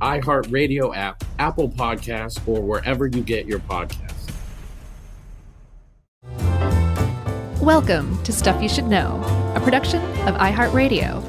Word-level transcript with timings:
iHeartRadio 0.00 0.96
app, 0.96 1.24
Apple 1.40 1.68
Podcasts, 1.68 2.40
or 2.46 2.60
wherever 2.60 3.06
you 3.06 3.22
get 3.22 3.46
your 3.46 3.58
podcasts. 3.58 4.14
Welcome 7.60 8.22
to 8.22 8.32
Stuff 8.32 8.62
You 8.62 8.68
Should 8.68 8.86
Know, 8.86 9.20
a 9.56 9.60
production 9.60 10.00
of 10.28 10.36
iHeartRadio. 10.36 11.24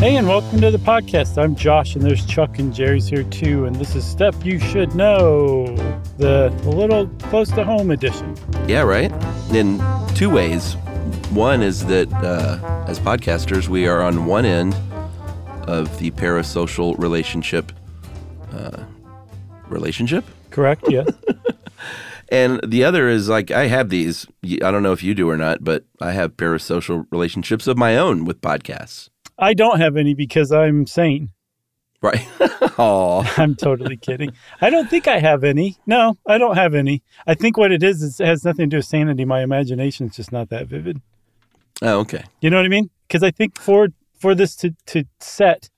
Hey, 0.00 0.16
and 0.16 0.26
welcome 0.26 0.60
to 0.60 0.70
the 0.70 0.78
podcast. 0.78 1.38
I'm 1.38 1.54
Josh, 1.54 1.94
and 1.94 2.04
there's 2.04 2.26
Chuck 2.26 2.58
and 2.58 2.74
Jerry's 2.74 3.06
here 3.06 3.24
too. 3.24 3.66
And 3.66 3.76
this 3.76 3.94
is 3.94 4.04
Stuff 4.04 4.44
You 4.44 4.58
Should 4.58 4.96
Know, 4.96 5.76
the 6.18 6.50
little 6.64 7.06
close 7.30 7.50
to 7.52 7.64
home 7.64 7.92
edition. 7.92 8.36
Yeah, 8.66 8.82
right? 8.82 9.12
In 9.52 9.80
two 10.14 10.30
ways. 10.30 10.76
One 11.30 11.62
is 11.62 11.84
that 11.86 12.12
uh, 12.12 12.84
as 12.88 12.98
podcasters, 12.98 13.68
we 13.68 13.86
are 13.86 14.02
on 14.02 14.24
one 14.24 14.44
end 14.46 14.74
of 15.68 15.98
the 15.98 16.10
parasocial 16.12 16.98
relationship. 16.98 17.70
Uh, 18.50 18.84
relationship? 19.68 20.24
Correct, 20.50 20.84
yes. 20.88 21.06
and 22.30 22.60
the 22.66 22.82
other 22.82 23.08
is 23.08 23.28
like, 23.28 23.50
I 23.50 23.66
have 23.66 23.90
these. 23.90 24.26
I 24.42 24.70
don't 24.70 24.82
know 24.82 24.92
if 24.92 25.02
you 25.02 25.14
do 25.14 25.28
or 25.28 25.36
not, 25.36 25.62
but 25.62 25.84
I 26.00 26.12
have 26.12 26.36
parasocial 26.36 27.06
relationships 27.10 27.66
of 27.66 27.76
my 27.76 27.98
own 27.98 28.24
with 28.24 28.40
podcasts. 28.40 29.10
I 29.38 29.52
don't 29.52 29.80
have 29.80 29.96
any 29.96 30.14
because 30.14 30.50
I'm 30.50 30.86
sane. 30.86 31.30
Right. 32.00 32.26
Oh, 32.80 33.28
I'm 33.36 33.56
totally 33.56 33.96
kidding. 33.96 34.30
I 34.60 34.70
don't 34.70 34.88
think 34.88 35.08
I 35.08 35.18
have 35.18 35.42
any. 35.42 35.76
No, 35.84 36.16
I 36.28 36.38
don't 36.38 36.54
have 36.54 36.74
any. 36.74 37.02
I 37.26 37.34
think 37.34 37.56
what 37.56 37.72
it 37.72 37.82
is 37.82 38.04
is 38.04 38.20
it 38.20 38.26
has 38.26 38.44
nothing 38.44 38.66
to 38.66 38.70
do 38.70 38.76
with 38.76 38.86
sanity. 38.86 39.24
My 39.24 39.42
imagination's 39.42 40.14
just 40.14 40.30
not 40.30 40.48
that 40.50 40.68
vivid. 40.68 41.00
Oh, 41.82 42.00
okay. 42.00 42.24
You 42.40 42.50
know 42.50 42.56
what 42.56 42.66
I 42.66 42.68
mean? 42.68 42.90
Because 43.06 43.22
I 43.22 43.30
think 43.30 43.58
for 43.58 43.88
for 44.18 44.34
this 44.34 44.56
to 44.56 44.74
to 44.86 45.04
set, 45.20 45.70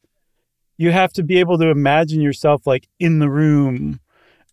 you 0.76 0.92
have 0.92 1.12
to 1.14 1.22
be 1.22 1.38
able 1.38 1.58
to 1.58 1.68
imagine 1.68 2.20
yourself 2.20 2.66
like 2.66 2.88
in 2.98 3.18
the 3.18 3.30
room 3.30 4.00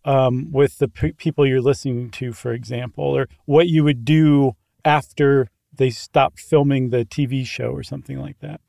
um, 0.05 0.51
with 0.51 0.77
the 0.77 0.87
p- 0.87 1.13
people 1.13 1.45
you're 1.45 1.61
listening 1.61 2.09
to, 2.11 2.31
for 2.33 2.53
example, 2.53 3.03
or 3.03 3.27
what 3.45 3.67
you 3.67 3.83
would 3.83 4.05
do 4.05 4.55
after 4.85 5.49
they 5.73 5.89
stopped 5.89 6.39
filming 6.39 6.89
the 6.89 7.05
TV 7.05 7.45
show 7.45 7.69
or 7.71 7.83
something 7.83 8.19
like 8.19 8.39
that 8.39 8.61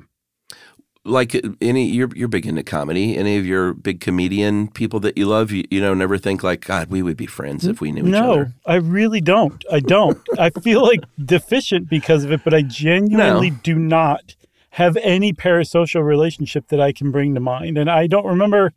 like 1.08 1.34
uh, 1.34 1.40
any 1.60 1.86
you're 1.86 2.10
you're 2.14 2.28
big 2.28 2.46
into 2.46 2.62
comedy. 2.62 3.16
Any 3.16 3.36
of 3.38 3.46
your 3.46 3.74
big 3.74 4.00
comedian 4.00 4.68
people 4.68 5.00
that 5.00 5.16
you 5.18 5.26
love, 5.26 5.50
you, 5.50 5.64
you 5.70 5.80
know, 5.80 5.94
never 5.94 6.18
think 6.18 6.42
like 6.42 6.64
God, 6.64 6.88
we 6.90 7.02
would 7.02 7.16
be 7.16 7.26
friends 7.26 7.66
if 7.66 7.80
we 7.80 7.90
knew 7.92 8.06
each 8.06 8.14
other. 8.14 8.44
No, 8.46 8.52
I 8.66 8.76
really 8.76 9.20
don't. 9.20 9.64
I 9.70 9.80
don't. 9.80 10.18
I 10.38 10.50
feel 10.50 10.82
like 10.82 11.00
deficient 11.22 11.88
because 11.88 12.24
of 12.24 12.32
it, 12.32 12.42
but 12.44 12.54
I 12.54 12.62
genuinely 12.62 13.50
No. 13.50 13.56
do 13.62 13.74
not 13.76 14.36
have 14.70 14.96
any 14.98 15.32
parasocial 15.32 16.04
relationship 16.04 16.68
that 16.68 16.80
I 16.80 16.92
can 16.92 17.10
bring 17.10 17.34
to 17.34 17.40
mind, 17.40 17.78
and 17.78 17.90
I 17.90 18.06
don't 18.06 18.26
remember 18.26 18.72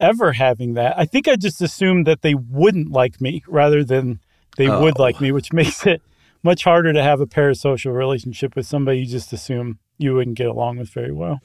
ever 0.00 0.32
having 0.32 0.74
that. 0.74 0.98
I 0.98 1.04
think 1.04 1.28
I 1.28 1.36
just 1.36 1.62
assumed 1.62 2.06
that 2.06 2.22
they 2.22 2.34
wouldn't 2.34 2.90
like 2.90 3.20
me 3.20 3.42
rather 3.46 3.84
than 3.84 4.18
they 4.56 4.68
oh. 4.68 4.82
would 4.82 4.98
Oh. 4.98 5.02
like 5.02 5.20
me, 5.20 5.30
which 5.32 5.52
makes 5.52 5.86
it 5.86 6.02
much 6.42 6.64
harder 6.64 6.92
to 6.92 7.02
have 7.02 7.20
a 7.20 7.26
parasocial 7.26 7.94
relationship 7.94 8.56
with 8.56 8.66
somebody 8.66 8.98
you 9.00 9.06
just 9.06 9.32
assume 9.32 9.78
you 9.98 10.12
wouldn't 10.14 10.36
get 10.36 10.48
along 10.48 10.78
with 10.78 10.90
very 10.90 11.12
well. 11.12 11.38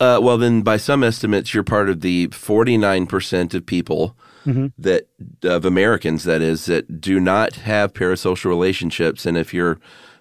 Uh, 0.00 0.18
well, 0.22 0.36
then, 0.38 0.62
by 0.62 0.76
some 0.76 1.04
estimates, 1.04 1.54
you're 1.54 1.62
part 1.62 1.88
of 1.88 2.00
the 2.00 2.26
49% 2.28 3.54
of 3.54 3.64
people 3.64 4.16
Mhm. 4.44 4.72
that 4.76 5.08
of 5.44 5.64
Americans, 5.64 6.24
that 6.24 6.42
is, 6.42 6.66
that 6.66 7.00
do 7.00 7.18
not 7.20 7.54
have 7.56 7.92
parasocial 7.94 8.46
relationships. 8.46 9.24
And 9.24 9.36
if 9.38 9.54
you're 9.54 9.78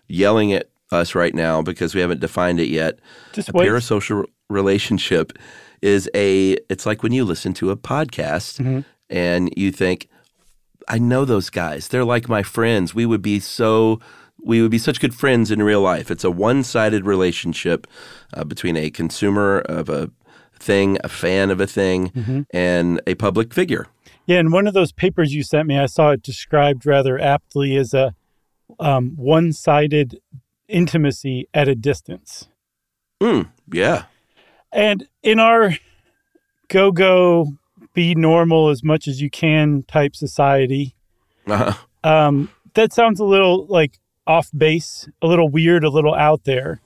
yelling 0.07 0.53
at 0.53 0.69
us 0.91 1.15
right 1.15 1.33
now 1.33 1.61
because 1.61 1.95
we 1.95 2.01
haven't 2.01 2.21
defined 2.21 2.59
it 2.59 2.69
yet, 2.69 2.99
Just 3.33 3.49
a 3.49 3.51
wait. 3.53 3.67
parasocial 3.67 4.25
relationship 4.49 5.33
is 5.81 6.09
a. 6.15 6.55
It's 6.69 6.85
like 6.85 7.01
when 7.03 7.11
you 7.11 7.25
listen 7.25 7.53
to 7.55 7.71
a 7.71 7.75
podcast 7.75 8.59
Mm-hmm. 8.61 8.79
and 9.09 9.49
you 9.57 9.71
think, 9.71 10.07
I 10.87 10.99
know 10.99 11.25
those 11.25 11.49
guys. 11.49 11.87
They're 11.87 12.05
like 12.05 12.29
my 12.29 12.43
friends. 12.43 12.93
We 12.93 13.05
would 13.05 13.21
be 13.23 13.39
so 13.39 13.99
we 14.43 14.61
would 14.61 14.71
be 14.71 14.77
such 14.77 14.99
good 14.99 15.13
friends 15.15 15.51
in 15.51 15.61
real 15.63 15.81
life. 15.81 16.11
It's 16.11 16.23
a 16.23 16.31
one-sided 16.31 17.05
relationship 17.05 17.87
uh, 18.33 18.43
between 18.43 18.75
a 18.77 18.89
consumer 18.89 19.59
of 19.59 19.89
a 19.89 20.11
thing, 20.59 20.97
a 21.03 21.09
fan 21.09 21.49
of 21.51 21.59
a 21.61 21.67
thing, 21.67 22.09
Mm-hmm. 22.11 22.41
and 22.51 23.01
a 23.07 23.15
public 23.15 23.53
figure. 23.53 23.87
Yeah, 24.25 24.39
in 24.39 24.51
one 24.51 24.67
of 24.67 24.73
those 24.73 24.91
papers 24.93 25.33
you 25.33 25.43
sent 25.43 25.67
me, 25.67 25.77
I 25.77 25.85
saw 25.87 26.11
it 26.11 26.23
described 26.23 26.85
rather 26.85 27.19
aptly 27.19 27.75
as 27.75 27.93
a 27.93 28.15
um, 28.79 29.13
one-sided 29.17 30.19
intimacy 30.69 31.47
at 31.53 31.67
a 31.67 31.75
distance. 31.75 32.47
Mm, 33.21 33.49
yeah. 33.71 34.05
And 34.71 35.07
in 35.21 35.39
our 35.39 35.75
go-go, 36.69 37.53
be 37.93 38.15
normal 38.15 38.69
as 38.69 38.83
much 38.83 39.07
as 39.07 39.21
you 39.21 39.29
can 39.29 39.83
type 39.83 40.15
society, 40.15 40.95
Uh-huh. 41.47 41.73
um, 42.03 42.49
that 42.73 42.91
sounds 42.93 43.19
a 43.19 43.25
little 43.25 43.67
like 43.67 43.99
off 44.25 44.49
base, 44.55 45.07
a 45.21 45.27
little 45.27 45.49
weird, 45.49 45.83
a 45.83 45.89
little 45.89 46.13
out 46.15 46.43
there. 46.45 46.81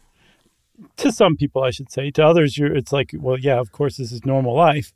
To 0.98 1.12
some 1.12 1.36
people, 1.36 1.64
I 1.64 1.72
should 1.72 1.92
say. 1.92 2.12
To 2.12 2.24
others, 2.26 2.58
you're, 2.58 2.76
it's 2.76 2.92
like, 2.94 3.12
well, 3.18 3.38
yeah, 3.40 3.60
of 3.60 3.72
course, 3.72 3.98
this 3.98 4.12
is 4.12 4.26
normal 4.26 4.54
life. 4.56 4.94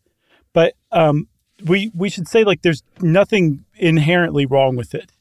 But 0.53 0.75
um, 0.91 1.28
we 1.66 1.91
we 1.96 2.09
should 2.09 2.28
say 2.28 2.44
like 2.44 2.62
there's 2.62 2.84
nothing 3.02 3.63
inherently 3.75 4.46
wrong 4.46 4.75
with 4.75 4.94
it. 4.94 5.12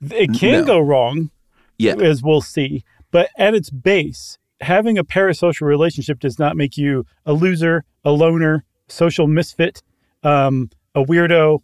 It 0.00 0.32
can 0.38 0.60
No. 0.60 0.64
go 0.64 0.78
wrong, 0.80 1.30
Yeah. 1.78 1.94
as 1.96 2.22
we'll 2.22 2.40
see. 2.42 2.84
But 3.10 3.30
at 3.38 3.54
its 3.54 3.70
base, 3.70 4.38
having 4.60 4.96
a 4.98 5.04
parasocial 5.04 5.62
relationship 5.66 6.20
does 6.20 6.38
not 6.38 6.56
make 6.56 6.76
you 6.76 7.04
a 7.24 7.32
loser, 7.32 7.84
a 8.04 8.12
loner, 8.12 8.64
social 8.88 9.26
misfit, 9.26 9.82
um, 10.22 10.70
a 10.94 11.02
weirdo. 11.02 11.60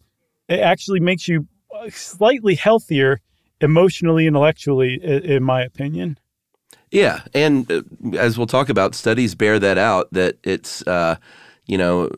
It 0.48 0.60
actually 0.60 1.00
makes 1.00 1.28
you 1.28 1.46
slightly 1.90 2.54
healthier 2.54 3.20
emotionally, 3.62 4.26
intellectually, 4.26 4.94
in 5.02 5.42
my 5.42 5.62
opinion. 5.62 6.18
Yeah, 6.90 7.20
and 7.32 7.70
uh, 7.72 7.82
as 8.18 8.36
we'll 8.36 8.46
talk 8.46 8.68
about, 8.68 8.94
studies 8.94 9.34
bear 9.34 9.58
that 9.58 9.78
out. 9.78 10.08
That 10.12 10.37
it's, 10.44 10.87
uh, 10.87 11.16
you 11.66 11.78
know, 11.78 12.10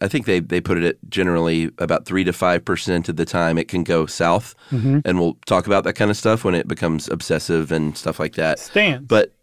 I 0.00 0.06
think 0.06 0.26
they 0.26 0.38
they 0.38 0.60
put 0.60 0.78
it 0.78 0.84
at 0.84 0.96
generally 1.08 1.70
about 1.78 2.06
three 2.06 2.22
to 2.22 2.32
five 2.32 2.64
percent 2.64 3.08
of 3.08 3.16
the 3.16 3.24
time 3.24 3.58
it 3.58 3.66
can 3.66 3.82
go 3.82 4.06
south, 4.06 4.54
and 5.04 5.18
we'll 5.18 5.38
talk 5.46 5.66
about 5.66 5.82
that 5.84 5.94
kind 5.94 6.10
of 6.10 6.16
stuff 6.16 6.44
when 6.44 6.54
it 6.54 6.68
becomes 6.68 7.08
obsessive 7.08 7.72
and 7.72 7.96
stuff 7.98 8.20
like 8.20 8.34
that. 8.36 8.60
Stands. 8.60 9.08
But 9.08 9.34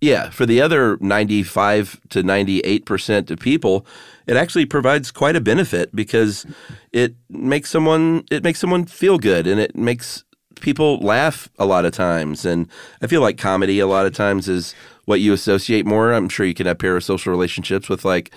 yeah, 0.00 0.30
for 0.30 0.46
the 0.46 0.60
other 0.60 0.98
ninety-five 1.00 2.00
to 2.10 2.22
ninety-eight 2.22 2.86
percent 2.86 3.32
of 3.32 3.40
people, 3.40 3.84
it 4.28 4.36
actually 4.36 4.66
provides 4.66 5.10
quite 5.10 5.34
a 5.34 5.40
benefit 5.40 5.90
because 5.96 6.46
it 6.92 7.16
makes 7.28 7.70
someone 7.70 8.24
it 8.30 8.44
makes 8.44 8.60
someone 8.60 8.84
feel 8.84 9.18
good 9.18 9.48
and 9.48 9.58
it 9.58 9.74
makes 9.74 10.22
people 10.60 10.98
laugh 10.98 11.48
a 11.58 11.66
lot 11.66 11.84
of 11.84 11.92
times. 11.92 12.44
And 12.44 12.68
I 13.02 13.06
feel 13.06 13.20
like 13.20 13.38
comedy 13.38 13.78
a 13.80 13.86
lot 13.86 14.06
of 14.06 14.14
times 14.14 14.48
is 14.48 14.74
what 15.06 15.20
you 15.20 15.32
associate 15.32 15.86
more. 15.86 16.12
I'm 16.12 16.28
sure 16.28 16.44
you 16.46 16.54
can 16.54 16.66
have 16.66 16.78
parasocial 16.78 17.26
relationships 17.28 17.88
with 17.88 18.04
like 18.04 18.30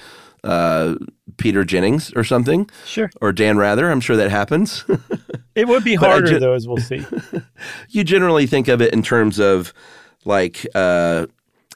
uh, 0.44 0.96
Peter 1.38 1.64
Jennings 1.64 2.12
or 2.16 2.24
something, 2.24 2.70
Sure. 2.86 3.10
or 3.22 3.32
Dan 3.32 3.58
Rather. 3.58 3.92
I'm 3.92 4.00
sure 4.02 4.16
that 4.16 4.30
happens. 4.32 4.84
It 5.54 5.68
would 5.68 5.84
be 5.84 5.96
harder, 5.96 6.28
ju- 6.28 6.40
though, 6.40 6.54
as 6.54 6.66
we'll 6.66 6.78
see. 6.78 7.06
you 7.90 8.06
generally 8.06 8.48
think 8.48 8.70
of 8.70 8.82
it 8.82 8.94
in 8.94 9.04
terms 9.04 9.38
of 9.38 9.74
like 10.24 10.66
uh, 10.74 11.26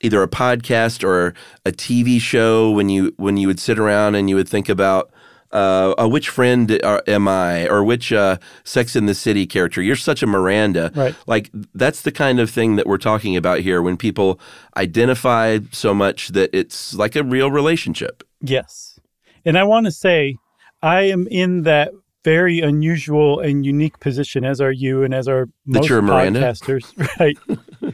either 0.02 0.24
a 0.24 0.30
podcast 0.30 1.04
or 1.04 1.34
a 1.66 1.74
TV 1.74 2.22
show 2.22 2.72
when 2.72 2.88
you 2.88 3.14
when 3.18 3.36
you 3.36 3.48
would 3.48 3.60
sit 3.60 3.78
around 3.78 4.16
and 4.16 4.30
you 4.30 4.38
would 4.38 4.48
think 4.48 4.70
about 4.70 5.12
uh, 5.56 5.94
uh, 5.98 6.08
which 6.08 6.28
friend 6.28 6.80
are, 6.84 7.02
am 7.08 7.28
I 7.30 7.68
or 7.70 7.84
which 7.84 8.12
uh, 8.12 8.38
Sex 8.66 8.96
in 8.96 9.06
the 9.06 9.16
City 9.16 9.48
character. 9.48 9.82
You're 9.82 9.96
such 9.96 10.22
a 10.22 10.28
Miranda. 10.28 10.92
Right. 10.94 11.16
Like 11.28 11.50
that's 11.74 12.02
the 12.02 12.12
kind 12.12 12.42
of 12.42 12.50
thing 12.50 12.76
that 12.76 12.86
we're 12.86 12.98
talking 12.98 13.38
about 13.38 13.62
here 13.62 13.82
when 13.82 13.96
people 13.96 14.40
identify 14.76 15.60
so 15.72 15.94
much 15.94 16.30
that 16.30 16.50
it's 16.54 16.94
like 16.94 17.16
a 17.16 17.24
real 17.24 17.50
relationship. 17.50 18.24
Yes. 18.42 19.00
And 19.46 19.58
I 19.58 19.64
want 19.64 19.86
to 19.86 19.92
say, 19.92 20.36
I 20.82 21.04
am 21.04 21.26
in 21.28 21.64
that 21.64 21.92
very 22.26 22.60
unusual 22.60 23.40
and 23.40 23.66
unique 23.66 24.00
position, 24.00 24.44
as 24.44 24.60
are 24.60 24.72
you 24.72 25.04
and 25.04 25.14
as 25.14 25.28
are 25.28 25.48
most 25.66 25.88
you're 25.88 26.00
a 26.00 26.04
Miranda? 26.04 26.42
podcasters. 26.42 27.18
Right. 27.20 27.38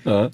Uh, 0.05 0.29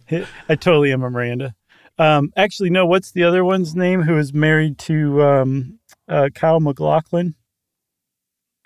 I 0.47 0.55
totally 0.55 0.93
am 0.93 1.03
a 1.03 1.09
Miranda. 1.09 1.55
Um, 1.97 2.31
actually, 2.37 2.69
no, 2.69 2.85
what's 2.85 3.11
the 3.11 3.23
other 3.23 3.43
one's 3.43 3.75
name 3.75 4.03
who 4.03 4.17
is 4.17 4.33
married 4.33 4.77
to 4.79 5.23
um, 5.23 5.79
uh, 6.07 6.29
Kyle 6.33 6.59
MacLachlan? 6.59 7.35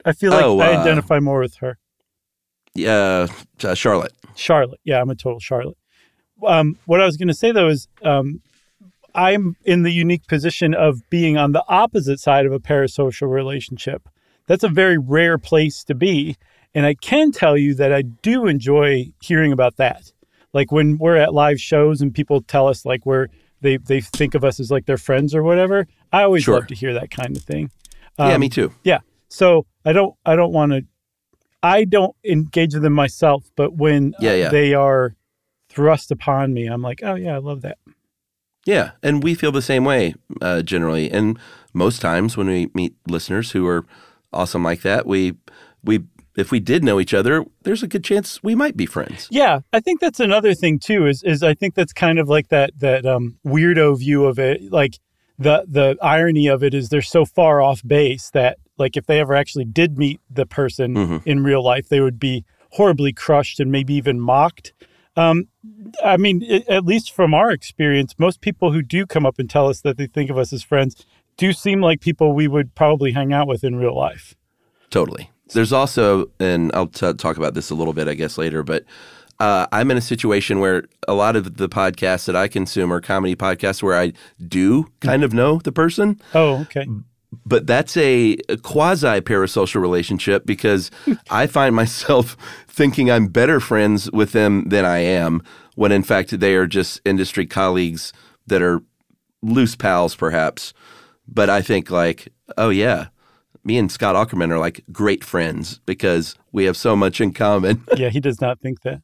I 0.05 0.13
feel 0.13 0.31
like 0.31 0.43
Oh, 0.43 0.59
I 0.59 0.75
uh, 0.75 0.81
identify 0.81 1.19
more 1.19 1.39
with 1.39 1.55
her. 1.57 1.77
yeah, 2.73 3.27
uh, 3.63 3.75
Charlotte. 3.75 4.13
Charlotte. 4.35 4.79
Yeah, 4.83 5.01
I'm 5.01 5.09
a 5.09 5.15
total 5.15 5.39
Charlotte. 5.39 5.77
Um, 6.45 6.77
what 6.85 7.01
I 7.01 7.05
was 7.05 7.17
going 7.17 7.27
to 7.27 7.33
say 7.35 7.51
though 7.51 7.67
is 7.69 7.87
um, 8.01 8.41
I'm 9.13 9.55
in 9.63 9.83
the 9.83 9.91
unique 9.91 10.25
position 10.27 10.73
of 10.73 11.07
being 11.09 11.37
on 11.37 11.51
the 11.51 11.63
opposite 11.67 12.19
side 12.19 12.45
of 12.45 12.51
a 12.51 12.59
parasocial 12.59 13.29
relationship. 13.29 14.07
That's 14.47 14.63
a 14.63 14.69
very 14.69 14.97
rare 14.97 15.37
place 15.37 15.83
to 15.83 15.93
be. 15.95 16.35
And 16.73 16.85
I 16.85 16.95
can 16.95 17.31
tell 17.31 17.57
you 17.57 17.75
that 17.75 17.93
I 17.93 18.01
do 18.01 18.47
enjoy 18.47 19.11
hearing 19.21 19.51
about 19.51 19.75
that. 19.77 20.13
Like 20.53 20.71
when 20.71 20.97
we're 20.97 21.17
at 21.17 21.33
live 21.33 21.59
shows 21.61 22.01
and 22.01 22.13
people 22.13 22.41
tell 22.41 22.67
us 22.67 22.85
like 22.85 23.05
we're 23.05 23.27
they 23.61 23.77
they 23.77 24.01
think 24.01 24.33
of 24.33 24.43
us 24.43 24.59
as 24.59 24.71
like 24.71 24.85
their 24.87 24.97
friends 24.97 25.35
or 25.35 25.43
whatever. 25.43 25.85
I 26.11 26.23
always 26.23 26.43
Sure. 26.43 26.55
love 26.55 26.67
to 26.67 26.75
hear 26.75 26.93
that 26.93 27.09
kind 27.11 27.35
of 27.37 27.43
thing. 27.43 27.71
yeah, 28.19 28.33
Um, 28.35 28.41
me 28.41 28.49
too. 28.49 28.71
yeah. 28.83 28.99
So 29.29 29.65
I 29.85 29.93
don't 29.93 30.15
I 30.25 30.35
don't 30.35 30.51
want 30.53 30.71
to 30.73 30.85
I 31.63 31.85
don't 31.85 32.15
engage 32.23 32.73
with 32.73 32.83
them 32.83 32.93
myself, 32.93 33.49
but 33.55 33.75
when 33.75 34.13
uh, 34.15 34.23
Yeah, 34.25 34.33
yeah. 34.35 34.49
they 34.49 34.73
are 34.73 35.15
thrust 35.69 36.11
upon 36.11 36.53
me, 36.53 36.65
I'm 36.67 36.81
like, 36.81 37.01
oh 37.03 37.15
yeah, 37.15 37.35
I 37.35 37.37
love 37.37 37.61
that. 37.61 37.77
Yeah, 38.65 38.91
and 39.01 39.23
we 39.23 39.33
feel 39.35 39.51
the 39.51 39.61
same 39.61 39.85
way 39.85 40.13
uh, 40.41 40.61
generally. 40.61 41.09
And 41.11 41.39
most 41.73 41.99
times 42.01 42.37
when 42.37 42.47
we 42.47 42.69
meet 42.75 42.93
listeners 43.07 43.51
who 43.51 43.65
are 43.67 43.85
awesome 44.33 44.63
like 44.63 44.81
that, 44.81 45.05
we 45.07 45.33
we 45.83 46.01
if 46.37 46.51
we 46.51 46.59
did 46.59 46.83
know 46.83 46.99
each 46.99 47.13
other, 47.13 47.43
there's 47.63 47.83
a 47.83 47.87
good 47.87 48.03
chance 48.03 48.41
we 48.43 48.55
might 48.55 48.77
be 48.77 48.85
friends. 48.85 49.27
Yeah, 49.31 49.61
I 49.73 49.79
think 49.79 49.99
that's 49.99 50.19
another 50.19 50.53
thing 50.53 50.77
too. 50.79 51.07
Is 51.07 51.23
is 51.23 51.41
I 51.43 51.53
think 51.53 51.73
that's 51.75 51.93
kind 51.93 52.19
of 52.19 52.27
like 52.29 52.49
that 52.49 52.71
that 52.79 53.05
um, 53.05 53.37
weirdo 53.45 53.97
view 53.99 54.25
of 54.25 54.37
it. 54.39 54.71
Like 54.71 54.99
the 55.41 55.65
the 55.67 55.97
irony 56.01 56.47
of 56.47 56.63
it 56.63 56.73
is 56.73 56.89
they're 56.89 57.01
so 57.01 57.25
far 57.25 57.61
off 57.61 57.81
base 57.85 58.29
that 58.31 58.57
like 58.77 58.97
if 58.97 59.05
they 59.05 59.19
ever 59.19 59.33
actually 59.35 59.65
did 59.65 59.97
meet 59.97 60.19
the 60.29 60.45
person 60.45 60.95
Mhm. 60.95 61.21
in 61.25 61.43
real 61.43 61.63
life, 61.63 61.89
they 61.89 61.99
would 62.01 62.19
be 62.19 62.43
horribly 62.71 63.11
crushed 63.13 63.59
and 63.59 63.71
maybe 63.71 63.93
even 63.93 64.19
mocked. 64.19 64.73
Um, 65.15 65.47
I 66.03 66.17
mean, 66.17 66.41
i 66.49 66.63
at 66.69 66.85
least 66.85 67.11
from 67.11 67.33
our 67.33 67.51
experience, 67.51 68.15
most 68.17 68.39
people 68.41 68.71
who 68.71 68.81
do 68.81 69.05
come 69.05 69.25
up 69.25 69.39
and 69.39 69.49
tell 69.49 69.67
us 69.67 69.81
that 69.81 69.97
they 69.97 70.07
think 70.07 70.29
of 70.29 70.37
us 70.37 70.53
as 70.53 70.63
friends 70.63 70.95
do 71.37 71.51
seem 71.53 71.81
like 71.81 71.99
people 72.01 72.33
we 72.33 72.47
would 72.47 72.73
probably 72.75 73.11
hang 73.11 73.33
out 73.33 73.47
with 73.47 73.63
in 73.63 73.75
real 73.75 73.95
life. 73.95 74.35
Totally. 74.89 75.29
There's 75.53 75.73
also, 75.73 76.31
and 76.39 76.71
I'll 76.73 76.87
t- 76.87 77.13
talk 77.13 77.35
about 77.37 77.53
this 77.55 77.69
a 77.69 77.75
little 77.75 77.93
bit, 77.93 78.07
I 78.07 78.13
guess, 78.13 78.37
later, 78.37 78.63
but 78.63 78.85
uh, 79.41 79.65
I'm 79.71 79.89
in 79.91 79.97
a 79.97 80.01
situation 80.01 80.59
where 80.59 80.83
a 81.07 81.13
lot 81.13 81.35
of 81.35 81.57
the 81.57 81.67
podcasts 81.67 82.25
that 82.25 82.35
I 82.35 82.47
consume 82.47 82.93
are 82.93 83.01
comedy 83.01 83.35
podcasts 83.35 83.81
where 83.81 83.97
I 83.99 84.13
do 84.47 84.85
kind 84.99 85.23
of 85.23 85.33
know 85.33 85.57
the 85.63 85.71
person, 85.71 86.21
Oh, 86.35 86.61
okay. 86.61 86.85
but 87.45 87.65
that's 87.65 87.97
a, 87.97 88.37
quasi 88.61 89.19
parasocial 89.21 89.81
relationship 89.81 90.45
because 90.45 90.91
I 91.31 91.47
find 91.47 91.75
myself 91.75 92.37
thinking 92.67 93.09
I'm 93.09 93.27
better 93.27 93.59
friends 93.59 94.11
with 94.11 94.31
them 94.31 94.69
than 94.69 94.85
I 94.85 94.99
am, 94.99 95.41
when 95.75 95.91
in 95.91 96.03
fact 96.03 96.39
they 96.39 96.53
are 96.55 96.67
just 96.67 97.01
industry 97.03 97.45
colleagues 97.47 98.13
that 98.47 98.61
are 98.61 98.81
loose 99.41 99.75
pals, 99.75 100.15
perhaps. 100.15 100.73
But 101.27 101.49
I 101.49 101.61
think, 101.61 101.89
like, 101.89 102.27
oh, 102.57 102.69
yeah, 102.69 103.07
me 103.63 103.77
and 103.77 103.91
Scott 103.91 104.15
Aukerman 104.15 104.51
are 104.51 104.59
like 104.59 104.83
great 104.91 105.23
friends 105.23 105.79
because 105.85 106.35
we 106.51 106.65
have 106.65 106.75
so 106.77 106.95
much 106.95 107.21
in 107.21 107.31
common. 107.33 107.83
Yeah, 107.95 108.09
he 108.09 108.19
does 108.19 108.39
not 108.41 108.59
think 108.59 108.81
that. 108.81 109.01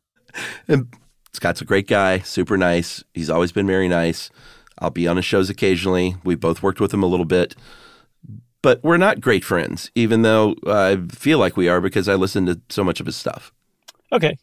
And 0.67 0.87
Scott's 1.33 1.61
a 1.61 1.65
great 1.65 1.87
guy, 1.87 2.19
super 2.19 2.57
nice. 2.57 3.03
He's 3.13 3.29
always 3.29 3.51
been 3.51 3.67
very 3.67 3.87
nice. 3.87 4.29
I'll 4.79 4.89
be 4.91 5.07
on 5.07 5.15
his 5.17 5.25
shows 5.25 5.49
occasionally. 5.49 6.15
We 6.23 6.35
both 6.35 6.61
worked 6.63 6.79
with 6.79 6.93
him 6.93 7.03
a 7.03 7.07
little 7.07 7.25
bit. 7.25 7.55
But 8.63 8.83
we're 8.83 8.97
not 8.97 9.21
great 9.21 9.43
friends, 9.45 9.91
even 9.95 10.23
though 10.23 10.55
I 10.65 10.97
feel 11.11 11.37
like 11.39 11.55
we 11.55 11.69
are 11.69 11.79
because 11.79 12.09
I 12.09 12.15
listen 12.15 12.47
to 12.47 12.59
so 12.69 12.83
much 12.83 12.99
of 12.99 13.05
his 13.05 13.15
stuff. 13.15 13.53
Okay. 14.11 14.35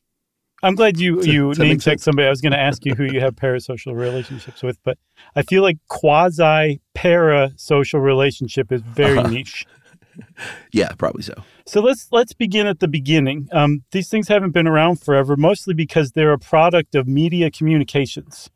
I'm 0.62 0.76
glad 0.76 0.99
you 0.99 1.20
you 1.23 1.52
name 1.55 1.79
checked 1.79 2.00
somebody. 2.00 2.26
I 2.26 2.31
was 2.31 2.41
going 2.41 2.52
to 2.52 2.58
ask 2.58 2.87
you 2.87 2.94
who 2.94 3.05
you 3.05 3.20
have 3.20 3.35
parasocial 3.37 3.94
relationships 3.94 4.62
with, 4.62 4.79
but 4.82 4.96
I 5.37 5.43
feel 5.43 5.62
like 5.62 5.76
quasi 5.88 6.81
parasocial 6.96 8.02
relationship 8.02 8.73
is 8.73 8.81
very 8.82 9.19
Uh-huh. 9.19 9.29
niche. 9.29 9.67
Yeah, 10.72 10.88
probably 10.99 11.22
so. 11.22 11.34
So 11.66 11.81
let's 11.81 12.08
let's 12.11 12.32
begin 12.32 12.66
at 12.66 12.81
the 12.81 12.88
beginning. 12.88 13.49
Um, 13.52 13.82
these 13.93 14.08
things 14.08 14.28
haven't 14.28 14.50
been 14.50 14.66
around 14.66 15.00
forever, 15.00 15.37
mostly 15.37 15.72
because 15.75 16.12
they're 16.12 16.32
a 16.32 16.38
product 16.38 16.94
of 16.94 17.06
media 17.06 17.50
communications. 17.50 18.50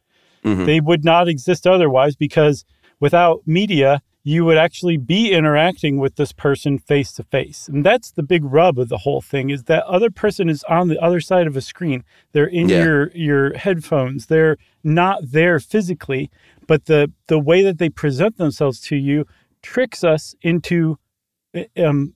Mhm. 0.45 0.67
They 0.67 0.81
would 0.81 1.05
not 1.05 1.29
exist 1.29 1.67
otherwise 1.67 2.17
because 2.17 2.65
without 3.01 3.43
media, 3.47 4.03
you 4.25 4.45
would 4.45 4.59
actually 4.59 4.97
be 4.97 5.31
interacting 5.31 5.97
with 5.99 6.17
this 6.17 6.33
person 6.33 6.79
face 6.79 7.13
to 7.13 7.23
face. 7.23 7.69
And 7.69 7.85
that's 7.87 8.11
the 8.11 8.23
big 8.23 8.45
rub 8.45 8.79
of 8.79 8.89
the 8.89 8.99
whole 8.99 9.23
thing 9.23 9.49
is 9.51 9.65
that 9.65 9.85
other 9.85 10.11
person 10.11 10.49
is 10.49 10.65
on 10.65 10.89
the 10.89 10.99
other 11.01 11.21
side 11.21 11.47
of 11.47 11.57
a 11.57 11.61
screen. 11.61 12.03
They're 12.33 12.47
in 12.47 12.69
Yeah. 12.69 12.85
your 12.85 13.11
your 13.15 13.55
headphones. 13.57 14.27
They're 14.27 14.57
not 14.85 15.31
there 15.31 15.61
physically, 15.61 16.31
but 16.67 16.87
the 16.87 17.13
the 17.29 17.39
way 17.39 17.63
that 17.63 17.79
they 17.79 17.89
present 17.91 18.37
themselves 18.39 18.81
to 18.89 18.97
you 18.97 19.25
tricks 19.63 20.05
us 20.05 20.35
into 20.43 20.99
um, 21.77 22.15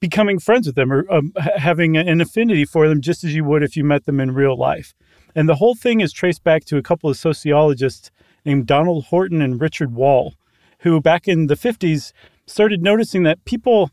becoming 0.00 0.38
friends 0.38 0.66
with 0.66 0.76
them 0.76 0.92
or 0.92 1.10
um, 1.12 1.32
having 1.56 1.96
an 1.96 2.20
affinity 2.20 2.64
for 2.64 2.88
them 2.88 3.00
just 3.00 3.24
as 3.24 3.34
you 3.34 3.44
would 3.44 3.62
if 3.62 3.76
you 3.76 3.84
met 3.84 4.04
them 4.06 4.20
in 4.20 4.32
real 4.32 4.56
life. 4.56 4.94
And 5.34 5.48
the 5.48 5.56
whole 5.56 5.74
thing 5.74 6.00
is 6.00 6.12
traced 6.12 6.44
back 6.44 6.64
to 6.66 6.76
a 6.76 6.82
couple 6.82 7.10
of 7.10 7.16
sociologists 7.16 8.10
named 8.44 8.66
Donald 8.66 9.06
Horton 9.06 9.42
and 9.42 9.60
Richard 9.60 9.94
Wohl, 9.94 10.34
who 10.80 11.00
back 11.00 11.26
in 11.28 11.48
the 11.48 11.56
50s 11.56 12.12
started 12.46 12.82
noticing 12.82 13.22
that 13.24 13.44
people 13.44 13.90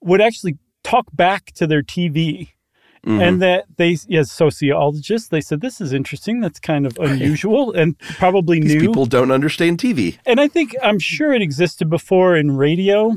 would 0.00 0.20
actually 0.20 0.58
talk 0.84 1.06
back 1.12 1.46
to 1.52 1.66
their 1.66 1.82
TV. 1.82 2.50
Mhm. 3.06 3.22
And 3.22 3.42
that 3.42 3.66
they, 3.76 3.96
as 4.12 4.32
sociologists, 4.32 5.28
they 5.28 5.40
said, 5.40 5.60
This 5.60 5.80
is 5.80 5.92
interesting. 5.92 6.40
That's 6.40 6.58
kind 6.58 6.84
of 6.86 6.98
unusual 6.98 7.72
and 7.72 7.96
probably 7.98 8.58
These 8.58 8.74
new. 8.74 8.80
people 8.80 9.06
don't 9.06 9.30
understand 9.30 9.78
TV. 9.78 10.18
And 10.26 10.40
I 10.40 10.48
think 10.48 10.74
I'm 10.82 10.98
sure 10.98 11.32
it 11.32 11.40
existed 11.40 11.88
before 11.88 12.36
in 12.36 12.56
radio, 12.56 13.16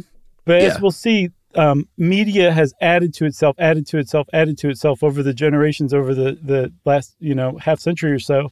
but 0.50 0.64
Yeah. 0.64 0.70
as 0.70 0.82
we'll 0.82 0.90
see, 0.90 1.30
um, 1.54 1.88
media 1.96 2.52
has 2.52 2.74
added 2.82 3.14
to 3.14 3.26
itself, 3.26 3.56
added 3.60 3.86
to 3.86 4.00
itself, 4.00 4.28
added 4.34 4.58
to 4.58 4.70
itself 4.70 5.04
over 5.04 5.22
the 5.22 5.34
generations, 5.46 5.94
over 5.94 6.16
the 6.16 6.40
the 6.42 6.74
last 6.86 7.16
you 7.20 7.36
know 7.36 7.58
half 7.60 7.80
century 7.80 8.12
or 8.12 8.18
so, 8.18 8.50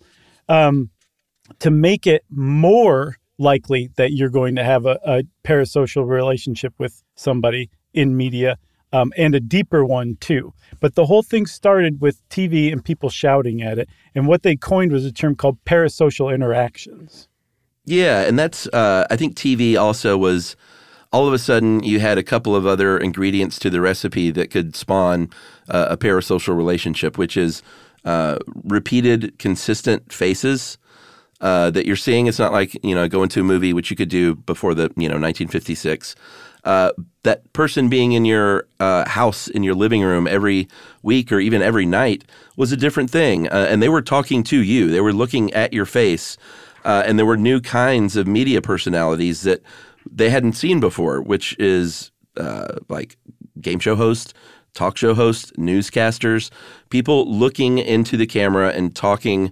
um, 0.47 0.91
to 1.57 1.71
make 1.71 2.05
it 2.05 2.23
more 2.29 3.17
likely 3.39 3.89
that 3.95 4.13
you're 4.13 4.29
going 4.29 4.55
to 4.57 4.63
have 4.63 4.85
a, 4.85 4.99
a 5.05 5.23
parasocial 5.43 6.07
relationship 6.07 6.73
with 6.77 7.01
somebody 7.15 7.69
in 7.93 8.15
media. 8.15 8.57
Um, 8.93 9.11
and 9.17 9.35
a 9.35 9.41
deeper 9.41 9.83
one 9.83 10.15
too. 10.21 10.53
But 10.79 10.95
the 10.95 11.07
whole 11.07 11.21
thing 11.21 11.45
started 11.45 11.99
with 11.99 12.21
TV 12.29 12.71
and 12.71 12.81
people 12.83 13.09
shouting 13.09 13.61
at 13.61 13.77
it. 13.77 13.89
And 14.15 14.27
what 14.27 14.43
they 14.43 14.55
coined 14.55 14.93
was 14.93 15.03
a 15.03 15.11
term 15.11 15.35
called 15.35 15.57
parasocial 15.65 16.33
interactions. 16.33 17.27
Yeah, 17.83 18.21
and 18.21 18.39
that's 18.39 18.65
uh, 18.67 19.05
I 19.09 19.17
think 19.17 19.35
TV 19.35 19.77
also 19.77 20.17
was 20.17 20.55
all 21.11 21.27
of 21.27 21.33
a 21.33 21.39
sudden 21.39 21.83
you 21.83 21.99
had 21.99 22.17
a 22.17 22.23
couple 22.23 22.55
of 22.55 22.65
other 22.65 22.97
ingredients 22.97 23.59
to 23.59 23.69
the 23.69 23.81
recipe 23.81 24.31
that 24.31 24.51
could 24.51 24.75
spawn 24.75 25.29
uh, 25.69 25.87
a 25.89 25.97
parasocial 25.97 26.55
relationship, 26.55 27.17
which 27.17 27.37
is 27.37 27.61
uh, 28.05 28.37
repeated, 28.63 29.37
consistent 29.39 30.11
faces 30.11 30.77
uh, 31.41 31.69
that 31.71 31.85
you're 31.85 31.95
seeing. 31.95 32.27
It's 32.27 32.39
not 32.39 32.51
like 32.51 32.73
you 32.83 32.95
know 32.95 33.07
going 33.07 33.29
to 33.29 33.41
a 33.41 33.43
movie, 33.43 33.73
which 33.73 33.89
you 33.89 33.95
could 33.95 34.09
do 34.09 34.35
before 34.35 34.73
the 34.73 34.83
you 34.95 35.07
know 35.07 35.19
1956. 35.19 36.15
Uh, 36.63 36.91
that 37.23 37.51
person 37.53 37.87
being 37.87 38.11
in 38.11 38.25
your 38.25 38.67
uh, 38.79 39.07
house 39.07 39.47
in 39.47 39.63
your 39.63 39.75
living 39.75 40.01
room 40.01 40.27
every 40.27 40.67
week 41.01 41.31
or 41.31 41.39
even 41.39 41.61
every 41.61 41.85
night 41.85 42.23
was 42.57 42.71
a 42.71 42.77
different 42.77 43.09
thing, 43.09 43.47
uh, 43.49 43.67
and 43.69 43.81
they 43.81 43.89
were 43.89 44.01
talking 44.01 44.43
to 44.43 44.61
you. 44.61 44.89
They 44.89 45.01
were 45.01 45.13
looking 45.13 45.53
at 45.53 45.71
your 45.73 45.85
face, 45.85 46.37
uh, 46.87 47.03
and 47.05 47.19
there 47.19 47.25
were 47.25 47.37
new 47.37 47.59
kinds 47.59 48.15
of 48.15 48.25
media 48.25 48.61
personalities 48.61 49.41
that 49.41 49.61
they 50.09 50.29
hadn't 50.29 50.53
seen 50.53 50.79
before, 50.79 51.21
which 51.21 51.53
is 51.59 52.11
uh, 52.37 52.77
like 52.87 53.17
game 53.59 53.77
show 53.77 53.93
hosts, 53.93 54.33
talk 54.73 54.95
show 54.95 55.13
hosts, 55.13 55.51
newscasters, 55.57 56.49
people 56.89 57.29
looking 57.29 57.77
into 57.77 58.15
the 58.15 58.25
camera 58.25 58.69
and 58.69 58.95
talking 58.95 59.51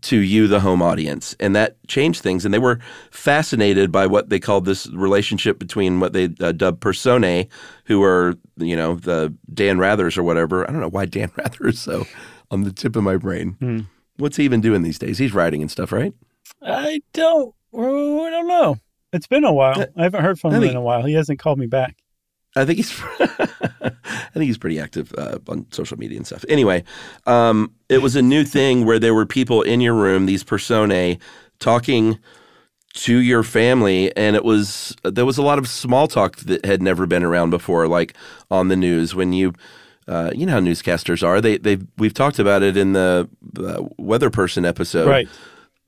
to 0.00 0.16
you, 0.16 0.48
the 0.48 0.60
home 0.60 0.80
audience, 0.80 1.36
and 1.38 1.54
that 1.54 1.76
changed 1.88 2.22
things. 2.22 2.46
And 2.46 2.54
they 2.54 2.58
were 2.58 2.80
fascinated 3.10 3.92
by 3.92 4.06
what 4.06 4.30
they 4.30 4.40
called 4.40 4.64
this 4.64 4.88
relationship 4.88 5.58
between 5.58 6.00
what 6.00 6.14
they 6.14 6.30
uh, 6.40 6.52
dubbed 6.52 6.80
personae, 6.80 7.48
who 7.84 8.02
are 8.02 8.34
you 8.56 8.74
know 8.74 8.94
the 8.94 9.32
Dan 9.52 9.76
Rathers 9.76 10.16
or 10.16 10.22
whatever. 10.22 10.66
I 10.66 10.72
don't 10.72 10.80
know 10.80 10.88
why 10.88 11.04
Dan 11.04 11.30
Rather 11.36 11.68
is 11.68 11.82
so 11.82 12.06
on 12.50 12.62
the 12.62 12.72
tip 12.72 12.96
of 12.96 13.04
my 13.04 13.18
brain. 13.18 13.56
Hmm. 13.60 13.80
What's 14.16 14.38
he 14.38 14.44
even 14.44 14.62
doing 14.62 14.82
these 14.82 14.98
days? 14.98 15.18
He's 15.18 15.34
writing 15.34 15.60
and 15.60 15.70
stuff, 15.70 15.92
right? 15.92 16.14
I 16.60 17.00
don't. 17.12 17.54
I 17.74 17.78
don't 17.78 18.48
know. 18.48 18.78
It's 19.12 19.26
been 19.26 19.44
a 19.44 19.52
while. 19.52 19.84
I 19.96 20.02
haven't 20.02 20.22
heard 20.22 20.40
from 20.40 20.54
him 20.54 20.62
in 20.62 20.76
a 20.76 20.80
while. 20.80 21.02
He 21.04 21.14
hasn't 21.14 21.38
called 21.38 21.58
me 21.58 21.66
back. 21.66 21.96
I 22.54 22.64
think 22.64 22.76
he's 22.76 23.00
I 23.20 24.30
think 24.34 24.46
he's 24.46 24.58
pretty 24.58 24.78
active 24.78 25.14
uh, 25.16 25.38
on 25.48 25.66
social 25.70 25.98
media 25.98 26.18
and 26.18 26.26
stuff. 26.26 26.44
Anyway, 26.48 26.84
um, 27.26 27.72
it 27.88 28.02
was 28.02 28.16
a 28.16 28.22
new 28.22 28.44
thing 28.44 28.84
where 28.84 28.98
there 28.98 29.14
were 29.14 29.26
people 29.26 29.62
in 29.62 29.80
your 29.80 29.94
room, 29.94 30.26
these 30.26 30.44
personae, 30.44 31.18
talking 31.58 32.18
to 32.94 33.18
your 33.18 33.42
family, 33.42 34.14
and 34.16 34.36
it 34.36 34.44
was 34.44 34.94
there 35.02 35.24
was 35.24 35.38
a 35.38 35.42
lot 35.42 35.58
of 35.58 35.66
small 35.66 36.08
talk 36.08 36.36
that 36.38 36.64
had 36.64 36.82
never 36.82 37.06
been 37.06 37.22
around 37.22 37.50
before, 37.50 37.88
like 37.88 38.14
on 38.50 38.68
the 38.68 38.76
news 38.76 39.14
when 39.14 39.32
you. 39.32 39.52
Uh, 40.08 40.32
you 40.34 40.44
know 40.44 40.54
how 40.54 40.58
newscasters 40.58 41.22
are. 41.22 41.40
They 41.40 41.58
they 41.58 41.78
we've 41.96 42.12
talked 42.12 42.40
about 42.40 42.64
it 42.64 42.76
in 42.76 42.92
the 42.92 43.28
uh, 43.56 43.84
weather 43.98 44.30
person 44.30 44.64
episode. 44.64 45.08
Right. 45.08 45.28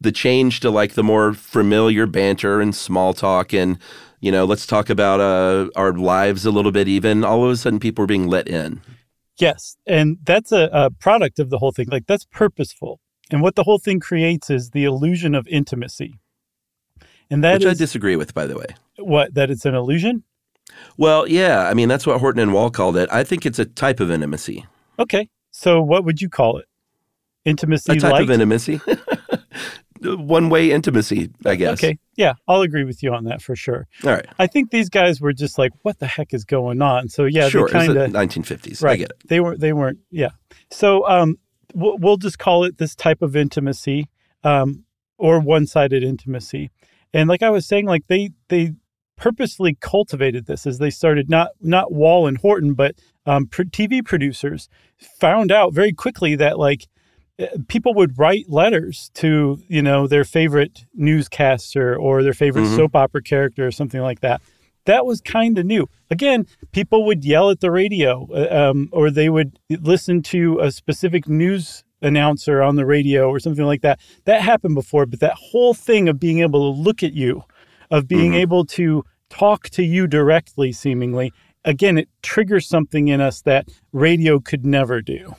The 0.05 0.13
change 0.13 0.61
to 0.61 0.71
like 0.71 0.93
the 0.93 1.03
more 1.03 1.33
familiar 1.33 2.07
banter 2.07 2.61
and 2.61 2.75
small 2.77 3.15
talk 3.15 3.55
and 3.55 3.79
you 4.21 4.31
know 4.31 4.45
let's 4.45 4.67
talk 4.67 4.91
about 4.91 5.19
uh, 5.19 5.71
our 5.77 5.95
lives 5.95 6.45
a 6.45 6.51
little 6.51 6.71
bit. 6.73 6.89
Even 6.89 7.25
all 7.25 7.43
of 7.43 7.51
a 7.51 7.57
sudden, 7.57 7.81
people 7.81 8.03
were 8.03 8.07
being 8.07 8.27
let 8.29 8.47
in. 8.47 8.83
Yes, 9.39 9.79
and 9.87 10.19
that's 10.23 10.53
a, 10.53 10.69
a 10.75 10.91
product 10.91 11.39
of 11.39 11.49
the 11.49 11.57
whole 11.57 11.73
thing. 11.73 11.89
Like 11.91 12.07
that's 12.07 12.27
purposeful, 12.27 13.01
and 13.31 13.41
what 13.41 13.55
the 13.55 13.63
whole 13.63 13.79
thing 13.79 13.99
creates 13.99 14.51
is 14.51 14.73
the 14.73 14.85
illusion 14.85 15.35
of 15.35 15.49
intimacy, 15.49 16.21
and 17.31 17.43
that 17.43 17.61
which 17.61 17.67
I 17.67 17.73
disagree 17.73 18.17
with, 18.17 18.35
by 18.35 18.47
the 18.47 18.59
way. 18.59 18.67
what 18.99 19.33
that 19.33 19.51
it's 19.51 19.65
an 19.65 19.75
illusion. 19.75 20.23
Well, 20.99 21.27
yeah, 21.27 21.67
I 21.67 21.73
mean 21.73 21.89
that's 21.89 22.07
what 22.07 22.21
Horton 22.21 22.43
and 22.43 22.53
Wohl 22.53 22.71
called 22.71 22.99
it. 22.99 23.09
I 23.11 23.25
think 23.25 23.47
it's 23.47 23.59
a 23.59 23.65
type 23.65 24.01
of 24.01 24.11
intimacy. 24.11 24.67
Okay, 24.99 25.31
so 25.51 25.81
what 25.81 26.05
would 26.05 26.21
you 26.21 26.29
call 26.29 26.59
it? 26.59 26.67
Intimacy, 27.47 27.93
A 27.93 27.97
type 27.97 28.13
light? 28.13 28.23
of 28.23 28.31
intimacy. 28.31 28.81
One 30.05 30.51
way 30.51 30.71
intimacy, 30.71 31.31
I 31.45 31.55
guess. 31.57 31.83
Okay, 31.83 31.99
yeah, 32.17 32.35
I'll 32.47 32.63
agree 32.63 32.85
with 32.85 33.03
you 33.03 33.13
on 33.13 33.25
that 33.25 33.43
for 33.43 33.57
sure. 33.57 33.87
All 34.05 34.11
right. 34.11 34.27
I 34.39 34.47
think 34.47 34.71
these 34.71 34.89
guys 34.89 35.21
were 35.21 35.33
just 35.33 35.59
like, 35.59 35.73
"What 35.83 35.99
the 35.99 36.07
heck 36.07 36.35
is 36.35 36.45
going 36.45 36.83
on?" 36.83 37.09
So 37.09 37.25
yeah, 37.25 37.49
sure. 37.49 37.69
kind 37.69 37.89
of 37.89 38.13
the 38.13 38.19
1950s. 38.19 38.83
I 38.83 38.87
right. 38.87 38.99
get 38.99 39.11
it. 39.11 39.29
They 39.29 39.41
weren't. 39.41 39.61
They 39.61 39.73
weren't. 39.73 39.99
Yeah. 40.11 40.31
So 40.71 41.07
um, 41.09 41.39
we'll, 41.75 41.99
we'll 41.99 42.17
just 42.17 42.39
call 42.39 42.65
it 42.65 42.79
this 42.79 42.95
type 42.95 43.23
of 43.23 43.37
intimacy, 43.37 44.09
um, 44.43 44.85
or 45.19 45.41
one-sided 45.41 46.03
intimacy. 46.03 46.71
And 47.13 47.29
like 47.29 47.43
I 47.43 47.51
was 47.51 47.67
saying, 47.67 47.87
like 47.87 48.07
they 48.09 48.31
they 48.49 48.73
purposely 49.17 49.77
cultivated 49.81 50.47
this 50.47 50.67
as 50.67 50.79
they 50.79 50.91
started. 50.91 51.31
Not 51.31 51.51
not 51.61 51.93
Wohl 51.93 52.27
and 52.27 52.39
Horton, 52.39 52.75
but 52.75 52.97
um, 53.27 53.47
pr- 53.47 53.63
TV 53.63 54.05
producers 54.05 54.69
found 55.19 55.51
out 55.51 55.73
very 55.73 55.93
quickly 55.93 56.37
that 56.37 56.59
like 56.59 56.89
people 57.69 57.95
would 57.95 58.19
write 58.19 58.49
letters 58.49 59.11
to 59.15 59.59
you 59.69 59.83
know 59.83 60.07
their 60.07 60.25
favorite 60.25 60.85
newscaster 60.95 61.97
or 61.97 62.23
their 62.23 62.33
favorite 62.35 62.63
Mhm. 62.65 62.77
soap 62.77 62.95
opera 62.97 63.23
character 63.23 63.67
or 63.67 63.71
something 63.73 64.01
like 64.01 64.21
that 64.21 64.41
that 64.87 65.05
was 65.07 65.21
kind 65.21 65.59
of 65.59 65.67
new 65.67 65.89
again 66.11 66.47
people 66.73 67.05
would 67.07 67.25
yell 67.25 67.51
at 67.51 67.61
the 67.61 67.71
radio 67.71 68.29
uh, 68.33 68.71
um, 68.71 68.89
or 68.93 69.11
they 69.11 69.29
would 69.29 69.59
listen 69.69 70.23
to 70.23 70.61
a 70.61 70.71
specific 70.71 71.29
news 71.29 71.83
announcer 72.03 72.63
on 72.63 72.77
the 72.77 72.87
radio 72.87 73.29
or 73.29 73.41
something 73.41 73.65
like 73.65 73.81
that 73.83 73.99
that 74.27 74.41
happened 74.43 74.75
before 74.75 75.07
but 75.07 75.21
that 75.21 75.35
whole 75.35 75.75
thing 75.75 76.09
of 76.09 76.21
being 76.21 76.41
able 76.41 76.73
to 76.73 76.81
look 76.81 77.03
at 77.03 77.15
you 77.15 77.43
of 77.91 78.07
being 78.07 78.33
Mhm. 78.33 78.37
able 78.43 78.65
to 78.67 79.05
talk 79.31 79.69
to 79.71 79.83
you 79.83 80.07
directly 80.07 80.71
seemingly 80.71 81.33
again 81.65 81.99
it 81.99 82.09
triggers 82.23 82.67
something 82.69 83.09
in 83.09 83.21
us 83.21 83.43
that 83.43 83.69
radio 83.93 84.39
could 84.39 84.65
never 84.65 85.01
do 85.01 85.35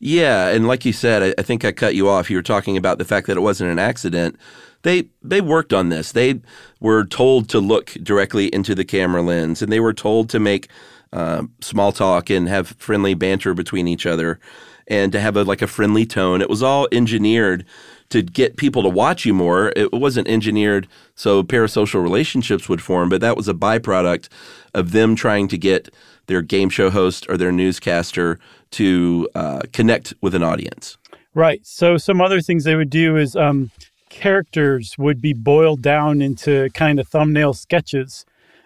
Yeah, 0.00 0.48
and 0.48 0.66
like 0.66 0.86
you 0.86 0.94
said, 0.94 1.22
I, 1.22 1.34
I 1.40 1.42
think 1.42 1.64
I 1.64 1.72
cut 1.72 1.94
you 1.94 2.08
off. 2.08 2.30
You 2.30 2.38
were 2.38 2.42
talking 2.42 2.76
about 2.78 2.96
the 2.98 3.04
fact 3.04 3.26
that 3.26 3.36
it 3.36 3.40
wasn't 3.40 3.70
an 3.70 3.78
accident. 3.78 4.36
They 4.82 5.10
they 5.22 5.42
worked 5.42 5.74
on 5.74 5.90
this. 5.90 6.12
They 6.12 6.40
were 6.80 7.04
told 7.04 7.50
to 7.50 7.60
look 7.60 7.90
directly 8.02 8.46
into 8.46 8.74
the 8.74 8.84
camera 8.84 9.20
lens, 9.20 9.60
and 9.60 9.70
they 9.70 9.80
were 9.80 9.92
told 9.92 10.30
to 10.30 10.40
make 10.40 10.68
uh, 11.12 11.42
small 11.60 11.92
talk 11.92 12.30
and 12.30 12.48
have 12.48 12.68
friendly 12.78 13.12
banter 13.12 13.52
between 13.52 13.86
each 13.86 14.06
other, 14.06 14.40
and 14.88 15.12
to 15.12 15.20
have 15.20 15.36
a 15.36 15.44
like 15.44 15.60
a 15.60 15.66
friendly 15.66 16.06
tone. 16.06 16.40
It 16.40 16.48
was 16.48 16.62
all 16.62 16.88
engineered 16.92 17.66
to 18.08 18.22
get 18.22 18.56
people 18.56 18.82
to 18.82 18.88
watch 18.88 19.26
you 19.26 19.34
more. 19.34 19.70
It 19.76 19.92
wasn't 19.92 20.28
engineered 20.28 20.88
so 21.14 21.42
parasocial 21.42 22.02
relationships 22.02 22.70
would 22.70 22.80
form, 22.80 23.10
but 23.10 23.20
that 23.20 23.36
was 23.36 23.48
a 23.48 23.54
byproduct 23.54 24.28
of 24.72 24.92
them 24.92 25.14
trying 25.14 25.46
to 25.48 25.58
get 25.58 25.92
their 26.26 26.42
game 26.42 26.70
show 26.70 26.88
host 26.90 27.26
or 27.28 27.36
their 27.36 27.52
newscaster 27.52 28.38
to 28.72 29.28
uh, 29.34 29.60
connect 29.72 30.14
with 30.20 30.34
an 30.34 30.42
audience. 30.42 30.96
Right. 31.34 31.60
So 31.64 31.96
some 31.96 32.20
other 32.20 32.40
things 32.40 32.64
they 32.64 32.74
would 32.76 32.90
do 32.90 33.16
is 33.16 33.36
um, 33.36 33.70
characters 34.08 34.96
would 34.98 35.20
be 35.20 35.32
boiled 35.32 35.82
down 35.82 36.20
into 36.20 36.68
kind 36.74 36.98
of 37.00 37.08
thumbnail 37.08 37.54
sketches 37.54 38.24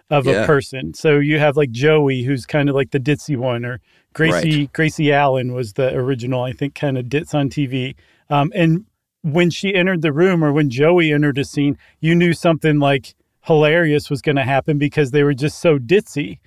of 0.09 0.25
Yeah. 0.25 0.43
a 0.43 0.45
person. 0.45 0.93
So 0.93 1.17
you 1.19 1.39
have 1.39 1.57
like 1.57 1.71
Joey, 1.71 2.23
who's 2.23 2.45
kind 2.45 2.69
of 2.69 2.75
like 2.75 2.91
the 2.91 2.99
ditzy 2.99 3.37
one, 3.37 3.65
or 3.65 3.79
Gracie 4.13 4.67
Gracie 4.73 5.11
Allen 5.11 5.53
was 5.53 5.73
the 5.73 5.93
original, 5.95 6.43
I 6.43 6.53
think, 6.53 6.75
kind 6.75 6.97
of 6.97 7.09
ditz 7.09 7.33
on 7.33 7.49
TV. 7.49 7.95
Um, 8.29 8.51
and 8.55 8.85
when 9.23 9.49
she 9.49 9.73
entered 9.73 10.01
the 10.03 10.13
room, 10.13 10.43
or 10.43 10.51
when 10.53 10.69
Joey 10.69 11.11
entered 11.11 11.37
a 11.37 11.43
scene, 11.43 11.77
you 11.99 12.13
knew 12.15 12.33
something 12.33 12.79
like 12.79 13.15
hilarious 13.41 14.09
was 14.09 14.21
going 14.21 14.35
to 14.37 14.43
happen 14.43 14.77
because 14.77 15.11
they 15.11 15.23
were 15.23 15.33
just 15.33 15.59
so 15.59 15.77
ditzy. 15.79 16.39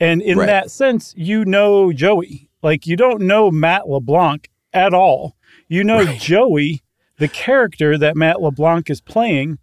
And 0.00 0.20
in 0.22 0.38
Right. 0.38 0.46
that 0.46 0.70
sense, 0.70 1.14
you 1.16 1.44
know 1.44 1.92
Joey. 1.92 2.48
Like 2.64 2.86
you 2.86 2.96
don't 2.96 3.20
know 3.20 3.50
Matt 3.50 3.88
LeBlanc 3.88 4.48
at 4.72 4.92
all. 4.94 5.36
You 5.68 5.84
know 5.84 6.02
Right. 6.02 6.18
Joey, 6.18 6.82
the 7.18 7.28
character 7.28 7.96
that 7.98 8.16
Matt 8.16 8.40
LeBlanc 8.40 8.90
is 8.90 9.00
playing. 9.00 9.58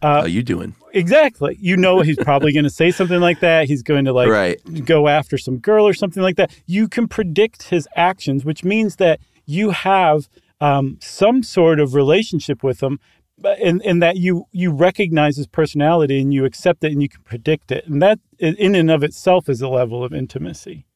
How 0.00 0.24
you 0.26 0.42
doing? 0.42 0.74
Exactly. 0.92 1.56
You 1.60 1.76
know 1.76 2.00
he's 2.02 2.18
probably 2.18 2.52
going 2.52 2.64
to 2.64 2.70
say 2.70 2.90
something 2.98 3.20
like 3.20 3.40
that. 3.40 3.66
He's 3.68 3.82
going 3.82 4.04
to 4.04 4.12
like 4.12 4.28
Right. 4.28 4.60
go 4.84 5.08
after 5.08 5.36
some 5.38 5.58
girl 5.58 5.86
or 5.86 5.94
something 5.94 6.22
like 6.22 6.36
that. 6.36 6.54
You 6.66 6.88
can 6.88 7.08
predict 7.08 7.64
his 7.64 7.88
actions, 7.96 8.44
which 8.44 8.64
means 8.64 8.96
that 8.96 9.18
you 9.46 9.70
have 9.70 10.28
um, 10.60 10.98
some 11.00 11.42
sort 11.42 11.80
of 11.80 11.94
relationship 11.94 12.62
with 12.62 12.82
him, 12.82 13.00
and 13.42 13.58
in, 13.58 13.80
in 13.82 13.98
that 13.98 14.16
you 14.16 14.46
you 14.52 14.70
recognize 14.70 15.36
his 15.36 15.46
personality 15.48 16.20
and 16.20 16.32
you 16.32 16.44
accept 16.44 16.84
it 16.84 16.92
and 16.92 17.02
you 17.02 17.08
can 17.08 17.22
predict 17.24 17.72
it, 17.72 17.86
and 17.86 18.00
that 18.00 18.20
in 18.38 18.74
and 18.74 18.90
of 18.90 19.02
itself 19.02 19.48
is 19.48 19.60
a 19.60 19.68
level 19.68 20.04
of 20.04 20.12
intimacy. 20.14 20.86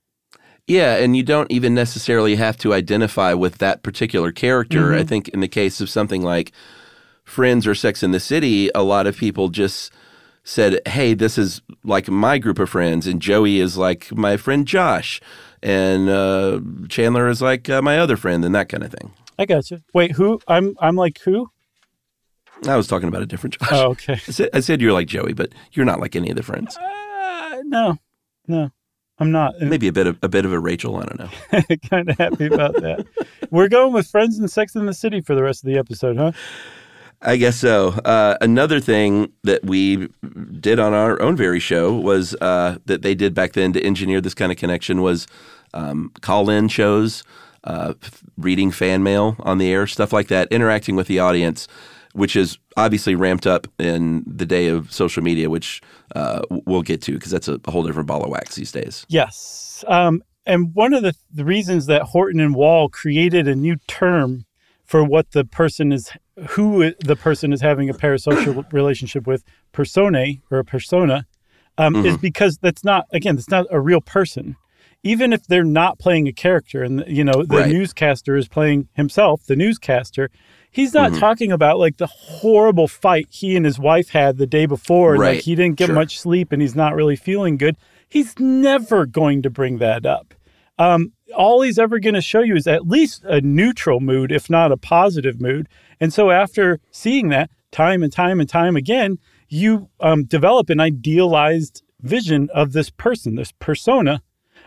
Yeah, 0.69 0.97
and 0.97 1.17
you 1.17 1.23
don't 1.23 1.51
even 1.51 1.75
necessarily 1.75 2.37
have 2.37 2.59
to 2.59 2.75
identify 2.75 3.33
with 3.33 3.57
that 3.59 3.83
particular 3.83 4.31
character. 4.31 4.95
I 4.95 5.03
think 5.03 5.29
in 5.29 5.41
the 5.41 5.49
case 5.49 5.81
of 5.81 5.89
something 5.89 6.23
like 6.23 6.53
Friends 7.25 7.67
or 7.67 7.75
Sex 7.75 8.03
in 8.03 8.11
the 8.11 8.21
City, 8.21 8.71
a 8.75 8.83
lot 8.83 9.07
of 9.07 9.17
people 9.17 9.49
just 9.49 9.91
said, 10.45 10.81
"Hey, 10.87 11.15
this 11.15 11.39
is 11.39 11.63
like 11.85 12.09
my 12.09 12.37
group 12.37 12.59
of 12.59 12.69
friends," 12.69 13.07
and 13.07 13.21
Joey 13.21 13.61
is 13.61 13.79
like 13.79 14.15
my 14.15 14.37
friend 14.37 14.67
Josh, 14.67 15.21
and 15.63 16.11
uh, 16.11 16.61
Chandler 16.89 17.29
is 17.29 17.41
like 17.41 17.71
uh, 17.71 17.81
my 17.81 17.99
other 17.99 18.19
friend, 18.19 18.45
and 18.45 18.55
that 18.55 18.69
kind 18.69 18.83
of 18.83 18.93
thing. 18.93 19.13
I 19.39 19.47
got 19.47 19.71
you. 19.71 19.81
Wait, 19.95 20.13
who? 20.13 20.39
I'm 20.49 20.77
I'm 20.81 20.97
like 20.97 21.19
who? 21.21 21.51
I 22.67 22.77
was 22.77 22.87
talking 22.89 23.09
about 23.09 23.23
a 23.23 23.27
different 23.27 23.59
Josh. 23.59 23.69
Oh, 23.73 23.91
okay. 23.93 24.15
I 24.15 24.17
said, 24.17 24.51
I 24.53 24.61
said 24.61 24.81
you're 24.83 24.93
like 24.93 25.07
Joey, 25.07 25.33
but 25.33 25.53
you're 25.73 25.87
not 25.87 26.01
like 26.01 26.15
any 26.17 26.29
of 26.29 26.37
the 26.37 26.43
friends. 26.43 26.77
Uh, 26.77 27.63
no, 27.65 27.97
no, 28.47 28.71
I'm 29.21 29.31
not. 29.33 29.61
Maybe 29.61 29.89
a 29.89 29.93
bit 29.93 30.07
of 30.07 30.19
a 30.23 30.29
bit 30.29 30.45
of 30.45 30.53
a 30.53 30.59
Rachel. 30.59 30.97
I 30.97 31.05
don't 31.05 31.19
know. 31.19 31.77
kind 31.91 32.09
of 32.09 32.19
happy 32.19 32.47
about 32.47 32.75
that. 32.75 33.07
We're 33.51 33.69
going 33.69 33.93
with 33.93 34.07
Friends 34.07 34.39
and 34.39 34.51
Sex 34.51 34.77
in 34.77 34.87
the 34.87 34.95
City 34.95 35.21
for 35.21 35.35
the 35.35 35.43
rest 35.43 35.65
of 35.65 35.69
the 35.69 35.79
episode, 35.79 36.17
huh? 36.17 36.33
I 37.21 37.37
guess 37.37 37.57
so. 37.57 37.89
Uh, 38.05 38.37
another 38.41 38.79
thing 38.79 39.33
that 39.43 39.65
we 39.65 40.09
did 40.61 40.79
on 40.79 40.95
our 40.95 41.21
own 41.21 41.37
very 41.37 41.59
show 41.59 41.93
was 41.93 42.35
uh, 42.41 42.79
that 42.87 43.03
they 43.03 43.17
did 43.17 43.35
back 43.35 43.55
then 43.55 43.73
to 43.73 43.83
engineer 43.83 44.21
this 44.21 44.35
kind 44.35 44.53
of 44.53 44.59
connection 44.59 45.03
was 45.03 45.27
um, 45.75 46.13
call-in 46.21 46.69
shows, 46.69 47.25
uh, 47.65 47.95
reading 48.37 48.71
fan 48.71 49.03
mail 49.03 49.35
on 49.41 49.59
the 49.59 49.69
air, 49.73 49.89
stuff 49.89 50.13
like 50.13 50.29
that, 50.29 50.47
interacting 50.53 50.95
with 50.95 51.09
the 51.09 51.19
audience, 51.19 51.67
which 52.19 52.35
is 52.37 52.59
obviously 52.77 53.15
ramped 53.15 53.47
up 53.47 53.67
in 53.79 54.25
the 54.27 54.45
day 54.45 54.67
of 54.67 54.93
social 54.93 55.23
media, 55.23 55.49
which 55.49 55.81
uh, 56.17 56.43
we'll 56.67 56.83
get 56.83 57.01
to 57.03 57.13
because 57.13 57.31
that's 57.31 57.49
a, 57.49 57.61
a 57.65 57.71
whole 57.71 57.85
different 57.85 58.09
ball 58.09 58.25
of 58.25 58.31
wax 58.31 58.57
these 58.57 58.73
days. 58.73 59.07
Yes. 59.09 59.85
Um, 59.87 60.23
and 60.45 60.75
one 60.75 60.95
of 60.95 61.03
the, 61.03 61.15
the 61.33 61.45
reasons 61.45 61.87
that 61.87 62.03
Horton 62.03 62.41
and 62.41 62.55
Wohl 62.55 62.89
created 62.89 63.47
a 63.47 63.55
new 63.55 63.77
term 63.87 64.45
for 64.85 65.05
what 65.05 65.31
the 65.31 65.45
person 65.45 65.93
is, 65.93 66.11
who 66.51 66.93
the 67.01 67.15
person 67.17 67.53
is 67.53 67.61
having 67.61 67.89
a 67.89 67.95
parasocial 67.95 68.71
relationship 68.73 69.27
with, 69.27 69.45
personae 69.73 70.41
or 70.51 70.59
a 70.59 70.65
persona, 70.65 71.27
um, 71.77 72.05
is 72.05 72.17
because 72.17 72.59
that's 72.59 72.83
not, 72.83 73.05
again, 73.13 73.37
that's 73.37 73.51
not 73.51 73.67
a 73.71 73.81
real 73.81 74.01
person. 74.01 74.57
Even 75.05 75.33
if 75.33 75.47
they're 75.47 75.63
not 75.63 76.01
playing 76.01 76.27
a 76.27 76.33
character 76.33 76.83
and, 76.83 77.05
you 77.07 77.23
know, 77.23 77.45
the 77.45 77.59
Right. 77.59 77.71
newscaster 77.71 78.35
is 78.37 78.49
playing 78.49 78.89
himself, 78.95 79.45
the 79.45 79.55
newscaster, 79.55 80.29
He's 80.71 80.95
not 80.95 81.11
Mm-hmm. 81.13 81.21
talking 81.21 81.53
about 81.53 81.79
like 81.79 81.97
the 81.97 82.07
horrible 82.07 82.89
fight 82.89 83.27
he 83.31 83.57
and 83.57 83.65
his 83.65 83.79
wife 83.79 84.11
had 84.11 84.37
the 84.37 84.47
day 84.47 84.67
before. 84.67 85.13
and, 85.15 85.21
Right. 85.23 85.35
Like 85.37 85.45
he 85.45 85.55
didn't 85.55 85.77
get 85.77 85.87
Sure. 85.87 85.95
much 85.95 86.19
sleep 86.19 86.53
and 86.53 86.61
he's 86.63 86.75
not 86.77 86.95
really 86.95 87.17
feeling 87.17 87.57
good. 87.57 87.77
He's 88.09 88.39
never 88.39 89.07
going 89.07 89.43
to 89.43 89.51
bring 89.51 89.79
that 89.79 90.07
up. 90.07 90.35
Um, 90.79 91.13
all 91.35 91.63
he's 91.63 91.79
ever 91.79 91.99
going 91.99 92.15
to 92.15 92.21
show 92.21 92.41
you 92.41 92.55
is 92.55 92.67
at 92.67 92.87
least 92.87 93.25
a 93.25 93.41
neutral 93.41 94.01
mood, 94.01 94.31
if 94.31 94.49
not 94.49 94.71
a 94.73 94.77
positive 94.77 95.41
mood. 95.41 95.69
And 96.01 96.13
so 96.13 96.31
after 96.31 96.79
seeing 96.91 97.29
that 97.31 97.51
time 97.73 98.03
and 98.03 98.13
time 98.13 98.39
and 98.41 98.49
time 98.49 98.77
again, 98.77 99.19
you 99.49 99.89
um, 100.01 100.25
develop 100.25 100.71
an 100.71 100.79
idealized 100.81 101.83
vision 102.03 102.49
of 102.55 102.73
this 102.73 102.91
person, 102.91 103.35
this 103.35 103.53
persona 103.59 104.23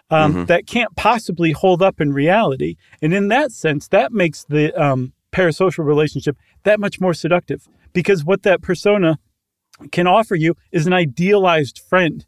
um, 0.09 0.45
that 0.47 0.67
can't 0.67 0.93
possibly 0.97 1.51
hold 1.53 1.81
up 1.81 2.01
in 2.01 2.11
reality. 2.11 2.75
And 3.01 3.13
in 3.13 3.29
that 3.29 3.51
sense, 3.53 3.87
that 3.87 4.11
makes 4.11 4.43
the 4.43 4.73
um, 4.79 5.13
parasocial 5.31 5.85
relationship 5.85 6.37
that 6.63 6.79
much 6.79 6.99
more 6.99 7.13
seductive 7.13 7.67
because 7.93 8.23
what 8.25 8.43
that 8.43 8.61
persona 8.61 9.17
can 9.91 10.07
offer 10.07 10.35
you 10.35 10.55
is 10.71 10.85
an 10.87 10.93
idealized 10.93 11.79
friend. 11.79 12.25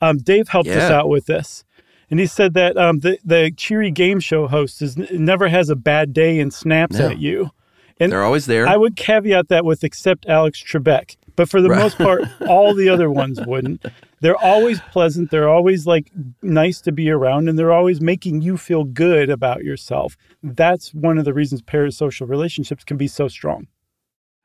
Um, 0.00 0.18
Dave 0.18 0.48
helped 0.48 0.68
us 0.68 0.90
out 0.90 1.08
with 1.08 1.26
this. 1.26 1.64
And 2.10 2.20
he 2.20 2.26
said 2.26 2.54
that 2.54 2.76
um, 2.76 3.00
the, 3.00 3.18
the 3.24 3.50
cheery 3.56 3.90
game 3.90 4.20
show 4.20 4.46
host 4.46 4.80
is, 4.80 4.96
never 4.96 5.48
has 5.48 5.68
a 5.70 5.76
bad 5.76 6.12
day 6.12 6.38
and 6.38 6.52
snaps 6.54 6.98
No. 6.98 7.08
at 7.08 7.18
you. 7.18 7.50
And 7.98 8.12
They're 8.12 8.22
always 8.22 8.46
there. 8.46 8.68
I 8.68 8.76
would 8.76 8.94
caveat 8.96 9.48
that 9.48 9.64
with 9.64 9.82
except 9.82 10.26
Alex 10.26 10.62
Trebek, 10.62 11.16
but 11.34 11.48
for 11.48 11.60
the 11.60 11.70
Right. 11.70 11.78
most 11.80 11.96
part, 11.98 12.22
all 12.48 12.74
the 12.74 12.88
other 12.88 13.10
ones 13.10 13.40
wouldn't. 13.44 13.84
They're 14.20 14.36
always 14.36 14.80
pleasant. 14.92 15.30
They're 15.30 15.48
always 15.48 15.86
like 15.86 16.10
nice 16.42 16.80
to 16.82 16.92
be 16.92 17.10
around, 17.10 17.48
and 17.48 17.58
they're 17.58 17.72
always 17.72 18.00
making 18.00 18.42
you 18.42 18.56
feel 18.56 18.84
good 18.84 19.28
about 19.28 19.62
yourself. 19.62 20.16
That's 20.42 20.94
one 20.94 21.18
of 21.18 21.24
the 21.24 21.34
reasons 21.34 21.62
parasocial 21.62 22.28
relationships 22.28 22.84
can 22.84 22.96
be 22.96 23.08
so 23.08 23.28
strong. 23.28 23.66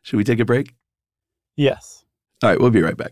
Should 0.01 0.17
we 0.17 0.23
take 0.23 0.39
a 0.39 0.45
break? 0.45 0.73
Yes. 1.55 2.05
All 2.43 2.49
right, 2.49 2.59
we'll 2.59 2.71
be 2.71 2.81
right 2.81 2.97
back. 2.97 3.11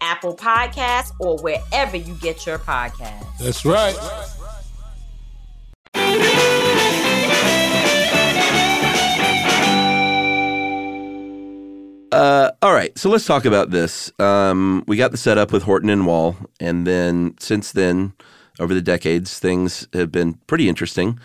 Apple 0.00 0.36
Podcasts, 0.36 1.12
or 1.18 1.38
wherever 1.38 1.96
you 1.96 2.14
get 2.14 2.46
your 2.46 2.58
podcasts. 2.58 3.38
That's 3.38 3.64
right. 3.64 3.96
Uh, 12.12 12.50
all 12.62 12.72
right, 12.72 12.96
so 12.98 13.10
let's 13.10 13.26
talk 13.26 13.44
about 13.44 13.70
this. 13.70 14.10
Um, 14.18 14.84
we 14.86 14.96
got 14.96 15.10
the 15.10 15.18
setup 15.18 15.52
with 15.52 15.64
Horton 15.64 15.90
and 15.90 16.06
Wohl, 16.06 16.36
and 16.60 16.86
then 16.86 17.34
since 17.38 17.72
then, 17.72 18.14
over 18.58 18.72
the 18.72 18.80
decades, 18.80 19.38
things 19.38 19.86
have 19.92 20.10
been 20.10 20.34
pretty 20.46 20.68
interesting 20.68 21.18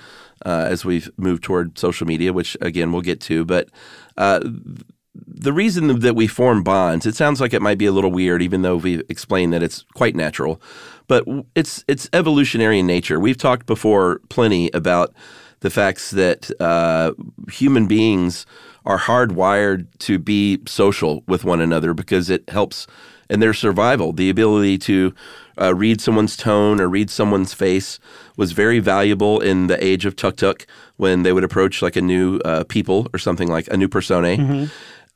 uh, 0.45 0.65
as 0.69 0.83
we've 0.83 1.09
moved 1.17 1.43
toward 1.43 1.77
social 1.77 2.07
media, 2.07 2.33
which 2.33 2.57
again 2.61 2.91
we'll 2.91 3.01
get 3.01 3.21
to. 3.21 3.45
But 3.45 3.69
uh, 4.17 4.41
the 5.13 5.53
reason 5.53 5.99
that 5.99 6.15
we 6.15 6.27
form 6.27 6.63
bonds, 6.63 7.05
it 7.05 7.15
sounds 7.15 7.41
like 7.41 7.53
it 7.53 7.61
might 7.61 7.77
be 7.77 7.85
a 7.85 7.91
little 7.91 8.11
weird, 8.11 8.41
even 8.41 8.61
though 8.61 8.77
we've 8.77 9.03
explained 9.09 9.53
that 9.53 9.63
it's 9.63 9.83
quite 9.93 10.15
natural. 10.15 10.61
But 11.07 11.25
it's 11.55 11.83
it's 11.87 12.09
evolutionary 12.13 12.79
in 12.79 12.87
nature. 12.87 13.19
We've 13.19 13.37
talked 13.37 13.65
before 13.65 14.21
plenty 14.29 14.69
about 14.73 15.13
the 15.59 15.69
facts 15.69 16.11
that 16.11 16.49
uh, 16.61 17.11
human 17.51 17.87
beings 17.87 18.45
are 18.85 18.97
hardwired 18.97 19.87
to 19.99 20.17
be 20.17 20.59
social 20.65 21.23
with 21.27 21.43
one 21.43 21.61
another 21.61 21.93
because 21.93 22.29
it 22.29 22.49
helps 22.49 22.87
in 23.29 23.39
their 23.39 23.53
survival. 23.53 24.11
The 24.11 24.29
ability 24.29 24.77
to 24.79 25.13
uh, 25.59 25.75
read 25.75 26.01
someone's 26.01 26.35
tone 26.35 26.81
or 26.81 26.87
read 26.89 27.09
someone's 27.09 27.53
face 27.53 27.99
was 28.37 28.53
very 28.53 28.79
valuable 28.79 29.39
in 29.39 29.67
the 29.67 29.83
age 29.83 30.05
of 30.05 30.15
tuk 30.15 30.37
tuk 30.37 30.65
when 30.97 31.23
they 31.23 31.31
would 31.31 31.43
approach 31.43 31.81
like 31.81 31.95
a 31.95 32.01
new 32.01 32.37
uh, 32.39 32.63
people 32.63 33.07
or 33.13 33.19
something 33.19 33.47
like 33.47 33.67
a 33.67 33.77
new 33.77 33.87
persona. 33.87 34.69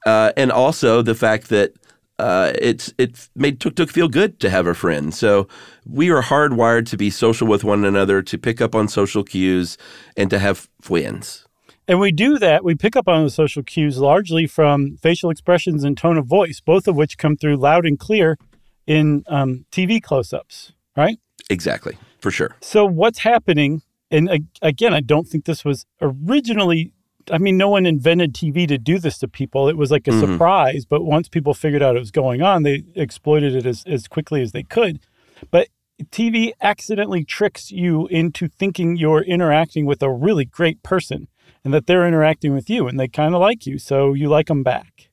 Uh, 0.05 0.31
and 0.37 0.51
also 0.51 1.01
the 1.01 1.15
fact 1.15 1.49
that 1.49 1.73
uh, 2.19 2.53
it's 2.61 2.93
it 2.97 3.27
made 3.35 3.59
Tuk 3.59 3.75
Tuk 3.75 3.89
feel 3.89 4.07
good 4.07 4.39
to 4.39 4.49
have 4.49 4.67
a 4.67 4.73
friend. 4.73 5.13
So 5.13 5.47
we 5.85 6.09
are 6.09 6.21
hardwired 6.21 6.87
to 6.89 6.97
be 6.97 7.09
social 7.09 7.47
with 7.47 7.63
one 7.63 7.83
another, 7.83 8.21
to 8.21 8.37
pick 8.37 8.61
up 8.61 8.75
on 8.75 8.87
social 8.87 9.23
cues, 9.23 9.77
and 10.15 10.29
to 10.29 10.39
have 10.39 10.69
friends. 10.81 11.45
And 11.87 11.99
we 11.99 12.11
do 12.11 12.39
that, 12.39 12.63
we 12.63 12.73
pick 12.73 12.95
up 12.95 13.07
on 13.07 13.23
the 13.23 13.29
social 13.29 13.61
cues 13.61 13.99
largely 13.99 14.47
from 14.47 14.97
facial 14.97 15.29
expressions 15.29 15.83
and 15.83 15.95
tone 15.95 16.17
of 16.17 16.25
voice, 16.25 16.59
both 16.59 16.87
of 16.87 16.95
which 16.95 17.17
come 17.17 17.37
through 17.37 17.57
loud 17.57 17.85
and 17.85 17.99
clear 17.99 18.37
in 18.87 19.23
um, 19.27 19.65
TV 19.71 20.01
close 20.01 20.33
ups, 20.33 20.71
right? 20.97 21.19
Exactly, 21.49 21.97
for 22.19 22.31
sure. 22.31 22.55
So, 22.61 22.85
what's 22.85 23.19
happening? 23.19 23.83
And 24.09 24.47
again, 24.61 24.93
I 24.93 25.01
don't 25.01 25.27
think 25.27 25.45
this 25.45 25.65
was 25.65 25.85
originally 26.01 26.93
I 27.31 27.37
mean, 27.37 27.57
no 27.57 27.69
one 27.69 27.85
invented 27.85 28.33
TV 28.33 28.67
to 28.67 28.77
do 28.77 28.99
this 28.99 29.17
to 29.19 29.27
people. 29.27 29.67
It 29.67 29.77
was 29.77 29.91
like 29.91 30.07
a 30.07 30.11
Mhm. 30.11 30.19
surprise, 30.19 30.85
but 30.85 31.03
once 31.03 31.27
people 31.27 31.53
figured 31.53 31.81
out 31.81 31.95
it 31.95 31.99
was 31.99 32.11
going 32.11 32.41
on, 32.41 32.63
they 32.63 32.83
exploited 32.95 33.55
it 33.55 33.65
as, 33.65 33.83
as 33.87 34.07
quickly 34.07 34.41
as 34.41 34.51
they 34.51 34.63
could. 34.63 34.99
But 35.51 35.69
TV 36.11 36.53
accidentally 36.61 37.23
tricks 37.23 37.71
you 37.71 38.07
into 38.07 38.47
thinking 38.47 38.97
you're 38.97 39.21
interacting 39.21 39.85
with 39.85 40.03
a 40.03 40.11
really 40.11 40.45
great 40.45 40.83
person 40.83 41.27
and 41.63 41.73
that 41.73 41.87
they're 41.87 42.07
interacting 42.07 42.53
with 42.53 42.69
you 42.69 42.87
and 42.87 42.99
they 42.99 43.07
kind 43.07 43.33
of 43.33 43.41
like 43.41 43.65
you. 43.65 43.79
So 43.79 44.13
you 44.13 44.27
like 44.29 44.47
them 44.47 44.61
back. 44.63 45.09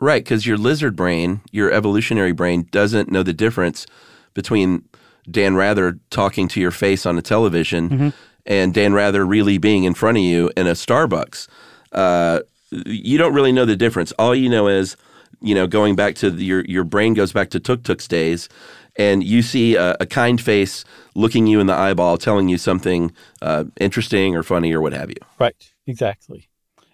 Right, 0.00 0.22
because 0.24 0.46
your 0.46 0.56
lizard 0.56 0.96
brain, 0.96 1.40
your 1.50 1.72
evolutionary 1.72 2.32
brain, 2.32 2.66
doesn't 2.70 3.10
know 3.10 3.22
the 3.22 3.32
difference 3.32 3.86
between 4.32 4.84
Dan 5.30 5.56
Rather 5.56 5.98
talking 6.10 6.48
to 6.48 6.60
your 6.60 6.70
face 6.70 7.04
on 7.04 7.18
a 7.18 7.22
television 7.22 7.88
Mhm. 7.90 8.12
And 8.48 8.74
Dan 8.74 8.92
Rather 8.92 9.24
really 9.24 9.58
being 9.58 9.84
in 9.84 9.94
front 9.94 10.18
of 10.18 10.24
you 10.24 10.50
in 10.56 10.66
a 10.66 10.72
Starbucks. 10.72 11.46
Uh, 11.92 12.40
you 12.70 13.16
don't 13.16 13.32
really 13.32 13.52
know 13.52 13.64
the 13.64 13.76
difference. 13.76 14.10
All 14.12 14.34
you 14.34 14.48
know 14.48 14.66
is, 14.66 14.96
you 15.40 15.54
know, 15.54 15.68
going 15.68 15.94
back 15.94 16.16
to 16.16 16.30
the, 16.30 16.44
your 16.44 16.64
your 16.64 16.84
brain 16.84 17.14
goes 17.14 17.32
back 17.32 17.50
to 17.50 17.60
Tuk 17.60 17.84
Tuk's 17.84 18.08
days, 18.08 18.48
and 18.96 19.22
you 19.22 19.42
see 19.42 19.76
a, 19.76 19.96
a 20.00 20.06
kind 20.06 20.40
face 20.40 20.84
looking 21.14 21.46
you 21.46 21.60
in 21.60 21.66
the 21.68 21.74
eyeball, 21.74 22.18
telling 22.18 22.48
you 22.48 22.58
something 22.58 23.12
uh, 23.40 23.64
interesting 23.80 24.34
or 24.34 24.42
funny 24.42 24.72
or 24.72 24.80
what 24.80 24.92
have 24.92 25.10
you. 25.10 25.16
Right. 25.38 25.70
Exactly. 25.86 26.48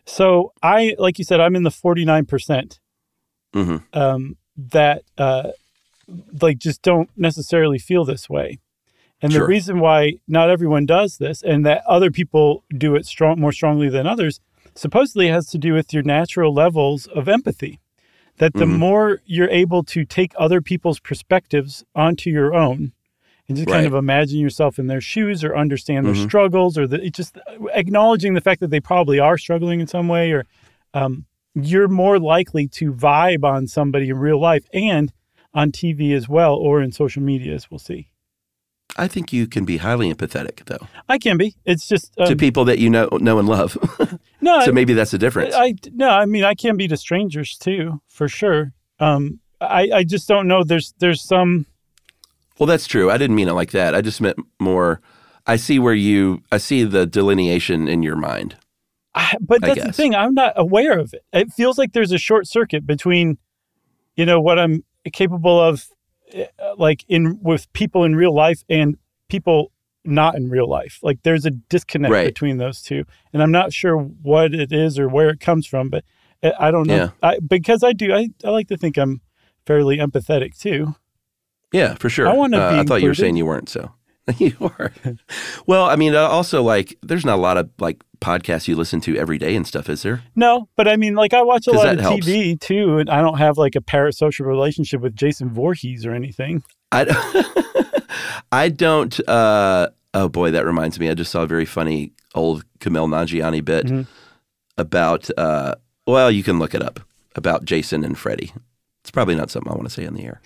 So 0.06 0.52
I, 0.62 0.94
like 0.98 1.18
you 1.18 1.24
said, 1.24 1.40
I'm 1.40 1.56
in 1.56 1.62
the 1.62 1.70
49%. 1.70 2.28
percent 2.28 2.80
hmm 3.52 3.76
um, 3.92 4.36
that 4.56 5.02
uh, 5.16 5.50
like 6.40 6.58
just 6.58 6.82
don't 6.82 7.08
necessarily 7.16 7.78
feel 7.78 8.04
this 8.04 8.28
way. 8.28 8.58
And 9.24 9.32
the 9.32 9.46
reason 9.46 9.80
why 9.80 10.14
not 10.28 10.50
everyone 10.50 10.84
does 10.87 11.16
this 11.18 11.42
and 11.42 11.64
that 11.64 11.82
other 11.87 12.10
people 12.10 12.62
do 12.76 12.94
it 12.94 13.06
strong 13.06 13.40
more 13.40 13.52
strongly 13.52 13.88
than 13.88 14.06
others 14.06 14.38
supposedly 14.74 15.28
has 15.28 15.46
to 15.46 15.58
do 15.58 15.72
with 15.72 15.94
your 15.94 16.02
natural 16.02 16.52
levels 16.52 17.06
of 17.06 17.28
empathy. 17.28 17.80
That 18.38 18.54
the 18.54 18.66
Mhm. 18.66 18.78
more 18.78 19.20
you're 19.24 19.48
able 19.48 19.82
to 19.84 20.04
take 20.04 20.32
other 20.37 20.60
people's 20.60 21.00
perspectives 21.00 21.84
onto 21.94 22.28
your 22.30 22.52
own 22.52 22.92
and 23.48 23.56
just 23.56 23.68
kind 23.70 23.87
of 23.87 23.94
imagine 23.94 24.40
yourself 24.40 24.78
in 24.78 24.88
their 24.88 25.00
shoes 25.00 25.42
or 25.44 25.56
understand 25.56 26.06
their 26.06 26.14
Mhm. 26.14 26.26
struggles 26.28 26.76
or 26.76 26.87
the, 26.87 27.02
it 27.06 27.14
just 27.14 27.38
acknowledging 27.72 28.34
the 28.34 28.40
fact 28.40 28.60
that 28.60 28.70
they 28.70 28.80
probably 28.80 29.18
are 29.18 29.38
struggling 29.38 29.80
in 29.80 29.87
some 29.87 30.08
way 30.08 30.32
or 30.32 30.44
um, 30.92 31.24
you're 31.54 31.88
more 31.88 32.18
likely 32.18 32.66
to 32.68 32.92
vibe 32.92 33.44
on 33.44 33.66
somebody 33.68 34.08
in 34.10 34.18
real 34.18 34.40
life 34.40 34.66
and 34.74 35.12
on 35.54 35.70
TV 35.72 36.12
as 36.12 36.28
well 36.28 36.54
or 36.56 36.82
in 36.82 36.92
social 36.92 37.22
media 37.22 37.54
as 37.54 37.70
we'll 37.70 37.78
see. 37.78 38.08
I 38.97 39.09
think 39.09 39.33
you 39.33 39.47
can 39.47 39.64
be 39.64 39.79
highly 39.79 40.12
empathetic 40.12 40.64
though 40.66 40.87
I 41.09 41.18
can 41.18 41.37
be. 41.37 41.55
It's 41.64 41.88
just 41.88 42.12
to 42.14 42.33
um, 42.33 42.37
people 42.37 42.64
that 42.66 42.79
you 42.79 42.90
know 42.90 43.09
know 43.20 43.38
and 43.38 43.49
love. 43.49 43.77
no. 44.40 44.64
so 44.64 44.73
maybe 44.73 44.94
that's 44.94 45.11
the 45.11 45.18
difference. 45.18 45.55
I 45.55 45.75
no. 45.92 46.09
I 46.09 46.27
mean, 46.27 46.44
I 46.44 46.55
can 46.55 46.77
be 46.77 46.88
to 46.88 46.97
strangers 46.97 47.57
too, 47.57 48.01
for 48.09 48.29
sure. 48.29 48.73
Um, 49.01 49.40
I 49.61 49.90
I 49.92 50.05
just 50.05 50.29
don't 50.29 50.47
know. 50.47 50.64
There's 50.64 50.94
there's 50.99 51.23
some. 51.23 51.66
Well, 52.59 52.66
that's 52.66 52.87
true. 52.87 53.11
I 53.11 53.18
didn't 53.18 53.35
mean 53.35 53.49
it 53.49 53.55
like 53.55 53.73
that. 53.73 53.94
I 53.94 54.01
just 54.01 54.20
meant 54.20 54.38
more. 54.61 55.01
I 55.47 55.57
see 55.57 55.79
where 55.79 55.94
you. 55.94 56.42
I 56.53 56.59
see 56.59 56.85
the 56.85 57.07
delineation 57.07 57.88
in 57.88 58.03
your 58.03 58.16
mind. 58.16 58.57
I, 59.14 59.37
but 59.40 59.62
I 59.62 59.68
that's 59.68 59.87
the 59.87 59.92
thing. 59.92 60.14
I'm 60.14 60.35
not 60.35 60.55
aware 60.57 60.99
of 60.99 61.14
it. 61.14 61.25
It 61.33 61.53
feels 61.53 61.79
like 61.79 61.92
there's 61.92 62.12
a 62.12 62.18
short 62.18 62.47
circuit 62.47 62.87
between, 62.87 63.38
you 64.16 64.27
know, 64.27 64.40
what 64.40 64.59
I'm 64.59 64.85
capable 65.12 65.61
of, 65.61 65.87
like 66.77 67.05
in 67.09 67.38
with 67.42 67.73
people 67.73 68.05
in 68.05 68.16
real 68.16 68.35
life 68.35 68.62
and 68.68 68.97
people 69.29 69.70
not 70.05 70.35
in 70.35 70.51
real 70.51 70.68
life. 70.68 70.99
Like 71.03 71.23
there's 71.23 71.47
a 71.47 71.51
disconnect 71.51 72.12
Right. 72.12 72.27
between 72.27 72.59
those 72.59 72.83
two, 72.83 73.05
and 73.33 73.42
I'm 73.42 73.51
not 73.53 73.73
sure 73.73 73.97
what 73.97 74.55
it 74.55 74.73
is 74.73 74.99
or 74.99 75.09
where 75.09 75.31
it 75.31 75.40
comes 75.40 75.66
from. 75.66 75.88
But 75.88 76.05
eh, 76.42 76.53
I 76.59 76.70
don't 76.70 76.87
know. 76.87 76.97
Yeah. 76.97 77.09
I, 77.23 77.38
because 77.38 77.83
I 77.83 77.92
do. 77.92 78.12
I, 78.12 78.29
I 78.44 78.51
like 78.51 78.68
to 78.68 78.77
think 78.77 78.97
I'm 78.99 79.20
fairly 79.66 79.97
empathetic 79.99 80.59
too. 80.59 80.94
Yeah, 81.73 81.94
for 81.94 82.09
sure. 82.09 82.29
I 82.29 82.35
wanna 82.35 82.59
Uh, 82.59 82.81
I 82.81 82.85
thought 82.85 83.03
you 83.03 83.09
were 83.09 83.14
saying 83.14 83.37
you 83.37 83.47
weren't. 83.47 83.68
So 83.68 83.92
you 84.38 84.54
are. 84.60 84.92
well, 85.66 85.84
I 85.84 85.96
mean, 85.96 86.14
uh, 86.14 86.20
also 86.22 86.62
like, 86.62 86.96
there's 87.02 87.24
not 87.24 87.34
a 87.34 87.40
lot 87.42 87.56
of 87.58 87.68
like 87.78 88.02
podcasts 88.20 88.66
you 88.68 88.74
listen 88.76 89.00
to 89.02 89.16
every 89.18 89.37
day 89.38 89.54
and 89.54 89.66
stuff, 89.66 89.88
is 89.90 90.02
there? 90.02 90.22
No, 90.34 90.68
but 90.76 90.88
I 90.88 90.96
mean, 90.96 91.14
like 91.14 91.34
I 91.34 91.42
watch 91.42 91.66
a 91.66 91.72
lot 91.72 91.88
of 91.88 92.00
helps. 92.00 92.26
TV 92.26 92.58
too, 92.58 92.98
and 92.98 93.10
I 93.10 93.20
don't 93.20 93.37
have 93.38 93.58
like 93.58 93.76
a 93.76 93.80
parasocial 93.80 94.46
relationship 94.46 95.00
with 95.02 95.14
Jason 95.14 95.50
Voorhees 95.50 96.06
or 96.06 96.12
anything. 96.14 96.62
I 96.90 97.04
I 98.52 98.68
don't. 98.68 99.18
Uh, 99.28 99.88
oh 100.14 100.28
boy, 100.28 100.52
that 100.52 100.64
reminds 100.64 100.98
me. 100.98 101.10
I 101.10 101.14
just 101.14 101.30
saw 101.30 101.42
a 101.42 101.46
very 101.46 101.66
funny 101.66 102.12
old 102.34 102.64
Kumail 102.80 103.08
Nanjiani 103.08 103.64
bit 103.64 103.87
Mhm. 103.87 104.06
about. 104.78 105.28
Uh, 105.37 105.74
well, 106.06 106.30
you 106.30 106.42
can 106.42 106.58
look 106.58 106.74
it 106.74 106.82
up 106.82 107.00
about 107.37 107.64
Jason 107.64 108.04
and 108.04 108.16
Freddy. 108.18 108.52
It's 109.02 109.10
probably 109.10 109.34
not 109.34 109.50
something 109.50 109.70
I 109.70 109.74
want 109.74 109.88
to 109.88 109.92
say 109.94 110.06
on 110.06 110.14
the 110.14 110.24
air, 110.24 110.40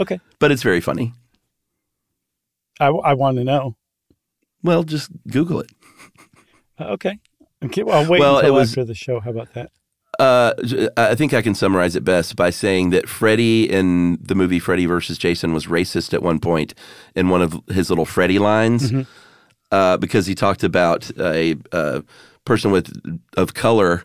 Okay, 0.00 0.18
but 0.40 0.50
it's 0.50 0.62
very 0.64 0.80
funny. 0.80 1.12
I, 2.80 2.86
I 2.88 3.14
want 3.14 3.36
to 3.38 3.44
know. 3.44 3.76
Well, 4.62 4.82
just 4.84 5.10
Google 5.28 5.60
it. 5.60 5.70
Okay, 6.80 7.18
okay. 7.64 7.82
Well, 7.82 8.02
I'll 8.02 8.10
wait 8.10 8.20
Well, 8.20 8.38
until 8.38 8.54
was- 8.54 8.70
after 8.70 8.84
the 8.84 8.94
show. 8.94 9.20
How 9.20 9.30
about 9.30 9.52
that? 9.54 9.70
Uh, 10.18 10.52
I 10.98 11.14
think 11.14 11.32
I 11.32 11.40
can 11.40 11.54
summarize 11.54 11.96
it 11.96 12.04
best 12.04 12.36
by 12.36 12.50
saying 12.50 12.90
that 12.90 13.08
Freddy 13.08 13.70
in 13.70 14.18
the 14.20 14.34
movie 14.34 14.58
Freddy 14.58 14.84
versus 14.84 15.16
Jason 15.16 15.54
was 15.54 15.66
racist 15.66 16.12
at 16.12 16.22
one 16.22 16.40
point 16.40 16.74
in 17.14 17.28
one 17.30 17.40
of 17.40 17.58
his 17.68 17.88
little 17.90 18.04
Freddy 18.04 18.38
lines 18.38 18.90
Mhm. 18.90 19.06
uh, 19.70 19.96
because 19.96 20.26
he 20.26 20.34
talked 20.34 20.62
about 20.64 21.10
a, 21.18 21.56
uh 21.72 22.00
person 22.44 22.70
with 22.70 22.90
of 23.36 23.54
color 23.54 24.02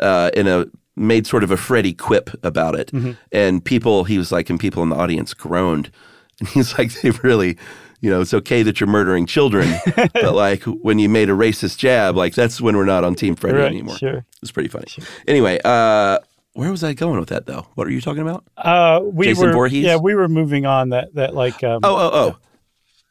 uh, 0.00 0.30
in 0.34 0.46
a 0.46 0.66
made 0.94 1.26
sort 1.26 1.42
of 1.42 1.50
a 1.50 1.56
Freddy 1.56 1.94
quip 1.94 2.30
about 2.44 2.74
it, 2.74 2.92
Mhm. 2.92 3.16
and 3.32 3.64
people 3.64 4.04
he 4.04 4.18
was 4.18 4.30
like, 4.30 4.50
and 4.50 4.60
people 4.60 4.82
in 4.82 4.88
the 4.90 4.96
audience 4.96 5.32
groaned, 5.34 5.90
and 6.40 6.48
he's 6.50 6.76
like, 6.78 6.92
they 7.00 7.10
really. 7.22 7.56
You 8.00 8.10
know, 8.10 8.20
it's 8.22 8.32
okay 8.32 8.62
that 8.62 8.80
you're 8.80 8.88
murdering 8.88 9.26
children, 9.26 9.68
but 10.14 10.34
like 10.34 10.62
when 10.64 10.98
you 10.98 11.08
made 11.08 11.28
a 11.28 11.34
racist 11.34 11.78
jab, 11.78 12.16
like 12.16 12.34
that's 12.34 12.60
when 12.60 12.76
we're 12.76 12.84
not 12.86 13.04
on 13.04 13.14
Team 13.14 13.36
Freddy 13.36 13.58
right, 13.58 13.66
anymore. 13.66 13.96
sure. 13.98 14.24
It's 14.42 14.50
pretty 14.50 14.70
funny. 14.70 14.86
Anyway, 15.26 15.60
uh, 15.64 16.18
where 16.54 16.70
was 16.70 16.82
I 16.82 16.94
going 16.94 17.20
with 17.20 17.28
that 17.28 17.46
though? 17.46 17.66
What 17.74 17.86
are 17.86 17.90
you 17.90 18.00
talking 18.00 18.22
about? 18.22 18.44
Uh, 18.56 19.00
we 19.02 19.26
Jason 19.26 19.48
were 19.48 19.52
Voorhees? 19.52 19.84
yeah, 19.84 19.96
we 19.96 20.14
were 20.14 20.28
moving 20.28 20.66
on. 20.66 20.88
That 20.90 21.14
that 21.14 21.34
like 21.34 21.62
um, 21.62 21.80
Oh, 21.82 21.96
oh, 21.96 22.10
oh. 22.12 22.36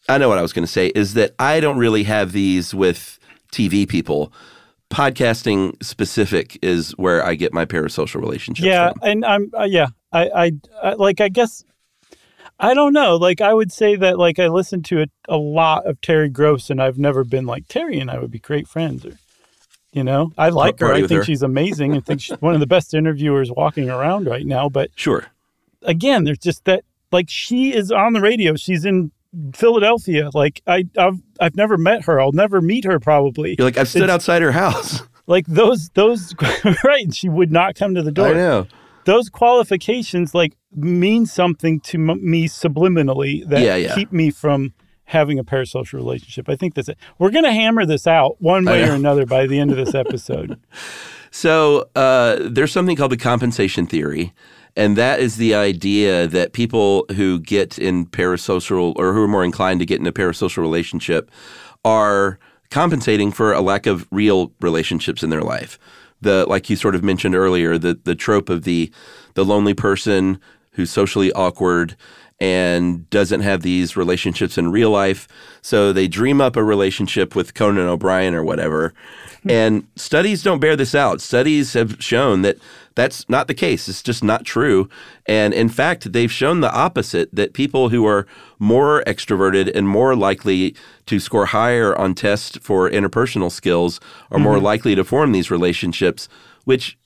I 0.08 0.18
know 0.18 0.28
what 0.28 0.40
I 0.40 0.42
was 0.42 0.54
going 0.54 0.66
to 0.66 0.72
say 0.72 0.88
is 0.88 1.14
that 1.14 1.36
I 1.38 1.60
don't 1.60 1.78
really 1.78 2.04
have 2.04 2.32
these 2.32 2.74
with 2.74 3.20
TV 3.52 3.88
people. 3.88 4.34
Podcasting 4.90 5.82
specific 5.84 6.58
is 6.64 6.92
where 6.98 7.24
I 7.24 7.36
get 7.36 7.54
my 7.54 7.64
parasocial 7.66 8.20
relationships 8.20 8.66
yeah, 8.66 8.92
from. 8.92 9.00
and 9.04 9.26
I'm 9.26 9.52
uh, 9.58 9.66
yeah, 9.66 9.88
I, 10.12 10.30
I 10.36 10.52
I 10.82 10.94
like 10.94 11.22
I 11.22 11.30
guess 11.30 11.64
I 12.60 12.74
don't 12.74 12.94
know. 12.94 13.16
Like 13.16 13.40
I 13.42 13.54
would 13.54 13.72
say 13.72 13.96
that 13.96 14.18
like 14.20 14.38
I 14.40 14.48
listen 14.48 14.84
to 14.84 15.04
a, 15.04 15.08
a 15.30 15.38
lot 15.38 15.86
of 15.86 16.00
Terry 16.02 16.30
Gross, 16.30 16.70
and 16.70 16.82
I've 16.82 16.98
never 16.98 17.24
been 17.24 17.46
like 17.46 17.68
Terry 17.68 18.00
and 18.00 18.12
I 18.12 18.20
would 18.20 18.32
be 18.32 18.40
great 18.40 18.68
friends 18.68 19.06
or. 19.06 19.18
You 19.92 20.04
know, 20.04 20.32
I 20.38 20.50
like 20.50 20.80
her. 20.82 20.94
I 20.94 21.00
think 21.00 21.12
her. 21.22 21.24
she's 21.24 21.42
amazing 21.42 21.94
and 21.96 22.06
think 22.06 22.22
she's 22.22 22.40
one 22.42 22.54
of 22.54 22.60
the 22.60 22.68
best 22.68 22.94
interviewers 22.94 23.50
walking 23.52 23.90
around 23.90 24.28
right 24.28 24.46
now. 24.46 24.70
But 24.70 24.92
Sure. 24.96 25.26
again, 25.82 26.26
there's 26.26 26.38
just 26.38 26.64
that 26.66 26.84
like 27.12 27.26
she 27.28 27.74
is 27.74 27.92
on 27.92 28.14
the 28.14 28.22
radio. 28.22 28.56
She's 28.56 28.86
in 28.86 29.12
Philadelphia. 29.56 30.30
Like 30.32 30.62
I, 30.68 30.86
I've 30.96 31.18
I've 31.40 31.56
never 31.56 31.76
met 31.76 32.04
her. 32.04 32.22
I'll 32.22 32.34
never 32.34 32.62
meet 32.62 32.86
her 32.86 33.00
probably. 33.00 33.56
You're 33.58 33.66
like 33.66 33.78
I've 33.80 33.88
stood 33.88 34.04
It's- 34.04 34.14
outside 34.14 34.42
her 34.44 34.52
house. 34.52 35.02
Like 35.26 35.46
those 35.46 35.90
those 35.94 36.34
right. 36.84 37.04
and 37.04 37.16
She 37.16 37.30
would 37.30 37.52
not 37.52 37.76
come 37.76 37.94
to 37.94 38.02
the 38.02 38.12
door. 38.12 38.30
I 38.30 38.34
know. 38.34 38.68
Those 39.06 39.30
qualifications 39.30 40.34
like 40.36 40.56
mean 40.76 41.26
something 41.26 41.80
to 41.82 41.98
m- 41.98 42.20
me 42.30 42.48
subliminally 42.48 43.48
that 43.50 43.62
Yeah, 43.62 43.76
yeah. 43.76 43.96
keep 43.96 44.12
me 44.12 44.30
from 44.32 44.74
having 45.06 45.40
a 45.40 45.44
parasocial 45.44 45.94
relationship. 45.94 46.48
I 46.48 46.56
think 46.56 46.76
that's 46.76 46.90
it. 46.90 46.98
We're 47.18 47.32
gonna 47.32 47.52
hammer 47.54 47.86
this 47.86 48.06
out 48.06 48.36
one 48.40 48.66
way 48.66 48.88
or 48.88 48.94
another 48.94 49.26
by 49.26 49.48
the 49.48 49.60
end 49.60 49.72
of 49.72 49.78
this 49.78 49.96
episode. 50.04 50.60
So 51.32 51.90
uh, 51.96 52.38
there's 52.42 52.72
something 52.72 52.96
called 52.96 53.12
the 53.12 53.18
compensation 53.18 53.86
theory, 53.88 54.34
and 54.76 54.96
that 54.98 55.20
is 55.20 55.38
the 55.38 55.56
idea 55.56 56.28
that 56.28 56.54
people 56.54 57.06
who 57.16 57.40
get 57.40 57.80
in 57.80 58.06
parasocial 58.06 58.94
or 58.98 59.14
who 59.14 59.24
are 59.24 59.28
more 59.28 59.44
inclined 59.44 59.80
to 59.80 59.86
get 59.86 60.00
in 60.00 60.06
a 60.08 60.12
parasocial 60.12 60.58
relationship 60.58 61.32
are 61.86 62.38
compensating 62.70 63.32
for 63.32 63.52
a 63.54 63.62
lack 63.62 63.88
of 63.88 64.08
real 64.12 64.52
relationships 64.62 65.24
in 65.24 65.30
their 65.32 65.42
life. 65.42 65.80
The 66.22 66.46
like 66.48 66.70
you 66.70 66.76
sort 66.76 66.96
of 66.96 67.04
mentioned 67.04 67.36
earlier, 67.36 67.78
the 67.78 68.00
the 68.04 68.16
trope 68.16 68.50
of 68.50 68.64
the 68.64 68.92
the 69.36 69.46
lonely 69.46 69.74
person 69.74 70.40
who's 70.72 70.90
socially 70.90 71.32
awkward 71.34 71.96
and 72.40 73.10
doesn't 73.10 73.42
have 73.42 73.62
these 73.64 73.98
relationships 73.98 74.58
in 74.58 74.72
real 74.72 74.92
life. 74.92 75.28
So 75.62 75.92
they 75.92 76.08
dream 76.08 76.40
up 76.40 76.56
a 76.56 76.64
relationship 76.64 77.36
with 77.36 77.54
Conan 77.54 77.88
O'Brien 77.88 78.34
or 78.34 78.44
whatever. 78.44 78.94
Hmm. 79.44 79.50
and 79.50 79.88
studies 79.96 80.44
don't 80.44 80.60
bear 80.60 80.76
this 80.76 80.94
out. 80.94 81.22
Studies 81.22 81.72
have 81.74 81.96
shown 82.00 82.42
that 82.42 82.58
that's 82.96 83.28
not 83.30 83.48
the 83.48 83.54
case. 83.54 83.88
It's 83.88 84.04
just 84.04 84.22
not 84.22 84.44
true. 84.44 84.90
And 85.26 85.54
in 85.54 85.70
fact, 85.70 86.12
they've 86.12 86.32
shown 86.32 86.60
the 86.60 86.74
opposite 86.74 87.34
that 87.34 87.54
people 87.54 87.88
who 87.88 88.06
are 88.06 88.28
more 88.58 89.02
extroverted 89.08 89.72
and 89.74 89.88
more 89.88 90.14
likely 90.16 90.76
to 91.10 91.20
score 91.20 91.48
higher 91.48 91.98
on 91.98 92.14
tests 92.14 92.58
for 92.62 92.90
interpersonal 92.90 93.52
skills 93.52 94.00
are 94.32 94.38
more 94.40 94.58
Mhm. 94.58 94.62
likely 94.64 94.94
to 94.96 95.04
form 95.04 95.32
these 95.32 95.50
relationships, 95.52 96.30
which 96.66 96.98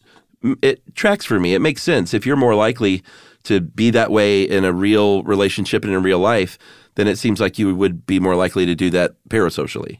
mm, 0.43 0.57
it 0.61 0.81
tracks 0.93 1.23
for 1.23 1.39
me. 1.39 1.53
It 1.53 1.59
makes 1.59 1.81
sense. 1.81 2.13
If 2.13 2.25
you're 2.25 2.35
more 2.35 2.53
likely 2.53 3.01
to 3.43 3.61
be 3.61 3.89
that 3.91 4.11
way 4.11 4.43
in 4.43 4.65
a 4.65 4.73
real 4.73 5.23
relationship 5.23 5.85
and 5.85 5.93
in 5.93 6.03
real 6.03 6.19
life, 6.19 6.57
then 6.95 7.07
it 7.07 7.17
seems 7.17 7.39
like 7.39 7.57
you 7.57 7.73
would 7.73 8.05
be 8.05 8.19
more 8.19 8.35
likely 8.35 8.65
to 8.65 8.75
do 8.75 8.89
that 8.89 9.15
parasocially. 9.29 9.99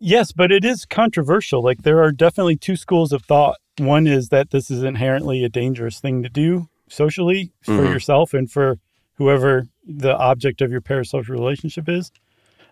Yes, 0.00 0.32
but 0.32 0.50
it 0.50 0.64
is 0.64 0.84
controversial. 0.84 1.62
Like 1.62 1.82
there 1.82 2.02
are 2.02 2.10
definitely 2.10 2.56
two 2.56 2.74
schools 2.74 3.12
of 3.12 3.22
thought. 3.22 3.58
One 3.78 4.08
is 4.08 4.30
that 4.30 4.50
this 4.50 4.70
is 4.72 4.82
inherently 4.82 5.44
a 5.44 5.48
dangerous 5.48 6.00
thing 6.00 6.22
to 6.24 6.28
do 6.28 6.68
socially 6.88 7.52
for 7.62 7.72
Mhm. 7.84 7.92
yourself 7.92 8.34
and 8.34 8.50
for 8.50 8.78
whoever 9.18 9.68
the 9.86 10.16
object 10.16 10.60
of 10.62 10.72
your 10.72 10.80
parasocial 10.80 11.28
relationship 11.28 11.88
is. 11.88 12.10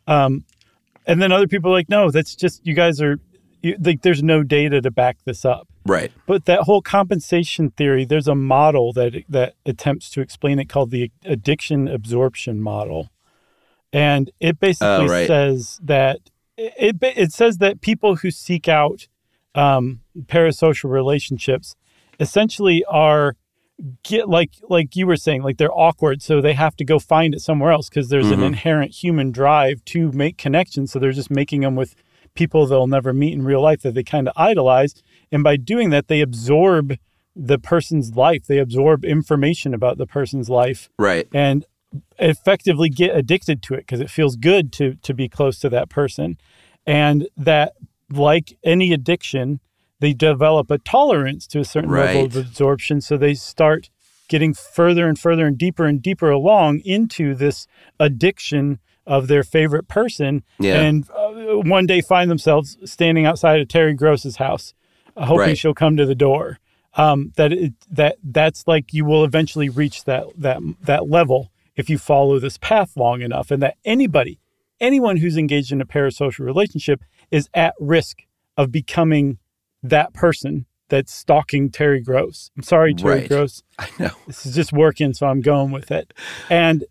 Um, 0.09 0.45
and 1.07 1.23
then 1.23 1.31
other 1.33 1.47
people 1.47 1.71
are 1.71 1.75
like, 1.75 1.89
no, 1.89 2.11
that's 2.11 2.35
just 2.35 2.67
you 2.67 2.75
guys 2.75 3.01
are 3.01 3.19
you, 3.63 3.77
like, 3.81 4.03
there's 4.03 4.23
no 4.23 4.43
data 4.43 4.81
to 4.81 4.91
back 4.91 5.19
this 5.25 5.45
up. 5.45 5.69
Right. 5.85 6.13
But 6.27 6.45
that 6.47 6.61
whole 6.63 6.83
compensation 6.83 7.71
theory, 7.71 8.05
there's 8.05 8.29
a 8.29 8.35
model 8.35 8.93
that 8.95 9.23
that 9.29 9.55
attempts 9.65 10.11
to 10.11 10.21
explain 10.21 10.59
it 10.59 10.69
called 10.69 10.91
the 10.91 11.11
addiction 11.25 11.89
absorption 11.89 12.61
model, 12.61 13.11
and 13.93 14.31
it 14.41 14.59
basically 14.61 14.89
Oh, 14.89 15.07
right. 15.07 15.27
says 15.27 15.79
that 15.83 16.19
it 16.57 16.97
it 17.01 17.19
it 17.19 17.33
says 17.33 17.59
that 17.59 17.81
people 17.81 18.17
who 18.17 18.31
seek 18.31 18.69
out 18.69 19.09
um, 19.55 20.01
parasocial 20.27 20.91
relationships 20.91 21.75
essentially 22.21 22.85
are 22.89 23.37
get 24.03 24.29
like 24.29 24.51
like 24.69 24.97
you 24.97 25.07
were 25.07 25.17
saying 25.17 25.43
like 25.43 25.57
they're 25.57 25.73
awkward 25.73 26.21
so 26.21 26.41
they 26.41 26.53
have 26.55 26.75
to 26.75 26.85
go 26.85 26.99
find 26.99 27.33
it 27.35 27.41
somewhere 27.41 27.71
else 27.71 27.89
because 27.89 28.09
there's 28.09 28.31
an 28.31 28.41
Mhm. 28.41 28.47
inherent 28.47 28.91
human 28.93 29.31
drive 29.31 29.85
to 29.87 30.11
make 30.11 30.37
connections 30.37 30.91
so 30.91 30.99
they're 30.99 31.13
just 31.13 31.31
making 31.31 31.61
them 31.61 31.77
with 31.77 31.95
people 32.35 32.67
they'll 32.67 32.89
never 32.89 33.13
meet 33.13 33.33
in 33.35 33.43
real 33.45 33.61
life 33.63 33.83
that 33.83 33.95
they 33.95 34.03
kind 34.03 34.27
of 34.27 34.35
idolize 34.37 34.95
and 35.31 35.45
by 35.45 35.57
doing 35.57 35.91
that 35.91 36.09
they 36.09 36.21
absorb 36.21 36.97
the 37.37 37.59
person's 37.59 38.17
life 38.17 38.47
they 38.49 38.59
absorb 38.59 39.05
information 39.05 39.73
about 39.73 39.97
the 39.97 40.07
person's 40.07 40.51
life 40.51 40.89
Right. 40.99 41.29
and 41.33 41.65
effectively 42.19 42.89
get 42.89 43.17
addicted 43.17 43.63
to 43.63 43.75
it 43.75 43.79
because 43.81 44.01
it 44.01 44.11
feels 44.11 44.37
good 44.37 44.73
to 44.73 44.95
to 45.03 45.15
be 45.15 45.29
close 45.29 45.59
to 45.61 45.69
that 45.71 45.89
person 45.89 46.37
and 46.87 47.29
that 47.37 47.75
like 48.11 48.57
any 48.65 48.93
addiction 48.93 49.61
they 50.01 50.13
develop 50.13 50.71
a 50.71 50.79
tolerance 50.79 51.47
to 51.49 51.59
a 51.61 51.65
certain 51.65 51.91
level 51.91 52.25
of 52.27 52.37
absorption 52.37 53.01
so 53.01 53.17
they 53.17 53.35
start 53.35 53.91
getting 54.29 54.53
further 54.55 55.09
and 55.09 55.19
further 55.19 55.47
and 55.47 55.57
deeper 55.59 55.87
and 55.87 56.03
deeper 56.03 56.31
along 56.31 56.81
into 56.81 57.35
this 57.35 57.67
addiction 57.99 58.79
of 59.07 59.27
their 59.27 59.43
favorite 59.43 59.89
person 59.89 60.43
Yeah. 60.61 60.81
and 60.83 61.09
uh, 61.11 61.59
one 61.59 61.87
day 61.87 62.01
find 62.01 62.31
themselves 62.31 62.77
standing 62.85 63.25
outside 63.27 63.61
of 63.61 63.69
Terry 63.69 63.95
Gross's 63.95 64.37
house 64.37 64.75
uh, 65.17 65.25
hoping 65.27 65.39
Right. 65.41 65.59
she'll 65.59 65.75
come 65.75 65.97
to 65.97 66.07
the 66.07 66.15
door 66.15 66.59
um, 66.95 67.33
that 67.37 67.53
it, 67.53 67.73
that 67.91 68.17
that's 68.23 68.67
like 68.67 68.93
you 68.93 69.05
will 69.05 69.25
eventually 69.25 69.69
reach 69.69 70.05
that 70.05 70.25
that 70.37 70.59
that 70.83 71.09
level 71.09 71.51
if 71.77 71.89
you 71.89 71.97
follow 71.99 72.39
this 72.39 72.59
path 72.59 72.97
long 72.97 73.23
enough 73.23 73.51
and 73.51 73.63
that 73.63 73.77
anybody 73.85 74.39
anyone 74.81 75.17
who's 75.19 75.37
engaged 75.37 75.73
in 75.73 75.81
a 75.81 75.87
parasocial 75.87 76.45
relationship 76.45 77.03
is 77.31 77.49
at 77.55 77.75
risk 77.81 78.19
of 78.57 78.71
becoming 78.71 79.39
that 79.83 80.13
person 80.13 80.67
that's 80.89 81.13
stalking 81.13 81.71
Terry 81.71 82.01
Gross. 82.01 82.51
I'm 82.57 82.63
sorry, 82.63 82.95
Terry 82.95 83.21
Right. 83.21 83.29
Gross. 83.29 83.63
I 83.79 83.89
know. 83.99 84.11
This 84.27 84.47
is 84.47 84.55
just 84.55 84.73
working, 84.73 85.13
so 85.13 85.27
I'm 85.27 85.41
going 85.41 85.71
with 85.71 85.91
it. 85.91 86.15
And 86.49 86.85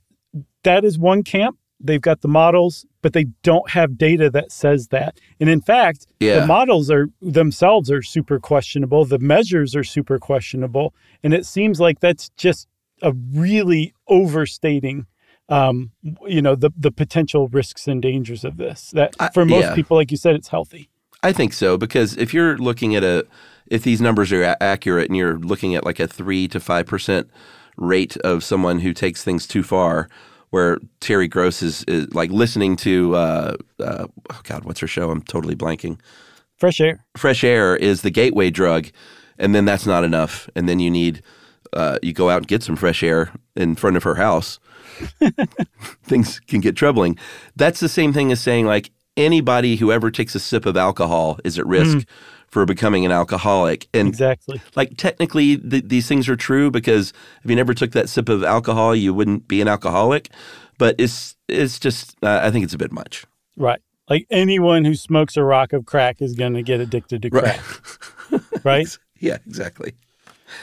that 0.63 0.85
is 0.85 0.99
one 0.99 1.23
camp. 1.23 1.57
They've 1.79 2.01
got 2.01 2.21
the 2.21 2.27
models, 2.27 2.85
but 3.01 3.13
they 3.13 3.25
don't 3.43 3.69
have 3.71 3.97
data 3.97 4.29
that 4.31 4.51
says 4.51 4.87
that. 4.87 5.19
And 5.39 5.49
in 5.49 5.61
fact, 5.61 6.07
Yeah. 6.19 6.39
the 6.39 6.47
models 6.47 6.89
are 6.89 7.09
themselves 7.21 7.91
are 7.91 8.01
super 8.01 8.39
questionable. 8.39 9.05
The 9.05 9.19
measures 9.19 9.75
are 9.75 9.83
super 9.83 10.17
questionable. 10.17 10.93
And 11.23 11.33
it 11.33 11.45
seems 11.45 11.79
like 11.79 11.99
that's 11.99 12.29
just 12.37 12.67
a 13.01 13.13
really 13.13 13.93
overstating 14.07 15.05
um, 15.49 15.91
you 16.25 16.41
know, 16.41 16.55
the 16.55 16.71
the 16.75 16.91
potential 16.91 17.47
risks 17.47 17.87
and 17.87 18.01
dangers 18.01 18.43
of 18.43 18.57
this. 18.57 18.91
That 18.91 19.33
for 19.33 19.45
most 19.45 19.61
yeah. 19.63 19.75
people, 19.75 19.95
like 19.95 20.11
you 20.11 20.17
said, 20.17 20.35
it's 20.35 20.49
healthy. 20.49 20.89
I 21.27 21.33
think 21.33 21.51
so 21.51 21.77
because 21.77 22.15
if 22.15 22.33
you're 22.33 22.57
looking 22.57 22.95
at 22.95 23.03
a, 23.03 23.27
if 23.65 23.83
these 23.83 23.99
numbers 23.99 24.31
are 24.31 24.43
a- 24.43 24.63
accurate 24.63 25.09
and 25.09 25.17
you're 25.17 25.37
looking 25.37 25.75
at 25.75 25.83
like 25.83 25.99
a 25.99 26.07
three 26.07 26.47
to 26.47 26.57
five 26.61 26.85
percent 26.85 27.29
rate 27.75 28.15
of 28.17 28.45
someone 28.45 28.79
who 28.79 28.93
takes 28.93 29.25
things 29.25 29.45
too 29.45 29.61
far, 29.61 30.07
where 30.51 30.79
Terry 31.01 31.27
Gross 31.27 31.61
is, 31.61 31.83
is 31.83 32.13
like 32.13 32.31
listening 32.31 32.77
to, 32.77 33.13
uh, 33.17 33.57
uh, 33.77 34.07
oh 34.29 34.41
God, 34.43 34.63
what's 34.63 34.79
her 34.79 34.87
show? 34.87 35.11
I'm 35.11 35.21
totally 35.21 35.53
blanking. 35.53 35.99
Fresh 36.55 36.79
air. 36.79 37.03
Fresh 37.17 37.43
air 37.43 37.75
is 37.75 38.03
the 38.03 38.09
gateway 38.09 38.49
drug, 38.49 38.87
and 39.37 39.53
then 39.53 39.65
that's 39.65 39.85
not 39.85 40.05
enough, 40.05 40.49
and 40.55 40.69
then 40.69 40.79
you 40.79 40.89
need, 40.89 41.21
uh, 41.73 41.99
you 42.01 42.13
go 42.13 42.29
out 42.29 42.37
and 42.37 42.47
get 42.47 42.63
some 42.63 42.77
fresh 42.77 43.03
air 43.03 43.33
in 43.57 43.75
front 43.75 43.97
of 43.97 44.03
her 44.03 44.15
house. 44.15 44.59
things 46.03 46.39
can 46.39 46.61
get 46.61 46.77
troubling. 46.77 47.19
That's 47.57 47.81
the 47.81 47.89
same 47.89 48.13
thing 48.13 48.31
as 48.31 48.39
saying 48.39 48.65
like 48.65 48.91
anybody 49.17 49.75
who 49.77 49.91
ever 49.91 50.11
takes 50.11 50.35
a 50.35 50.39
sip 50.39 50.65
of 50.65 50.77
alcohol 50.77 51.39
is 51.43 51.57
at 51.59 51.65
risk 51.67 51.97
Mm. 51.97 52.05
for 52.47 52.65
becoming 52.65 53.05
an 53.05 53.11
alcoholic. 53.11 53.87
And 53.93 54.07
Exactly. 54.07 54.61
like 54.75 54.95
technically 54.97 55.57
th- 55.57 55.83
these 55.87 56.07
things 56.07 56.29
are 56.29 56.35
true 56.37 56.71
because 56.71 57.11
if 57.43 57.49
you 57.49 57.55
never 57.55 57.73
took 57.73 57.91
that 57.91 58.07
sip 58.09 58.29
of 58.29 58.43
alcohol, 58.43 58.95
you 58.95 59.13
wouldn't 59.13 59.47
be 59.47 59.59
an 59.61 59.67
alcoholic. 59.67 60.29
But 60.77 60.95
it's 60.97 61.35
it's 61.49 61.79
just 61.79 62.15
uh, 62.23 62.39
I 62.43 62.51
think 62.51 62.63
it's 62.63 62.73
a 62.73 62.77
bit 62.77 62.91
much. 62.91 63.25
Right. 63.57 63.81
Like 64.09 64.25
anyone 64.29 64.85
who 64.85 64.95
smokes 64.95 65.35
a 65.35 65.43
rock 65.43 65.73
of 65.73 65.85
crack 65.85 66.21
is 66.21 66.33
going 66.35 66.53
to 66.53 66.61
get 66.63 66.79
addicted 66.79 67.23
to 67.23 67.29
Right. 67.29 67.59
crack. 67.59 68.63
right? 68.63 68.97
Yeah, 69.19 69.37
exactly. 69.47 69.93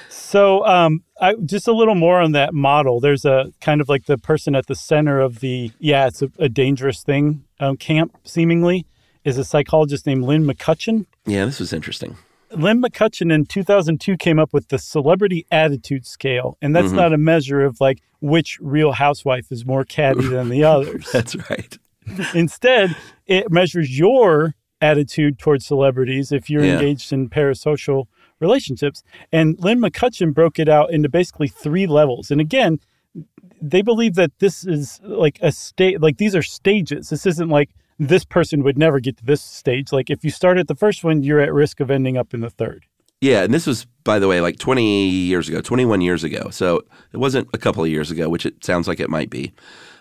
So, 0.08 0.64
um, 0.66 1.02
I, 1.20 1.34
just 1.44 1.68
a 1.68 1.72
little 1.72 1.94
more 1.94 2.20
on 2.20 2.32
that 2.32 2.54
model. 2.54 3.00
There's 3.00 3.24
a 3.24 3.52
kind 3.60 3.80
of 3.80 3.88
like 3.88 4.06
the 4.06 4.16
person 4.18 4.54
at 4.54 4.66
the 4.66 4.74
center 4.74 5.20
of 5.20 5.40
the, 5.40 5.70
yeah, 5.78 6.06
it's 6.06 6.22
a, 6.22 6.30
a 6.38 6.48
dangerous 6.48 7.02
thing 7.02 7.43
um, 7.60 7.76
camp, 7.76 8.16
seemingly, 8.24 8.86
is 9.24 9.38
a 9.38 9.44
psychologist 9.44 10.06
named 10.06 10.24
Lynn 10.24 10.44
McCutcheon. 10.44 11.06
Yeah, 11.26 11.44
this 11.46 11.60
was 11.60 11.72
interesting. 11.72 12.16
Lynn 12.54 12.80
McCutcheon 12.82 13.32
in 13.32 13.46
2002 13.46 14.16
came 14.16 14.38
up 14.38 14.52
with 14.52 14.68
the 14.68 14.78
celebrity 14.78 15.46
attitude 15.50 16.06
scale. 16.06 16.56
And 16.62 16.74
that's 16.76 16.92
Mhm. 16.92 16.96
not 16.96 17.12
a 17.12 17.18
measure 17.18 17.62
of 17.62 17.80
like 17.80 18.00
which 18.20 18.58
real 18.60 18.92
housewife 18.92 19.50
is 19.50 19.66
more 19.66 19.84
catty 19.84 20.26
than 20.28 20.50
the 20.50 20.62
others. 20.74 21.08
That's 21.12 21.34
right. 21.50 21.76
Instead, 22.34 22.94
it 23.26 23.50
measures 23.50 23.98
your 23.98 24.54
attitude 24.80 25.38
towards 25.38 25.66
celebrities 25.66 26.30
if 26.30 26.48
you're 26.50 26.64
Yeah. 26.64 26.74
engaged 26.74 27.12
in 27.12 27.28
parasocial 27.28 28.06
relationships. 28.40 29.02
And 29.32 29.56
Lynn 29.58 29.80
McCutcheon 29.80 30.34
broke 30.34 30.58
it 30.58 30.68
out 30.68 30.90
into 30.92 31.08
basically 31.08 31.48
three 31.48 31.86
levels. 31.86 32.30
And 32.30 32.40
again, 32.40 32.78
they 33.70 33.82
believe 33.82 34.14
that 34.14 34.38
this 34.38 34.64
is 34.66 35.00
like 35.02 35.38
a 35.40 35.50
state, 35.50 36.00
like 36.00 36.18
these 36.18 36.34
are 36.34 36.42
stages. 36.42 37.08
This 37.08 37.26
isn't 37.26 37.48
like 37.48 37.70
this 37.98 38.24
person 38.24 38.62
would 38.62 38.76
never 38.76 39.00
get 39.00 39.16
to 39.18 39.24
this 39.24 39.42
stage. 39.42 39.92
Like 39.92 40.10
if 40.10 40.24
you 40.24 40.30
start 40.30 40.58
at 40.58 40.68
the 40.68 40.74
first 40.74 41.02
one, 41.02 41.22
you're 41.22 41.40
at 41.40 41.52
risk 41.52 41.80
of 41.80 41.90
ending 41.90 42.16
up 42.16 42.34
in 42.34 42.40
the 42.40 42.50
third. 42.50 42.86
Yeah, 43.20 43.42
and 43.42 43.54
this 43.54 43.66
was, 43.66 43.86
by 44.04 44.18
the 44.18 44.28
way, 44.28 44.42
like 44.42 44.58
20 44.58 45.08
years 45.08 45.48
ago, 45.48 45.62
21 45.62 46.02
years 46.02 46.24
ago. 46.24 46.50
So 46.50 46.82
it 47.12 47.16
wasn't 47.16 47.48
a 47.54 47.58
couple 47.58 47.82
of 47.82 47.88
years 47.88 48.10
ago, 48.10 48.28
which 48.28 48.44
it 48.44 48.62
sounds 48.62 48.86
like 48.86 49.00
it 49.00 49.08
might 49.08 49.30
be. 49.30 49.52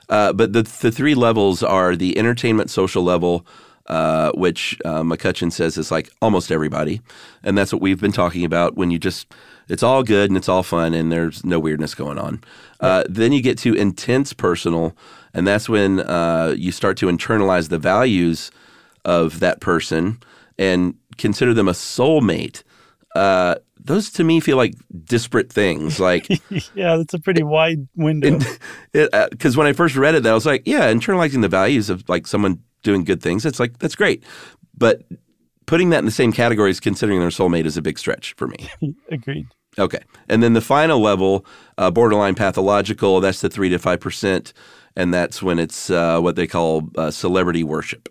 Uh, 0.10 0.34
but 0.34 0.52
the, 0.52 0.64
the 0.64 0.92
three 0.92 1.16
levels 1.16 1.64
are 1.64 1.96
the 1.96 2.18
entertainment 2.18 2.70
social 2.70 3.02
level, 3.02 3.46
uh, 3.88 4.32
which 4.34 4.78
uh, 4.84 5.04
McCutcheon 5.04 5.54
says 5.54 5.78
is 5.78 5.90
like 5.90 6.10
almost 6.22 6.52
everybody. 6.52 7.00
And 7.44 7.58
that's 7.58 7.72
what 7.72 7.82
we've 7.82 8.02
been 8.02 8.12
talking 8.12 8.44
about 8.44 8.76
when 8.76 8.92
you 8.92 9.00
just, 9.00 9.32
it's 9.70 9.84
all 9.84 10.04
good 10.04 10.30
and 10.30 10.38
it's 10.38 10.50
all 10.50 10.64
fun 10.64 10.94
and 10.94 11.12
there's 11.12 11.46
no 11.46 11.60
weirdness 11.60 11.96
going 11.96 12.18
on. 12.18 12.44
Uh, 12.80 13.04
then 13.08 13.32
you 13.32 13.42
get 13.42 13.58
to 13.60 13.74
intense 13.74 14.34
personal, 14.34 14.96
and 15.34 15.48
that's 15.48 15.70
when 15.70 16.02
uh, 16.02 16.54
you 16.58 16.72
start 16.72 16.98
to 16.98 17.08
internalize 17.08 17.70
the 17.70 17.80
values 17.80 18.52
of 19.06 19.40
that 19.40 19.62
person 19.62 20.20
and 20.58 20.96
consider 21.18 21.54
them 21.54 21.68
a 21.68 21.72
soulmate. 21.74 22.64
Uh, 23.16 23.56
those 23.80 24.10
to 24.12 24.24
me 24.24 24.40
feel 24.40 24.58
like 24.58 24.76
disparate 25.04 25.52
things. 25.52 26.00
Like, 26.00 26.28
yeah, 26.74 26.98
that's 26.98 27.14
a 27.14 27.20
pretty 27.20 27.44
wide 27.44 27.88
window. 27.96 28.40
because 28.92 29.58
when 29.58 29.68
I 29.68 29.74
first 29.74 29.96
read 29.96 30.16
it, 30.16 30.26
I 30.26 30.34
was 30.34 30.46
like, 30.46 30.64
yeah, 30.66 30.92
internalizing 30.92 31.42
the 31.42 31.50
values 31.50 31.90
of 31.90 32.08
like 32.08 32.28
someone 32.28 32.62
doing 32.82 33.04
good 33.04 33.22
things. 33.22 33.46
It's 33.46 33.60
like 33.60 33.80
that's 33.80 33.96
great, 33.96 34.24
but 34.78 35.04
putting 35.74 35.90
that 35.90 35.98
in 35.98 36.06
the 36.06 36.12
same 36.12 36.32
category 36.32 36.70
as 36.70 36.80
considering 36.80 37.20
their 37.20 37.30
soulmate 37.30 37.66
is 37.66 37.78
a 37.78 37.82
big 37.82 37.98
stretch 37.98 38.36
for 38.36 38.48
me. 38.48 38.70
Agreed. 39.10 39.48
Okay. 39.80 40.04
And 40.30 40.44
then 40.44 40.54
the 40.54 40.62
final 40.62 41.00
level, 41.00 41.48
uh, 41.80 41.90
borderline 41.90 42.36
pathological, 42.36 43.20
that's 43.22 43.42
the 43.42 43.50
3 43.50 43.70
to 43.70 43.80
5%. 43.80 44.54
And 44.96 45.12
that's 45.12 45.42
when 45.42 45.58
it's 45.58 45.90
uh, 45.90 46.20
what 46.20 46.36
they 46.36 46.46
call 46.46 46.92
uh, 46.96 47.10
celebrity 47.10 47.64
worship. 47.64 48.08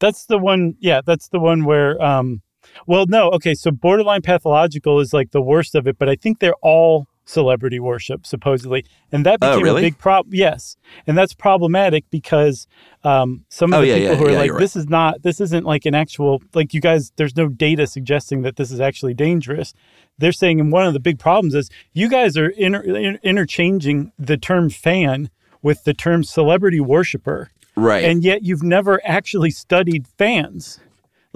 That's 0.00 0.26
the 0.26 0.36
one. 0.36 0.74
Yeah, 0.80 1.00
that's 1.06 1.28
the 1.28 1.38
one 1.38 1.64
where. 1.64 2.02
Um, 2.02 2.42
well, 2.88 3.06
no. 3.06 3.30
Okay, 3.30 3.54
so 3.54 3.70
borderline 3.70 4.22
pathological 4.22 4.98
is 4.98 5.12
like 5.12 5.30
the 5.30 5.40
worst 5.40 5.76
of 5.76 5.86
it, 5.86 5.98
but 5.98 6.08
I 6.08 6.16
think 6.16 6.40
they're 6.40 6.54
all 6.60 7.06
celebrity 7.26 7.78
worship 7.78 8.24
supposedly, 8.24 8.84
and 9.12 9.26
that 9.26 9.38
Oh, 9.42 9.50
became 9.50 9.64
really? 9.64 9.82
a 9.82 9.86
big 9.86 9.98
problem. 9.98 10.34
Yes, 10.34 10.76
and 11.06 11.18
that's 11.18 11.34
problematic 11.34 12.04
because 12.10 12.66
um, 13.04 13.44
some 13.50 13.72
of 13.72 13.78
Oh, 13.78 13.82
the 13.82 13.88
yeah, 13.88 13.94
people 13.96 14.10
yeah, 14.12 14.16
who 14.16 14.24
are 14.26 14.30
yeah, 14.30 14.38
like, 14.38 14.46
you're 14.46 14.54
right. 14.54 14.60
"This 14.60 14.76
is 14.76 14.88
not. 14.88 15.22
This 15.22 15.40
isn't 15.40 15.64
like 15.66 15.84
an 15.84 15.94
actual 15.94 16.42
like 16.54 16.72
you 16.72 16.80
guys. 16.80 17.12
There's 17.16 17.36
no 17.36 17.48
data 17.48 17.86
suggesting 17.86 18.42
that 18.42 18.56
this 18.56 18.70
is 18.70 18.80
actually 18.80 19.14
dangerous." 19.14 19.74
They're 20.18 20.32
saying, 20.32 20.60
and 20.60 20.72
one 20.72 20.86
of 20.86 20.94
the 20.94 21.00
big 21.00 21.18
problems 21.18 21.54
is 21.54 21.68
you 21.92 22.08
guys 22.08 22.38
are 22.38 22.48
inter- 22.48 22.80
in- 22.80 23.18
interchanging 23.22 24.12
the 24.18 24.38
term 24.38 24.70
fan 24.70 25.28
with 25.60 25.84
the 25.84 25.92
term 25.92 26.24
celebrity 26.24 26.80
worshiper. 26.80 27.50
Right. 27.76 28.04
And 28.04 28.24
yet 28.24 28.42
you've 28.42 28.62
never 28.62 29.00
actually 29.04 29.50
studied 29.50 30.06
fans. 30.16 30.80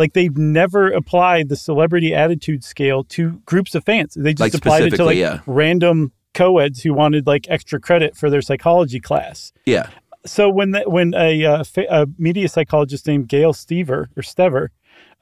Like 0.01 0.15
they've 0.15 0.37
never 0.37 0.89
applied 0.91 1.51
the 1.51 1.57
celebrity 1.57 2.15
attitude 2.15 2.65
scale 2.65 3.05
to 3.05 3.41
groups 3.45 3.75
of 3.75 3.85
fans. 3.85 4.15
They 4.15 4.33
just 4.33 4.41
Like 4.41 4.55
applied 4.55 4.85
it 4.85 4.97
to 4.97 5.05
like 5.05 5.19
yeah. 5.19 5.41
random 5.47 6.13
co-eds 6.33 6.83
who 6.83 6.95
wanted 6.95 7.27
like 7.27 7.47
extra 7.51 7.79
credit 7.79 8.17
for 8.17 8.31
their 8.31 8.41
psychology 8.41 8.99
class. 8.99 9.53
yeah. 9.67 9.91
So 10.27 10.51
when 10.51 10.73
the, 10.73 10.83
when 10.83 11.15
a, 11.15 11.45
uh, 11.45 11.65
a 11.91 12.07
media 12.19 12.49
psychologist 12.49 13.07
named 13.07 13.29
Gayle 13.29 13.55
Stever 13.55 14.09
or 14.17 14.23
Stever, 14.23 14.69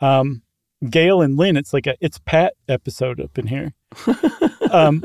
um, 0.01 0.43
Gail 0.89 1.23
and 1.23 1.37
Lynn, 1.37 1.57
it's 1.57 1.73
like 1.73 1.87
a 1.87 1.97
it's 2.01 2.19
Pat 2.19 2.55
episode 2.69 3.21
up 3.21 3.39
in 3.39 3.47
here. 3.49 3.75
um, 4.71 5.05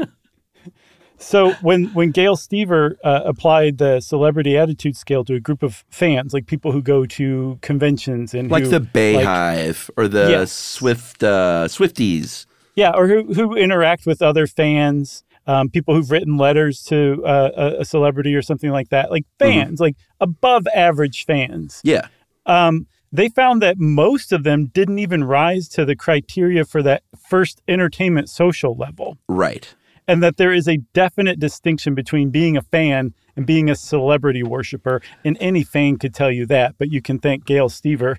so 1.18 1.52
when 1.62 1.86
when 1.94 2.12
Gayle 2.12 2.36
Stever 2.36 2.96
uh, 3.04 3.22
applied 3.26 3.78
the 3.78 4.00
celebrity 4.02 4.58
attitude 4.58 4.98
scale 4.98 5.24
to 5.26 5.36
a 5.36 5.40
group 5.40 5.64
of 5.64 5.84
fans, 5.90 6.34
like 6.34 6.46
people 6.48 6.72
who 6.72 6.82
go 6.82 7.06
to 7.06 7.58
conventions 7.62 8.34
and 8.34 8.52
Like 8.52 8.64
who, 8.64 8.70
the 8.70 8.80
like- 8.80 8.94
BeyHive 8.94 9.90
or 9.98 10.08
the 10.08 10.30
Yes. 10.30 10.52
Swift 10.52 11.24
uh, 11.24 11.68
Swifties. 11.70 12.46
yeah, 12.76 12.92
or 12.96 13.08
who 13.08 13.34
who 13.34 13.56
interact 13.56 14.06
with 14.06 14.22
other 14.22 14.48
fans, 14.48 15.24
um, 15.48 15.70
people 15.70 15.94
who've 15.96 16.12
written 16.12 16.38
letters 16.38 16.84
to 16.86 17.24
uh, 17.26 17.50
a, 17.56 17.82
a 17.82 17.86
celebrity 17.86 18.36
or 18.36 18.42
something 18.42 18.72
like 18.72 18.90
that, 18.90 19.12
like 19.12 19.26
fans, 19.40 19.80
like 19.80 19.96
above 20.20 20.68
average 20.76 21.26
fans. 21.26 21.80
Yeah. 21.84 22.08
Um, 22.46 22.88
they 23.12 23.30
found 23.30 23.62
that 23.62 23.78
most 23.78 24.32
of 24.34 24.44
them 24.44 24.66
didn't 24.74 24.98
even 25.00 25.24
rise 25.24 25.70
to 25.70 25.86
the 25.86 25.96
criteria 25.96 26.66
for 26.66 26.82
that 26.82 27.04
first 27.30 27.62
entertainment 27.68 28.28
social 28.28 28.76
level, 28.76 29.18
Right. 29.30 29.74
And 30.08 30.22
that 30.24 30.38
there 30.38 30.54
is 30.54 30.68
a 30.68 30.78
definite 30.94 31.40
distinction 31.40 31.96
between 31.96 32.30
being 32.30 32.58
a 32.58 32.62
fan 32.62 33.14
and 33.36 33.46
being 33.46 33.70
a 33.70 33.76
celebrity 33.76 34.44
worshiper. 34.44 35.02
And 35.24 35.38
any 35.40 35.64
fan 35.64 35.98
could 35.98 36.14
tell 36.14 36.32
you 36.32 36.46
that, 36.48 36.76
but 36.78 36.92
you 36.92 37.02
can 37.02 37.20
thank 37.20 37.46
Gayle 37.46 37.70
Stever 37.70 38.18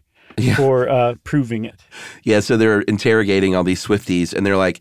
for 0.57 0.89
uh, 0.89 1.15
proving 1.25 1.65
it. 1.65 1.81
Yeah, 2.23 2.41
so 2.41 2.57
they're 2.57 2.81
interrogating 2.83 3.55
all 3.55 3.65
these 3.65 3.85
Swifties, 3.85 4.33
and 4.33 4.45
they're 4.45 4.57
like, 4.57 4.81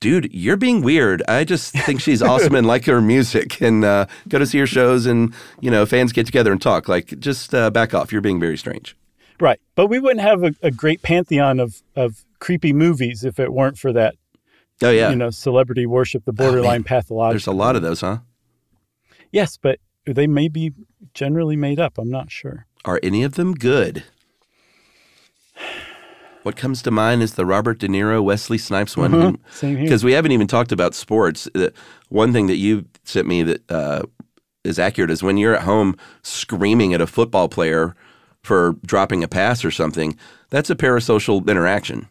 "Dude, 0.00 0.32
you're 0.32 0.56
being 0.56 0.82
weird. 0.82 1.22
I 1.28 1.44
just 1.44 1.72
think 1.72 2.00
she's 2.00 2.22
awesome 2.30 2.54
and 2.54 2.66
like 2.66 2.84
her 2.86 3.00
music, 3.00 3.60
and 3.60 3.84
uh, 3.84 4.06
go 4.28 4.38
to 4.38 4.46
see 4.46 4.58
her 4.58 4.66
shows, 4.66 5.06
and 5.06 5.34
you 5.60 5.70
know, 5.70 5.86
fans 5.86 6.12
get 6.12 6.26
together 6.26 6.52
and 6.52 6.60
talk. 6.60 6.88
Like, 6.88 7.18
just 7.18 7.54
uh, 7.54 7.70
back 7.70 7.94
off. 7.94 8.12
You're 8.12 8.20
being 8.20 8.40
very 8.40 8.58
strange." 8.58 8.96
Right. 9.40 9.60
But 9.74 9.88
we 9.88 9.98
wouldn't 9.98 10.22
have 10.22 10.42
a, 10.42 10.54
a 10.62 10.70
great 10.70 11.02
pantheon 11.02 11.60
of, 11.60 11.82
of 11.94 12.24
creepy 12.38 12.72
movies 12.72 13.24
if 13.24 13.38
it 13.38 13.52
weren't 13.52 13.78
for 13.78 13.92
that, 13.92 14.14
Oh 14.82 14.90
yeah, 14.90 15.10
you 15.10 15.16
know, 15.16 15.30
celebrity 15.30 15.86
worship, 15.86 16.24
the 16.24 16.32
borderline 16.32 16.84
pathological. 16.84 17.32
there's 17.32 17.46
a 17.46 17.52
lot 17.52 17.76
of 17.76 17.82
those, 17.82 18.00
huh? 18.02 18.18
Yes, 19.32 19.56
but 19.56 19.78
they 20.06 20.26
may 20.26 20.48
be 20.48 20.72
generally 21.14 21.56
made 21.56 21.80
up. 21.80 21.98
I'm 21.98 22.10
not 22.10 22.30
sure. 22.30 22.66
Are 22.84 23.00
any 23.02 23.22
of 23.22 23.34
them 23.34 23.54
good? 23.54 24.04
What 26.42 26.56
comes 26.56 26.80
to 26.82 26.90
mind 26.92 27.22
is 27.22 27.34
the 27.34 27.44
Robert 27.44 27.78
De 27.80 27.88
Niro, 27.88 28.22
Wesley 28.22 28.58
Snipes 28.58 28.96
one. 28.96 29.10
Mhm. 29.10 29.38
Same 29.50 29.74
here. 29.76 29.84
Because 29.84 30.04
we 30.04 30.12
haven't 30.12 30.30
even 30.30 30.46
talked 30.46 30.70
about 30.70 30.94
sports. 30.94 31.48
The- 31.54 31.72
One 32.08 32.32
thing 32.32 32.46
that 32.46 32.56
you 32.56 32.84
sent 33.02 33.26
me 33.26 33.42
that 33.42 33.68
uh, 33.70 34.02
is 34.62 34.78
accurate 34.78 35.10
is 35.10 35.24
when 35.24 35.36
you're 35.38 35.56
at 35.56 35.62
home 35.62 35.96
screaming 36.22 36.94
at 36.94 37.00
a 37.00 37.06
football 37.06 37.48
player 37.48 37.96
for 38.44 38.76
dropping 38.86 39.24
a 39.24 39.28
pass 39.28 39.64
or 39.64 39.72
something, 39.72 40.16
that's 40.50 40.70
a 40.70 40.76
parasocial 40.76 41.44
interaction. 41.48 42.06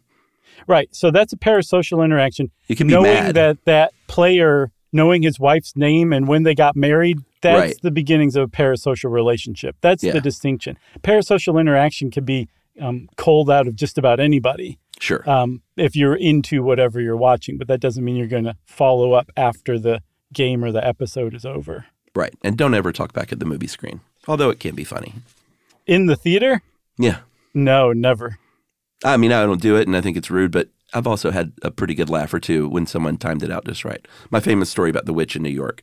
Right. 0.66 0.88
So 0.94 1.10
that's 1.10 1.32
a 1.32 1.36
parasocial 1.36 2.04
interaction. 2.04 2.50
You 2.68 2.76
can 2.76 2.86
be 2.86 2.92
knowing 2.94 3.12
mad. 3.14 3.34
that 3.36 3.64
that 3.64 3.92
player 4.06 4.70
knowing 4.92 5.22
his 5.22 5.38
wife's 5.38 5.76
name 5.76 6.12
and 6.12 6.26
when 6.26 6.42
they 6.44 6.54
got 6.54 6.74
married, 6.76 7.18
that's 7.42 7.60
Right. 7.60 7.76
the 7.82 7.90
beginnings 7.90 8.34
of 8.36 8.44
a 8.44 8.48
parasocial 8.48 9.10
relationship. 9.10 9.76
That's 9.80 10.02
Yeah. 10.02 10.12
the 10.12 10.20
distinction. 10.20 10.78
Parasocial 11.02 11.60
interaction 11.60 12.10
can 12.10 12.24
be 12.24 12.48
um, 12.80 13.08
culled 13.16 13.50
out 13.50 13.66
of 13.66 13.74
just 13.74 13.96
about 13.98 14.20
anybody 14.20 14.78
Sure. 15.00 15.22
um, 15.28 15.62
if 15.78 15.96
you're 15.96 16.14
into 16.14 16.62
whatever 16.62 17.00
you're 17.00 17.16
watching, 17.16 17.56
but 17.56 17.68
that 17.68 17.80
doesn't 17.80 18.04
mean 18.04 18.16
you're 18.16 18.26
going 18.26 18.44
to 18.44 18.54
follow 18.66 19.12
up 19.12 19.30
after 19.36 19.78
the 19.78 20.02
game 20.32 20.62
or 20.64 20.70
the 20.72 20.86
episode 20.86 21.34
is 21.34 21.44
over. 21.46 21.86
right. 22.14 22.34
And 22.42 22.56
don't 22.56 22.74
ever 22.74 22.92
talk 22.92 23.12
back 23.12 23.32
at 23.32 23.38
the 23.40 23.44
movie 23.46 23.66
screen, 23.66 24.00
although 24.28 24.50
it 24.50 24.60
can 24.60 24.74
be 24.74 24.84
funny. 24.84 25.14
In 25.86 26.06
the 26.06 26.16
theater? 26.16 26.62
Yeah. 26.98 27.18
No, 27.54 27.92
never. 27.92 28.38
I 29.04 29.16
mean, 29.16 29.32
I 29.32 29.42
don't 29.44 29.60
do 29.60 29.76
it, 29.76 29.86
and 29.86 29.96
I 29.96 30.00
think 30.00 30.16
it's 30.16 30.30
rude, 30.30 30.50
but 30.52 30.68
I've 30.94 31.06
also 31.06 31.30
had 31.30 31.52
a 31.62 31.70
pretty 31.70 31.94
good 31.94 32.08
laugh 32.08 32.32
or 32.32 32.40
two 32.40 32.68
when 32.68 32.86
someone 32.86 33.16
timed 33.18 33.42
it 33.42 33.50
out 33.50 33.64
just 33.66 33.84
right. 33.84 34.06
My 34.30 34.40
famous 34.40 34.70
story 34.70 34.90
about 34.90 35.04
the 35.06 35.12
witch 35.12 35.36
in 35.36 35.42
New 35.42 35.50
York 35.50 35.82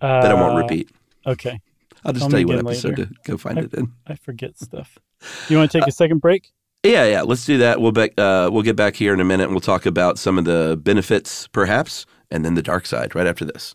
Uh, 0.00 0.22
that 0.22 0.30
I 0.30 0.34
won't 0.34 0.56
repeat. 0.56 0.88
Okay. 1.26 1.60
I'll 2.04 2.12
just 2.12 2.22
Tell 2.24 2.30
tell 2.30 2.40
you 2.40 2.46
what 2.46 2.58
episode 2.58 2.98
later. 2.98 3.06
to 3.06 3.14
go 3.24 3.36
find 3.36 3.58
I, 3.58 3.62
it 3.62 3.74
in. 3.74 3.92
I 4.06 4.14
forget 4.14 4.58
stuff. 4.58 4.98
Do 5.20 5.54
you 5.54 5.58
want 5.58 5.70
to 5.72 5.78
take 5.80 5.88
a 5.88 5.92
second 5.92 6.20
break? 6.20 6.52
Yeah, 6.84 7.04
yeah. 7.06 7.22
Let's 7.22 7.44
do 7.44 7.58
that. 7.58 7.80
We'll 7.80 7.90
back. 7.92 8.12
Uh, 8.16 8.48
we'll 8.52 8.62
get 8.62 8.76
back 8.76 8.94
here 8.94 9.12
in 9.12 9.18
a 9.20 9.24
minute, 9.24 9.44
and 9.44 9.52
we'll 9.52 9.60
talk 9.60 9.86
about 9.86 10.18
some 10.18 10.38
of 10.38 10.44
the 10.44 10.78
benefits, 10.80 11.48
perhaps, 11.48 12.06
and 12.30 12.44
then 12.44 12.54
the 12.54 12.62
dark 12.62 12.86
side 12.86 13.14
right 13.16 13.26
after 13.26 13.44
this. 13.44 13.74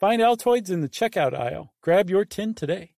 Find 0.00 0.22
Altoids 0.22 0.70
in 0.70 0.80
the 0.80 0.88
checkout 0.88 1.34
aisle. 1.34 1.72
Grab 1.82 2.08
your 2.08 2.24
tin 2.24 2.54
today. 2.54 2.92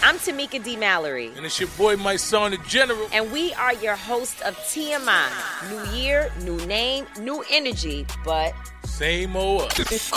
I'm 0.00 0.14
Tamika 0.14 0.62
D. 0.62 0.76
Mallory. 0.76 1.32
And 1.36 1.44
it's 1.44 1.58
your 1.58 1.68
boy, 1.70 1.96
my 1.96 2.14
son, 2.14 2.52
the 2.52 2.58
general. 2.68 3.08
And 3.12 3.32
we 3.32 3.52
are 3.54 3.74
your 3.74 3.96
host 3.96 4.40
of 4.42 4.56
TMI. 4.58 5.28
New 5.70 5.98
year, 5.98 6.30
new 6.42 6.56
name, 6.66 7.06
new 7.18 7.44
energy, 7.50 8.06
but. 8.24 8.54
Same 8.84 9.34
old 9.34 9.72
us. 9.80 10.12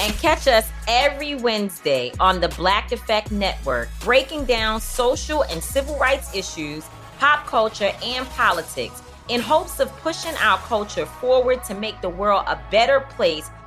And 0.00 0.14
catch 0.14 0.48
us 0.48 0.70
every 0.88 1.34
Wednesday 1.34 2.10
on 2.18 2.40
the 2.40 2.48
Black 2.48 2.92
Effect 2.92 3.30
Network, 3.30 3.90
breaking 4.00 4.46
down 4.46 4.80
social 4.80 5.42
and 5.44 5.62
civil 5.62 5.98
rights 5.98 6.34
issues, 6.34 6.86
pop 7.18 7.46
culture, 7.46 7.92
and 8.02 8.26
politics 8.28 9.02
in 9.28 9.42
hopes 9.42 9.80
of 9.80 9.94
pushing 9.98 10.34
our 10.36 10.56
culture 10.60 11.04
forward 11.04 11.62
to 11.64 11.74
make 11.74 12.00
the 12.00 12.08
world 12.08 12.44
a 12.46 12.58
better 12.70 13.00
place 13.00 13.50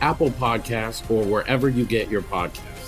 Apple 0.00 0.30
Podcasts, 0.30 1.08
or 1.10 1.24
wherever 1.24 1.68
you 1.68 1.84
get 1.84 2.08
your 2.08 2.22
podcasts. 2.22 2.78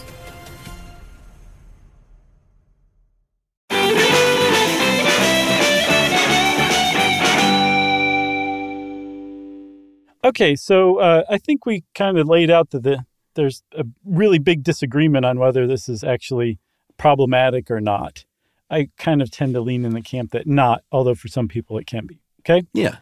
Okay, 10.22 10.54
so 10.54 10.98
uh, 10.98 11.24
I 11.28 11.38
think 11.38 11.66
we 11.66 11.84
kind 11.94 12.18
of 12.18 12.28
laid 12.28 12.50
out 12.50 12.70
that 12.70 12.82
the, 12.82 13.04
there's 13.34 13.62
a 13.72 13.84
really 14.04 14.38
big 14.38 14.62
disagreement 14.62 15.24
on 15.24 15.38
whether 15.38 15.66
this 15.66 15.88
is 15.88 16.04
actually 16.04 16.58
problematic 16.98 17.70
or 17.70 17.80
not. 17.80 18.24
I 18.70 18.90
kind 18.98 19.22
of 19.22 19.30
tend 19.30 19.54
to 19.54 19.60
lean 19.60 19.84
in 19.84 19.92
the 19.92 20.02
camp 20.02 20.30
that 20.32 20.46
not, 20.46 20.84
although 20.92 21.14
for 21.14 21.28
some 21.28 21.48
people 21.48 21.78
it 21.78 21.86
can 21.86 22.06
be. 22.06 22.20
Okay. 22.40 22.66
Yeah. 22.72 22.98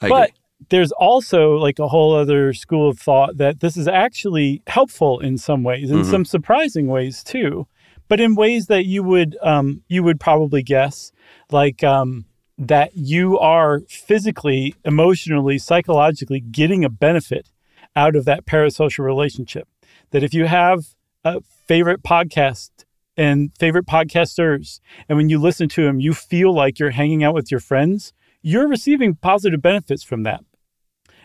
I 0.00 0.08
but 0.08 0.28
agree. 0.30 0.40
There's 0.70 0.92
also 0.92 1.56
like 1.56 1.78
a 1.78 1.88
whole 1.88 2.14
other 2.14 2.52
school 2.52 2.88
of 2.88 2.98
thought 2.98 3.36
that 3.36 3.60
this 3.60 3.76
is 3.76 3.86
actually 3.86 4.62
helpful 4.66 5.20
in 5.20 5.38
some 5.38 5.62
ways, 5.62 5.90
in 5.90 5.98
Mhm. 6.00 6.10
some 6.10 6.24
surprising 6.24 6.86
ways 6.86 7.22
too, 7.22 7.66
but 8.08 8.20
in 8.20 8.34
ways 8.34 8.66
that 8.66 8.86
you 8.86 9.02
would 9.02 9.36
um, 9.42 9.82
you 9.88 10.02
would 10.02 10.18
probably 10.20 10.62
guess, 10.62 11.12
like 11.50 11.84
um, 11.84 12.24
that 12.58 12.96
you 12.96 13.38
are 13.38 13.80
physically, 13.88 14.74
emotionally, 14.84 15.58
psychologically 15.58 16.40
getting 16.40 16.84
a 16.84 16.88
benefit 16.90 17.50
out 17.94 18.16
of 18.16 18.24
that 18.24 18.46
parasocial 18.46 19.04
relationship. 19.04 19.68
That 20.10 20.22
if 20.22 20.32
you 20.32 20.46
have 20.46 20.94
a 21.24 21.40
favorite 21.66 22.02
podcast 22.02 22.70
and 23.16 23.50
favorite 23.58 23.86
podcasters, 23.86 24.80
and 25.08 25.16
when 25.18 25.28
you 25.28 25.38
listen 25.38 25.68
to 25.70 25.84
them, 25.84 26.00
you 26.00 26.14
feel 26.14 26.54
like 26.54 26.78
you're 26.78 26.90
hanging 26.90 27.24
out 27.24 27.34
with 27.34 27.50
your 27.50 27.60
friends, 27.60 28.12
you're 28.48 28.68
receiving 28.68 29.16
positive 29.16 29.60
benefits 29.60 30.04
from 30.04 30.22
that. 30.22 30.40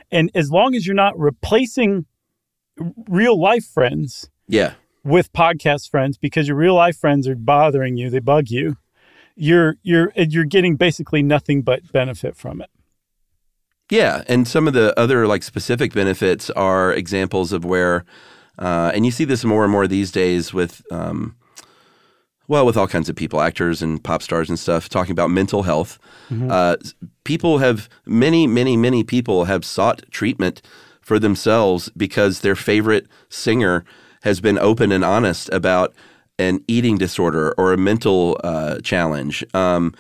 And 0.10 0.32
as 0.34 0.52
long 0.52 0.74
as 0.74 0.88
you're 0.88 0.96
not 0.96 1.18
replacing 1.20 2.06
real 3.08 3.40
life 3.40 3.64
friends 3.64 4.32
Yeah. 4.48 4.74
with 5.04 5.32
podcast 5.32 5.88
friends 5.92 6.18
because 6.18 6.48
your 6.48 6.58
real 6.58 6.74
life 6.74 6.98
friends 6.98 7.28
are 7.28 7.36
bothering 7.36 7.96
you, 7.96 8.10
they 8.10 8.18
bug 8.20 8.50
you, 8.50 8.78
you're 9.36 9.76
you're 9.84 10.12
you're 10.16 10.46
getting 10.46 10.78
basically 10.78 11.22
nothing 11.22 11.62
but 11.62 11.92
benefit 11.92 12.36
from 12.36 12.60
it. 12.60 12.72
Yeah, 13.92 14.24
and 14.28 14.48
some 14.48 14.68
of 14.68 14.74
the 14.74 14.98
other 15.00 15.28
like 15.28 15.44
specific 15.44 15.94
benefits 15.94 16.50
are 16.52 16.92
examples 16.92 17.52
of 17.52 17.64
where, 17.64 18.04
uh, 18.58 18.92
and 18.96 19.06
you 19.06 19.12
see 19.12 19.26
this 19.26 19.44
more 19.44 19.64
and 19.64 19.72
more 19.72 19.86
these 19.88 20.12
days 20.12 20.54
with, 20.54 20.82
um, 20.92 21.36
well, 22.52 22.66
with 22.66 22.76
all 22.76 22.86
kinds 22.88 23.08
of 23.08 23.16
people, 23.16 23.40
actors 23.40 23.82
and 23.82 24.04
pop 24.04 24.22
stars 24.22 24.50
and 24.50 24.60
stuff, 24.60 24.90
talking 24.90 25.14
about 25.14 25.30
mental 25.30 25.64
health. 25.64 25.98
Uh, 26.52 26.76
people 27.24 27.60
have 27.60 27.88
many, 28.06 28.46
many, 28.46 28.76
many 28.76 29.06
people 29.06 29.46
have 29.46 29.64
sought 29.64 30.04
treatment 30.12 30.62
for 31.00 31.18
themselves 31.18 31.90
because 31.96 32.42
their 32.42 32.58
favorite 32.58 33.08
singer 33.30 33.86
has 34.24 34.42
been 34.42 34.60
open 34.60 34.92
and 34.92 35.06
honest 35.06 35.48
about 35.54 35.94
an 36.40 36.62
eating 36.68 36.98
disorder 36.98 37.56
or 37.58 37.72
a 37.72 37.78
mental 37.78 38.38
uh, 38.44 38.80
challenge. 38.82 39.46
Um, 39.54 39.94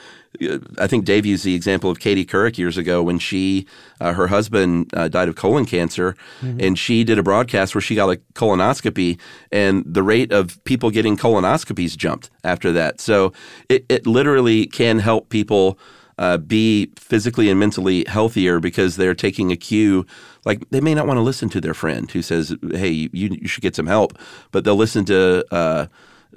I 0.78 0.88
think 0.88 1.06
Dave 1.06 1.26
used 1.26 1.44
the 1.44 1.56
example 1.56 1.90
of 1.90 2.00
Katie 2.00 2.26
Couric 2.26 2.58
years 2.58 2.78
ago 2.78 3.04
when 3.04 3.20
she, 3.20 3.68
uh, 4.00 4.14
her 4.14 4.28
husband 4.28 4.90
uh, 4.94 5.08
died 5.08 5.28
of 5.28 5.36
colon 5.36 5.66
cancer, 5.66 6.16
and 6.60 6.80
she 6.80 7.04
did 7.04 7.20
a 7.20 7.24
broadcast 7.24 7.76
where 7.76 7.82
she 7.82 7.96
got 7.96 8.10
a 8.10 8.16
colonoscopy, 8.34 9.20
and 9.52 9.84
the 9.86 10.04
rate 10.04 10.32
of 10.32 10.64
people 10.64 10.90
getting 10.90 11.18
colonoscopies 11.18 11.98
jumped 11.98 12.30
after 12.44 12.72
that. 12.72 13.02
So 13.02 13.34
it, 13.68 13.86
it 13.90 14.08
literally 14.08 14.68
can 14.68 15.00
help 15.00 15.30
people 15.30 15.78
uh, 16.18 16.38
be 16.38 16.92
physically 16.98 17.50
and 17.50 17.60
mentally 17.60 18.06
healthier 18.08 18.60
because 18.60 18.96
they're 18.96 19.16
taking 19.16 19.52
a 19.52 19.58
cue. 19.58 20.06
Like 20.46 20.70
they 20.70 20.80
may 20.80 20.94
not 20.94 21.08
want 21.08 21.18
to 21.18 21.22
listen 21.22 21.50
to 21.50 21.62
their 21.62 21.74
friend 21.74 22.10
who 22.10 22.22
says, 22.22 22.56
"Hey, 22.72 23.10
you, 23.12 23.38
you 23.42 23.48
should 23.48 23.64
get 23.64 23.76
some 23.76 23.88
help," 23.88 24.18
but 24.52 24.64
they'll 24.64 24.76
listen 24.76 25.04
to 25.06 25.46
uh, 25.52 25.88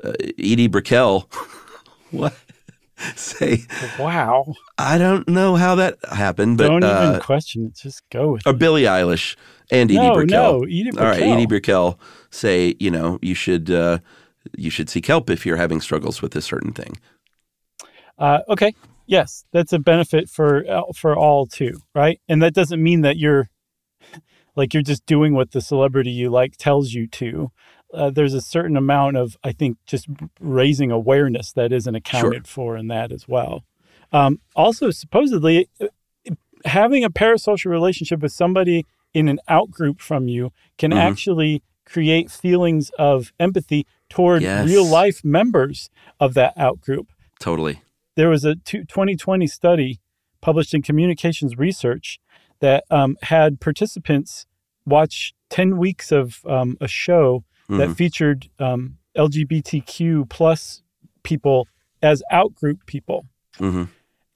uh, 0.03 0.12
Edie 0.38 0.68
Brickell. 0.68 1.28
what? 2.11 2.34
Say, 3.16 3.64
Wow. 3.99 4.55
I 4.78 4.99
don't 4.99 5.28
know 5.28 5.57
how 5.57 5.74
that 5.76 5.99
happened, 6.12 6.59
but 6.59 6.68
Don't 6.68 6.84
uh, 6.84 7.09
even 7.09 7.20
question 7.20 7.66
it. 7.66 7.74
Just 7.74 8.03
go 8.11 8.32
with 8.32 8.47
or 8.47 8.51
it. 8.51 8.59
Billie 8.59 8.84
Eilish 8.84 9.36
and 9.70 9.90
Edie 9.90 9.99
No, 9.99 10.14
Brickell. 10.14 10.61
no, 10.61 10.62
Edie 10.64 10.90
All 10.97 11.05
right, 11.05 11.22
Edie 11.22 11.47
Brickell 11.47 11.99
say, 12.30 12.74
you 12.78 12.90
know, 12.90 13.18
you 13.20 13.34
should 13.34 13.70
uh, 13.70 13.99
you 14.57 14.70
should 14.70 14.88
seek 14.88 15.07
help 15.07 15.28
if 15.30 15.45
you're 15.45 15.57
having 15.57 15.80
struggles 15.80 16.22
with 16.22 16.36
a 16.36 16.42
certain 16.42 16.72
thing. 16.72 16.97
Uh, 18.18 18.40
okay. 18.49 18.74
Yes, 19.07 19.45
that's 19.53 19.72
a 19.72 19.78
benefit 19.78 20.30
for 20.30 20.64
uh, 20.70 20.82
for 20.95 21.16
all 21.16 21.47
too, 21.47 21.78
right? 21.95 22.20
And 22.28 22.42
that 22.42 22.55
doesn't 22.55 22.82
mean 22.82 23.03
that 23.03 23.18
you're 23.18 23.51
like 24.57 24.72
you're 24.72 24.82
just 24.82 25.05
doing 25.05 25.34
what 25.34 25.51
the 25.51 25.61
celebrity 25.61 26.11
you 26.11 26.30
like 26.30 26.57
tells 26.57 26.92
you 26.92 27.07
to. 27.09 27.51
Uh, 27.95 28.11
there's 28.11 28.34
a 28.34 28.40
certain 28.40 28.76
amount 28.76 29.16
of, 29.16 29.36
I 29.45 29.53
think, 29.53 29.78
just 29.86 30.07
raising 30.40 30.90
awareness 30.90 31.53
that 31.53 31.72
isn't 31.72 31.95
accounted 31.95 32.47
for 32.49 32.76
in 32.76 32.88
that 32.88 33.12
as 33.12 33.28
well. 33.28 33.64
Um, 34.12 34.40
also, 34.55 34.90
supposedly, 34.90 35.68
uh, 35.80 35.86
having 36.64 37.05
a 37.05 37.11
parasocial 37.11 37.70
relationship 37.70 38.20
with 38.20 38.32
somebody 38.32 38.86
in 39.12 39.28
an 39.28 39.38
out 39.49 39.70
group 39.70 40.01
from 40.01 40.28
you 40.28 40.51
can 40.78 40.90
Mhm. 40.90 40.97
actually 40.99 41.62
create 41.84 42.30
feelings 42.30 42.90
of 42.99 43.32
empathy 43.38 43.86
toward 44.09 44.42
Yes. 44.42 44.66
real 44.66 44.84
life 44.84 45.22
members 45.24 45.90
of 46.18 46.34
that 46.34 46.53
out 46.57 46.80
group 46.80 47.12
Totally. 47.38 47.80
there 48.16 48.28
was 48.30 48.45
a 48.45 48.55
2020 48.57 49.47
study 49.47 50.01
published 50.40 50.72
in 50.74 50.80
Communications 50.82 51.57
Research 51.59 52.18
that 52.61 52.84
um, 52.90 53.16
had 53.22 53.61
participants 53.61 54.47
watch 54.86 55.34
10 55.51 55.76
weeks 55.76 56.11
of 56.11 56.40
um, 56.47 56.76
a 56.80 56.88
show 56.88 57.45
that 57.69 57.89
Mhm. 57.91 57.97
featured 57.97 58.49
um, 58.59 58.99
LGBTQ 59.17 60.29
plus 60.29 60.83
people 61.23 61.67
as 62.03 62.23
outgroup 62.33 62.85
people. 62.87 63.27
hmm 63.59 63.85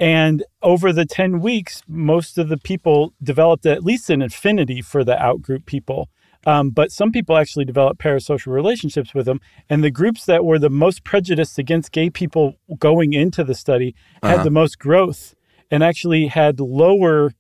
And 0.00 0.44
over 0.62 0.92
the 0.92 1.04
10 1.04 1.40
weeks, 1.40 1.82
most 1.88 2.38
of 2.38 2.48
the 2.48 2.56
people 2.56 3.12
developed 3.20 3.66
at 3.66 3.82
least 3.82 4.10
an 4.10 4.22
affinity 4.22 4.80
for 4.80 5.02
the 5.02 5.16
outgroup 5.16 5.66
people. 5.66 6.08
Um, 6.46 6.70
but 6.70 6.92
some 6.92 7.10
people 7.10 7.36
actually 7.36 7.64
developed 7.64 8.00
parasocial 8.00 8.52
relationships 8.52 9.12
with 9.12 9.26
them. 9.26 9.40
And 9.68 9.82
the 9.82 9.90
groups 9.90 10.24
that 10.26 10.44
were 10.44 10.58
the 10.60 10.70
most 10.70 11.02
prejudiced 11.02 11.58
against 11.58 11.90
gay 11.90 12.10
people 12.10 12.54
going 12.78 13.12
into 13.12 13.42
the 13.42 13.56
study 13.56 13.92
had 14.22 14.34
Uh-huh. 14.34 14.44
the 14.44 14.50
most 14.52 14.78
growth 14.78 15.34
and 15.68 15.82
actually 15.82 16.28
had 16.28 16.60
lower, 16.60 17.32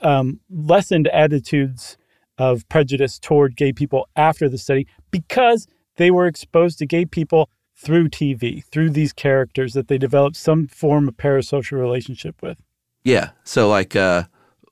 um, 0.00 0.40
lessened 0.48 1.08
attitudes 1.08 1.98
of 2.38 2.66
prejudice 2.70 3.18
toward 3.18 3.56
gay 3.56 3.72
people 3.74 4.08
after 4.16 4.48
the 4.48 4.58
study 4.58 4.86
because 5.16 5.66
they 5.96 6.10
were 6.10 6.26
exposed 6.26 6.78
to 6.78 6.86
gay 6.86 7.04
people 7.04 7.48
through 7.74 8.08
TV, 8.08 8.64
through 8.64 8.90
these 8.90 9.12
characters 9.12 9.74
that 9.74 9.88
they 9.88 9.98
developed 9.98 10.36
some 10.36 10.66
form 10.66 11.08
of 11.08 11.16
parasocial 11.16 11.78
relationship 11.78 12.40
with. 12.42 12.62
Yeah. 13.04 13.30
So 13.44 13.68
like, 13.68 13.94
uh, 13.94 14.24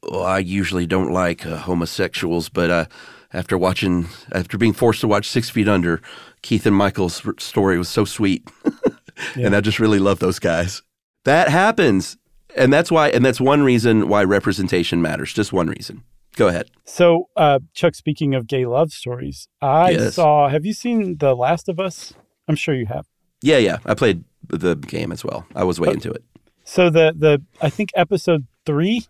well, 0.03 0.25
I 0.25 0.39
usually 0.39 0.87
don't 0.87 1.13
like 1.13 1.47
uh, 1.47 1.57
homosexuals, 1.57 2.49
but 2.49 2.71
uh, 2.71 2.85
after 3.33 3.57
watching, 3.57 4.09
after 4.33 4.59
being 4.59 4.73
forced 4.73 5.01
to 5.03 5.09
watch 5.09 5.29
Six 5.29 5.51
Feet 5.51 5.69
Under, 5.69 6.01
Keith 6.43 6.67
and 6.67 6.77
Michael's 6.77 7.23
story 7.39 7.79
was 7.79 7.89
so 7.89 8.05
sweet, 8.05 8.49
and 9.35 9.55
I 9.55 9.61
just 9.61 9.81
really 9.81 9.99
love 9.99 10.19
those 10.19 10.39
guys. 10.39 10.83
That 11.25 11.49
happens, 11.49 12.17
and 12.55 12.73
that's 12.73 12.91
why, 12.91 13.09
and 13.09 13.25
that's 13.25 13.41
one 13.41 13.63
reason 13.63 14.09
why 14.09 14.25
representation 14.25 15.01
matters. 15.01 15.33
Just 15.33 15.53
one 15.53 15.69
reason. 15.69 16.03
Go 16.37 16.49
ahead. 16.49 16.71
So, 16.85 17.29
uh, 17.37 17.61
Chuck, 17.75 17.95
speaking 17.95 18.35
of 18.35 18.47
gay 18.47 18.67
love 18.67 18.93
stories, 18.93 19.49
I 19.63 19.91
Yes. 19.91 20.15
saw. 20.17 20.49
Have 20.49 20.65
you 20.67 20.73
seen 20.73 21.19
The 21.19 21.35
Last 21.35 21.69
of 21.69 21.79
Us? 21.79 22.13
I'm 22.49 22.57
sure 22.57 22.75
you 22.75 22.87
have. 22.87 23.07
Yeah, 23.43 23.59
yeah. 23.59 23.79
I 23.87 23.95
played 23.95 24.25
the 24.49 24.75
game 24.75 25.13
as 25.13 25.25
well. 25.25 25.47
I 25.55 25.65
was 25.65 25.79
way 25.81 25.91
into 25.93 26.11
it. 26.11 26.25
So 26.65 26.91
the 26.91 27.15
the 27.17 27.43
I 27.61 27.71
think 27.71 27.91
episode 27.95 28.47
three. 28.67 29.07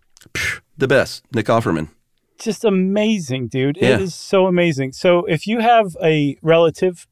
The 0.77 0.89
best, 0.89 1.23
Nick 1.35 1.47
Offerman. 1.47 1.89
just 2.39 2.65
amazing, 2.65 3.47
dude. 3.49 3.79
Yeah. 3.81 3.95
It 3.95 4.01
is 4.03 4.15
so 4.15 4.47
amazing. 4.47 4.93
So 4.93 5.25
if 5.27 5.47
you 5.47 5.61
have 5.61 5.97
a 6.03 6.37
relative 6.43 7.07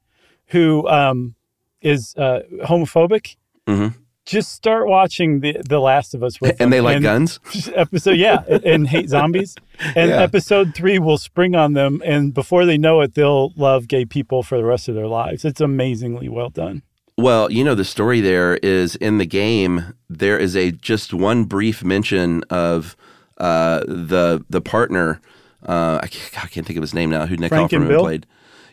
who 0.49 0.87
um, 0.89 1.37
is 1.81 2.15
uh, 2.17 2.41
homophobic, 2.65 3.37
Mhm. 3.67 3.95
Just 4.25 4.53
start 4.53 4.87
watching 4.87 5.41
the 5.41 5.57
The 5.69 5.81
Last 5.81 6.15
of 6.15 6.23
Us 6.23 6.41
with 6.41 6.57
them. 6.59 6.67
And 6.67 6.73
they 6.73 6.81
like 6.81 7.03
guns? 7.03 7.41
Episode, 7.75 8.17
yeah, 8.19 8.43
and 8.65 8.87
hate 8.89 9.09
zombies. 9.09 9.55
And 9.97 10.11
Yeah. 10.11 10.23
episode 10.23 10.75
three 10.77 11.01
will 11.01 11.19
spring 11.19 11.57
on 11.57 11.73
them, 11.73 12.03
and 12.05 12.33
before 12.33 12.65
they 12.67 12.79
know 12.79 13.01
it, 13.01 13.15
they'll 13.15 13.53
love 13.57 13.89
gay 13.89 14.05
people 14.05 14.45
for 14.45 14.57
the 14.57 14.65
rest 14.65 14.89
of 14.89 14.95
their 14.95 15.09
lives. 15.09 15.45
It's 15.45 15.61
amazingly 15.61 16.29
well 16.29 16.51
done. 16.51 16.83
Well, 17.19 17.51
you 17.51 17.65
know, 17.65 17.75
the 17.75 17.85
story 17.85 18.21
there 18.21 18.59
is 18.59 18.95
in 18.97 19.19
the 19.19 19.27
game, 19.27 19.95
there 20.09 20.39
is 20.39 20.55
a 20.57 20.71
just 20.71 21.13
one 21.13 21.45
brief 21.45 21.83
mention 21.83 22.45
of 22.49 22.97
uh, 23.39 23.81
the 23.89 24.45
the 24.49 24.61
partner. 24.61 25.21
Uh, 25.67 25.99
I, 26.03 26.07
can't, 26.07 26.45
I 26.45 26.49
can't 26.49 26.67
think 26.67 26.77
of 26.77 26.83
his 26.83 26.95
name 26.95 27.11
now. 27.11 27.27
Who 27.27 27.37
Nick 27.37 27.49
Frank 27.49 27.73
and 27.73 27.85
Offerman 27.85 28.01
played? 28.01 28.27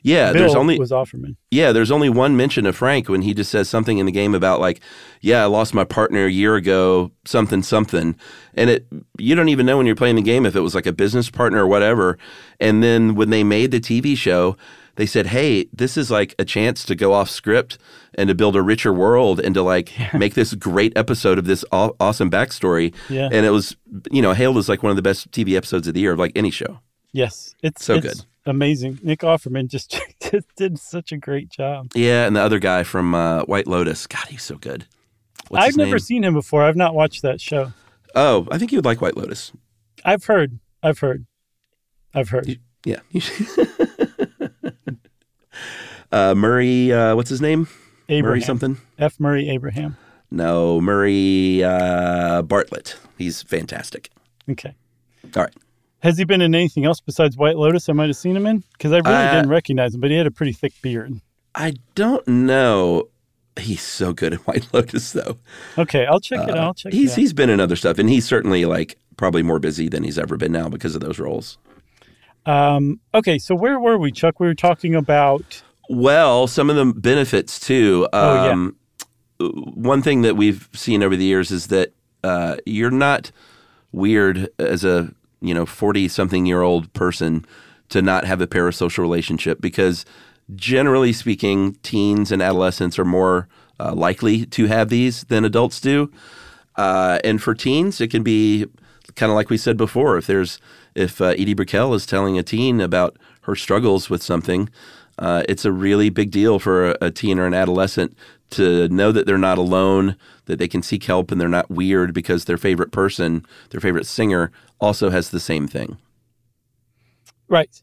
Yeah, 0.03 0.31
Bill 0.31 0.41
there's 0.41 0.55
only 0.55 0.79
was 0.79 0.91
Offerman. 0.91 1.35
yeah, 1.51 1.71
there's 1.71 1.91
only 1.91 2.09
one 2.09 2.37
mention 2.37 2.65
of 2.65 2.75
Frank 2.75 3.09
when 3.09 3.21
he 3.21 3.33
just 3.33 3.51
says 3.51 3.69
something 3.69 3.97
in 3.97 4.05
the 4.05 4.11
game 4.11 4.33
about 4.33 4.59
like, 4.59 4.81
yeah, 5.21 5.43
I 5.43 5.45
lost 5.45 5.73
my 5.73 5.83
partner 5.83 6.25
a 6.25 6.31
year 6.31 6.55
ago, 6.55 7.11
something 7.25 7.63
something, 7.63 8.15
and 8.53 8.69
it 8.69 8.87
you 9.17 9.35
don't 9.35 9.49
even 9.49 9.65
know 9.65 9.77
when 9.77 9.85
you're 9.85 9.95
playing 9.95 10.15
the 10.15 10.21
game 10.21 10.45
if 10.45 10.55
it 10.55 10.61
was 10.61 10.75
like 10.75 10.85
a 10.85 10.93
business 10.93 11.29
partner 11.29 11.63
or 11.63 11.67
whatever. 11.67 12.17
And 12.59 12.83
then 12.83 13.15
when 13.15 13.29
they 13.29 13.43
made 13.43 13.71
the 13.71 13.79
TV 13.79 14.17
show, 14.17 14.55
they 14.99 15.05
said, 15.05 15.27
hey, 15.27 15.65
this 15.71 15.95
is 15.95 16.11
like 16.11 16.35
a 16.39 16.43
chance 16.43 16.83
to 16.83 16.93
go 16.93 17.13
off 17.13 17.29
script 17.29 17.77
and 18.15 18.27
to 18.27 18.35
build 18.35 18.57
a 18.57 18.61
richer 18.61 18.91
world 18.91 19.39
and 19.39 19.55
to 19.55 19.61
like 19.61 19.93
make 20.13 20.33
this 20.33 20.53
great 20.55 20.91
episode 20.97 21.39
of 21.39 21.45
this 21.45 21.63
aw- 21.71 21.93
awesome 22.01 22.29
backstory. 22.29 22.93
Yeah. 23.09 23.29
And 23.31 23.45
it 23.45 23.51
was, 23.51 23.77
you 24.11 24.21
know, 24.21 24.33
hailed 24.33 24.57
as 24.57 24.67
like 24.67 24.83
one 24.83 24.89
of 24.89 24.97
the 24.97 25.01
best 25.01 25.31
TV 25.31 25.55
episodes 25.55 25.87
of 25.87 25.93
the 25.93 26.01
year 26.01 26.11
of 26.11 26.19
like 26.19 26.33
any 26.35 26.51
show. 26.51 26.79
Yes, 27.13 27.55
it's 27.63 27.83
So 27.83 27.95
it's 27.95 28.07
good. 28.07 28.25
Amazing. 28.49 28.99
Nick 29.01 29.19
Offerman 29.19 29.67
just, 29.67 29.99
just 30.21 30.47
did 30.55 30.79
such 30.79 31.11
a 31.11 31.17
great 31.17 31.49
job. 31.49 31.91
Yeah, 31.95 32.25
and 32.27 32.35
the 32.35 32.41
other 32.41 32.59
guy 32.59 32.83
from 32.83 33.15
uh, 33.15 33.43
White 33.43 33.67
Lotus, 33.67 34.07
God, 34.07 34.25
he's 34.27 34.43
so 34.43 34.57
good. 34.57 34.85
What's 35.47 35.65
I've 35.65 35.77
never 35.77 35.91
name? 35.91 35.99
seen 35.99 36.23
him 36.23 36.33
before. 36.33 36.63
I've 36.63 36.75
not 36.75 36.93
watched 36.93 37.21
that 37.21 37.39
show. 37.41 37.71
Oh, 38.15 38.47
I 38.51 38.57
think 38.57 38.71
you 38.71 38.77
would 38.77 38.85
like 38.85 39.01
White 39.01 39.17
Lotus. 39.17 39.51
I've 40.03 40.25
heard. 40.25 40.59
I've 40.83 40.99
heard. 40.99 41.25
I've 42.13 42.29
heard. 42.29 42.59
Yeah. 42.85 42.99
uh, 46.11 46.35
Murray, 46.35 46.91
uh, 46.91 47.15
what's 47.15 47.29
his 47.29 47.41
name? 47.41 47.67
Murray 48.09 48.41
something? 48.41 48.77
F. 48.97 49.19
Murray 49.19 49.49
Abraham. 49.49 49.97
No, 50.31 50.79
Murray 50.81 51.63
uh, 51.63 52.41
Bartlett. 52.43 52.97
He's 53.17 53.41
fantastic. 53.43 54.09
Okay. 54.49 54.75
All 55.35 55.43
right. 55.43 55.53
Has 56.01 56.17
he 56.17 56.23
been 56.23 56.41
in 56.41 56.55
anything 56.55 56.85
else 56.85 57.01
besides 57.01 57.35
White 57.37 57.57
Lotus? 57.57 57.89
I 57.89 57.93
might 57.93 58.07
have 58.07 58.15
seen 58.15 58.35
him 58.35 58.45
in 58.47 58.63
because 58.73 58.91
I 58.93 58.97
really 58.99 59.13
Uh, 59.27 59.33
didn't 59.33 59.49
recognize 59.49 59.93
him, 59.93 60.01
but 60.01 60.09
he 60.11 60.17
had 60.17 60.27
a 60.27 60.31
pretty 60.31 60.53
thick 60.53 60.73
beard. 60.81 61.19
I 61.55 61.73
don't 61.95 62.25
know. 62.27 63.09
He's 63.59 63.81
so 63.81 64.13
good 64.13 64.33
at 64.33 64.39
White 64.47 64.67
Lotus, 64.73 65.11
though. 65.11 65.37
Okay, 65.77 66.05
I'll 66.05 66.21
check 66.21 66.39
it 66.47 66.51
Uh, 66.51 66.53
out. 66.53 66.57
I'll 66.59 66.73
check 66.73 66.93
he's 66.93 67.09
it 67.09 67.13
out. 67.13 67.17
he's 67.17 67.33
been 67.33 67.49
in 67.49 67.59
other 67.59 67.75
stuff, 67.75 67.99
and 67.99 68.09
he's 68.09 68.25
certainly 68.25 68.63
like 68.65 68.97
probably 69.17 69.43
more 69.43 69.59
busy 69.59 69.89
than 69.89 70.03
he's 70.03 70.17
ever 70.17 70.37
been 70.37 70.53
now 70.53 70.69
because 70.69 70.95
of 70.95 71.01
those 71.01 71.19
roles. 71.19 71.57
Um, 72.45 72.99
okay, 73.13 73.37
so 73.37 73.53
where 73.53 73.79
were 73.79 73.97
we, 73.97 74.11
Chuck? 74.11 74.39
We 74.39 74.47
were 74.47 74.55
talking 74.55 74.95
about. 74.95 75.61
Well, 75.89 76.47
some 76.47 76.69
of 76.69 76.75
the 76.77 76.85
benefits 76.85 77.59
too. 77.59 78.07
Oh, 78.13 78.45
yeah. 78.45 78.51
Um, 78.51 78.75
One 79.39 80.01
thing 80.01 80.21
that 80.21 80.35
we've 80.37 80.67
seen 80.73 81.01
over 81.03 81.15
the 81.15 81.25
years 81.25 81.49
is 81.51 81.67
that 81.67 81.93
uh, 82.23 82.57
you're 82.65 82.91
not 82.91 83.31
weird 83.91 84.49
as 84.59 84.83
a 84.83 85.13
you 85.41 85.53
know 85.53 85.65
forty 85.65 86.07
something 86.07 86.45
year 86.45 86.61
old 86.61 86.91
person 86.93 87.45
to 87.89 88.01
not 88.01 88.25
have 88.25 88.41
a 88.41 88.47
parasocial 88.47 88.99
relationship 88.99 89.59
because 89.61 90.05
generally 90.55 91.13
speaking, 91.13 91.73
teens 91.83 92.31
and 92.31 92.41
adolescents 92.41 92.97
are 92.97 93.05
more 93.05 93.47
uh, 93.79 93.93
likely 93.93 94.45
to 94.45 94.67
have 94.67 94.89
these 94.89 95.23
than 95.25 95.45
adults 95.45 95.79
do. 95.79 96.11
Uh, 96.75 97.19
and 97.23 97.41
for 97.41 97.53
teens, 97.53 97.99
it 98.01 98.09
can 98.09 98.23
be 98.23 98.65
kind 99.15 99.31
of 99.31 99.35
like 99.35 99.49
we 99.49 99.57
said 99.57 99.77
before. 99.77 100.17
If 100.17 100.27
there's 100.27 100.59
if 100.95 101.21
uh, 101.21 101.27
Edie 101.37 101.53
Brickell 101.53 101.93
is 101.93 102.05
telling 102.05 102.37
a 102.37 102.43
teen 102.43 102.81
about 102.81 103.17
her 103.41 103.55
struggles 103.55 104.09
with 104.09 104.23
something, 104.23 104.69
uh, 105.17 105.43
it's 105.47 105.65
a 105.65 105.71
really 105.71 106.09
big 106.09 106.31
deal 106.31 106.59
for 106.59 106.91
a, 106.91 106.97
a 107.01 107.11
teen 107.11 107.39
or 107.39 107.45
an 107.45 107.53
adolescent 107.53 108.15
to 108.51 108.87
know 108.89 109.11
that 109.11 109.25
they're 109.25 109.37
not 109.37 109.59
alone, 109.59 110.15
that 110.45 110.57
they 110.57 110.67
can 110.67 110.81
seek 110.81 111.03
help, 111.03 111.31
and 111.31 111.39
they're 111.39 111.47
not 111.47 111.69
weird 111.69 112.13
because 112.13 112.45
their 112.45 112.57
favorite 112.57 112.91
person, 112.91 113.45
their 113.69 113.81
favorite 113.81 114.07
singer, 114.07 114.51
also 114.79 115.09
has 115.09 115.29
the 115.29 115.39
same 115.39 115.67
thing. 115.67 115.97
Right. 117.47 117.81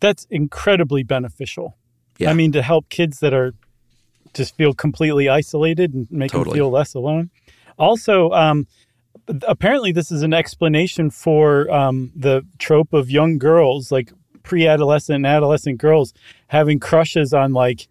That's 0.00 0.26
incredibly 0.30 1.02
beneficial. 1.02 1.76
Yeah. 2.18 2.30
I 2.30 2.34
mean, 2.34 2.52
to 2.52 2.62
help 2.62 2.88
kids 2.88 3.20
that 3.20 3.32
are 3.32 3.54
just 4.34 4.56
feel 4.56 4.74
completely 4.74 5.28
isolated 5.28 5.94
and 5.94 6.06
make 6.10 6.32
Totally. 6.32 6.54
them 6.54 6.56
feel 6.64 6.70
less 6.70 6.94
alone. 6.94 7.30
Also, 7.78 8.30
um, 8.32 8.66
apparently, 9.46 9.92
this 9.92 10.10
is 10.10 10.22
an 10.22 10.34
explanation 10.34 11.10
for 11.10 11.70
um, 11.70 12.12
the 12.14 12.42
trope 12.58 12.92
of 12.92 13.10
young 13.10 13.38
girls, 13.38 13.90
like 13.92 14.12
pre-adolescent 14.42 15.16
and 15.16 15.26
adolescent 15.26 15.78
girls, 15.78 16.12
having 16.48 16.78
crushes 16.80 17.32
on 17.32 17.52
like 17.52 17.88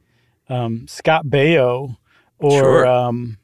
um, 0.49 0.88
Scott 0.88 1.26
Baio 1.28 1.97
or 2.39 2.51
Sure. 2.51 2.88
um, 2.88 3.38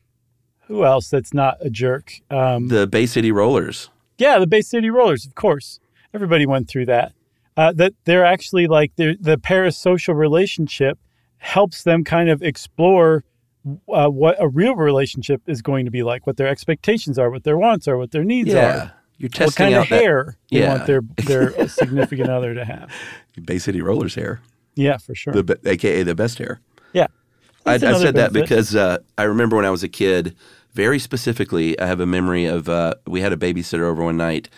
who 0.68 0.86
else 0.86 1.10
that's 1.10 1.34
not 1.34 1.58
a 1.62 1.70
jerk. 1.70 2.14
Um, 2.30 2.68
The 2.68 2.86
Bay 2.86 3.06
City 3.06 3.32
Rollers. 3.32 3.90
Yeah, 4.20 4.38
the 4.40 4.48
Bay 4.48 4.62
City 4.62 4.90
Rollers, 4.90 5.26
of 5.26 5.36
course. 5.36 5.80
Everybody 6.14 6.46
went 6.46 6.68
through 6.68 6.86
that. 6.88 7.14
Uh, 7.58 7.74
that 7.74 7.94
they're 8.06 8.26
actually 8.26 8.68
like 8.68 8.92
they're, 8.96 9.16
the 9.20 9.38
parasocial 9.38 10.16
relationship 10.16 10.98
helps 11.38 11.84
them 11.84 12.04
kind 12.04 12.30
of 12.30 12.42
explore 12.42 13.24
uh, 13.94 14.08
what 14.08 14.36
a 14.40 14.48
real 14.48 14.76
relationship 14.76 15.42
is 15.48 15.62
going 15.62 15.86
to 15.86 15.92
be 15.92 16.02
like, 16.04 16.26
what 16.26 16.38
their 16.38 16.48
expectations 16.48 17.20
are, 17.20 17.30
what 17.30 17.44
their 17.44 17.58
wants 17.58 17.88
are, 17.88 17.98
what 17.98 18.12
their 18.12 18.24
needs 18.24 18.50
Yeah. 18.50 18.58
are. 18.86 18.94
You're 19.18 19.28
what 19.28 19.34
testing 19.34 19.64
kind 19.66 19.76
of 19.76 19.82
out 19.84 19.90
that- 19.90 20.02
hair 20.02 20.38
they 20.52 20.60
Yeah. 20.60 20.70
want 20.76 20.88
their 20.88 21.02
their 21.26 21.68
significant 21.68 22.30
other 22.30 22.54
to 22.54 22.64
have. 22.64 22.90
Bay 23.44 23.60
City 23.60 23.82
Rollers 23.82 24.16
hair, 24.16 24.40
Yeah, 24.76 24.98
for 24.98 25.14
sure. 25.14 25.34
the, 25.34 25.60
aka 25.66 26.04
the 26.04 26.16
best 26.16 26.38
hair. 26.38 26.62
yeah. 26.94 27.08
I, 27.66 27.74
I 27.74 27.78
said 27.78 28.16
that 28.16 28.32
because 28.32 28.74
uh, 28.76 29.00
I 29.18 29.24
remember 29.24 29.58
when 29.58 29.66
I 29.66 29.70
was 29.70 29.84
a 29.84 29.90
kid, 29.90 30.36
very 30.74 31.00
specifically, 31.00 31.80
I 31.80 31.86
have 31.88 32.00
a 32.00 32.06
memory 32.06 32.46
of 32.46 32.70
uh, 32.70 32.94
we 33.08 33.22
had 33.22 33.34
a 33.34 33.38
babysitter 33.38 33.82
over 33.84 34.04
one 34.04 34.18
night, 34.18 34.50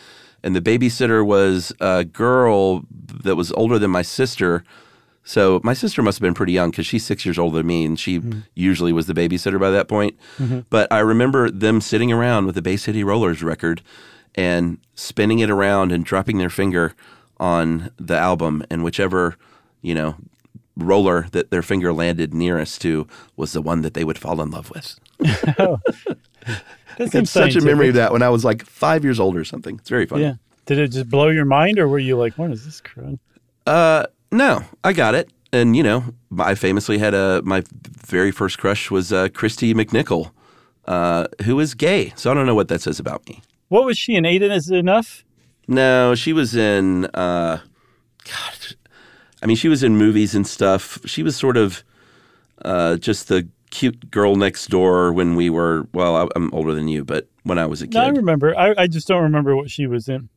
and 0.43 0.55
the 0.55 0.61
babysitter 0.61 1.25
was 1.25 1.71
a 1.79 2.03
girl 2.03 2.83
that 3.23 3.35
was 3.35 3.51
older 3.53 3.79
than 3.79 3.91
my 3.91 4.01
sister. 4.01 4.63
So 5.23 5.61
my 5.63 5.73
sister 5.73 6.01
must 6.01 6.17
have 6.17 6.23
been 6.23 6.33
pretty 6.33 6.53
young 6.53 6.71
because 6.71 6.87
she's 6.87 7.05
six 7.05 7.25
years 7.25 7.37
older 7.37 7.57
than 7.57 7.67
me, 7.67 7.85
and 7.85 7.99
she 7.99 8.19
Mm-hmm. 8.19 8.39
usually 8.55 8.91
was 8.91 9.05
the 9.05 9.13
babysitter 9.13 9.59
by 9.59 9.69
that 9.69 9.87
point. 9.87 10.17
Mhm. 10.39 10.65
But 10.69 10.91
I 10.91 10.99
remember 10.99 11.49
them 11.51 11.79
sitting 11.79 12.11
around 12.11 12.45
with 12.47 12.55
the 12.55 12.61
Bay 12.61 12.75
City 12.77 13.03
Rollers 13.03 13.43
record 13.43 13.81
and 14.35 14.79
spinning 14.95 15.39
it 15.39 15.49
around 15.49 15.91
and 15.91 16.03
dropping 16.05 16.37
their 16.39 16.49
finger 16.49 16.93
on 17.39 17.91
the 17.99 18.17
album, 18.17 18.63
and 18.69 18.83
whichever 18.83 19.35
you 19.81 19.93
know 19.95 20.15
roller 20.77 21.27
that 21.31 21.51
their 21.51 21.61
finger 21.61 21.91
landed 21.93 22.33
nearest 22.33 22.81
to 22.81 23.05
was 23.35 23.51
the 23.53 23.61
one 23.61 23.81
that 23.81 23.93
they 23.93 24.03
would 24.03 24.17
fall 24.17 24.41
in 24.41 24.49
love 24.49 24.69
with. 24.71 24.99
That 26.97 27.07
I 27.07 27.09
seems 27.09 27.31
such 27.31 27.55
a 27.55 27.61
memory 27.61 27.89
of 27.89 27.95
that 27.95 28.11
when 28.11 28.21
I 28.21 28.29
was 28.29 28.43
like 28.43 28.65
five 28.65 29.03
years 29.03 29.19
old 29.19 29.35
or 29.35 29.45
something. 29.45 29.77
It's 29.77 29.89
very 29.89 30.05
funny. 30.05 30.23
Yeah. 30.23 30.33
Did 30.65 30.77
it 30.77 30.89
just 30.89 31.09
blow 31.09 31.29
your 31.29 31.45
mind, 31.45 31.79
or 31.79 31.87
were 31.87 31.99
you 31.99 32.17
like, 32.17 32.37
"What 32.37 32.51
is 32.51 32.65
this 32.65 32.81
crud?" 32.81 33.17
Uh, 33.65 34.05
no, 34.31 34.63
I 34.83 34.93
got 34.93 35.15
it. 35.15 35.31
And 35.53 35.75
you 35.75 35.83
know, 35.83 36.03
I 36.37 36.55
famously 36.55 36.97
had 36.97 37.13
a 37.13 37.41
my 37.43 37.63
very 37.81 38.31
first 38.31 38.57
crush 38.57 38.91
was 38.91 39.11
uh, 39.11 39.29
Kristy 39.29 39.73
McNichol, 39.73 40.31
uh, 40.85 41.27
who 41.43 41.59
is 41.59 41.73
gay. 41.73 42.13
So 42.15 42.31
I 42.31 42.33
don't 42.33 42.45
know 42.45 42.55
what 42.55 42.67
that 42.67 42.81
says 42.81 42.99
about 42.99 43.27
me. 43.27 43.41
What 43.69 43.85
was 43.85 43.97
she 43.97 44.15
in? 44.15 44.25
Eight 44.25 44.43
is 44.43 44.69
Enough. 44.69 45.23
No, 45.67 46.15
she 46.15 46.33
was 46.33 46.55
in. 46.55 47.05
Uh, 47.05 47.59
God, 48.25 48.75
I 49.41 49.45
mean, 49.45 49.57
she 49.57 49.69
was 49.69 49.83
in 49.83 49.97
movies 49.97 50.35
and 50.35 50.45
stuff. 50.45 50.99
She 51.05 51.23
was 51.23 51.35
sort 51.35 51.57
of 51.57 51.83
uh, 52.63 52.97
just 52.97 53.27
the 53.27 53.47
cute 53.71 54.11
girl 54.11 54.35
next 54.35 54.67
door 54.67 55.11
when 55.11 55.35
we 55.35 55.49
were. 55.49 55.87
Well, 55.93 56.15
I, 56.15 56.27
I'm 56.35 56.53
older 56.53 56.73
than 56.73 56.87
you, 56.87 57.03
but 57.03 57.27
when 57.43 57.57
I 57.57 57.65
was 57.65 57.81
a 57.81 57.87
kid. 57.87 57.95
No, 57.95 58.03
I 58.03 58.09
remember. 58.09 58.55
I, 58.57 58.73
I 58.77 58.87
just 58.87 59.07
don't 59.07 59.23
remember 59.23 59.55
what 59.55 59.71
she 59.71 59.87
was 59.87 60.07
in. 60.07 60.29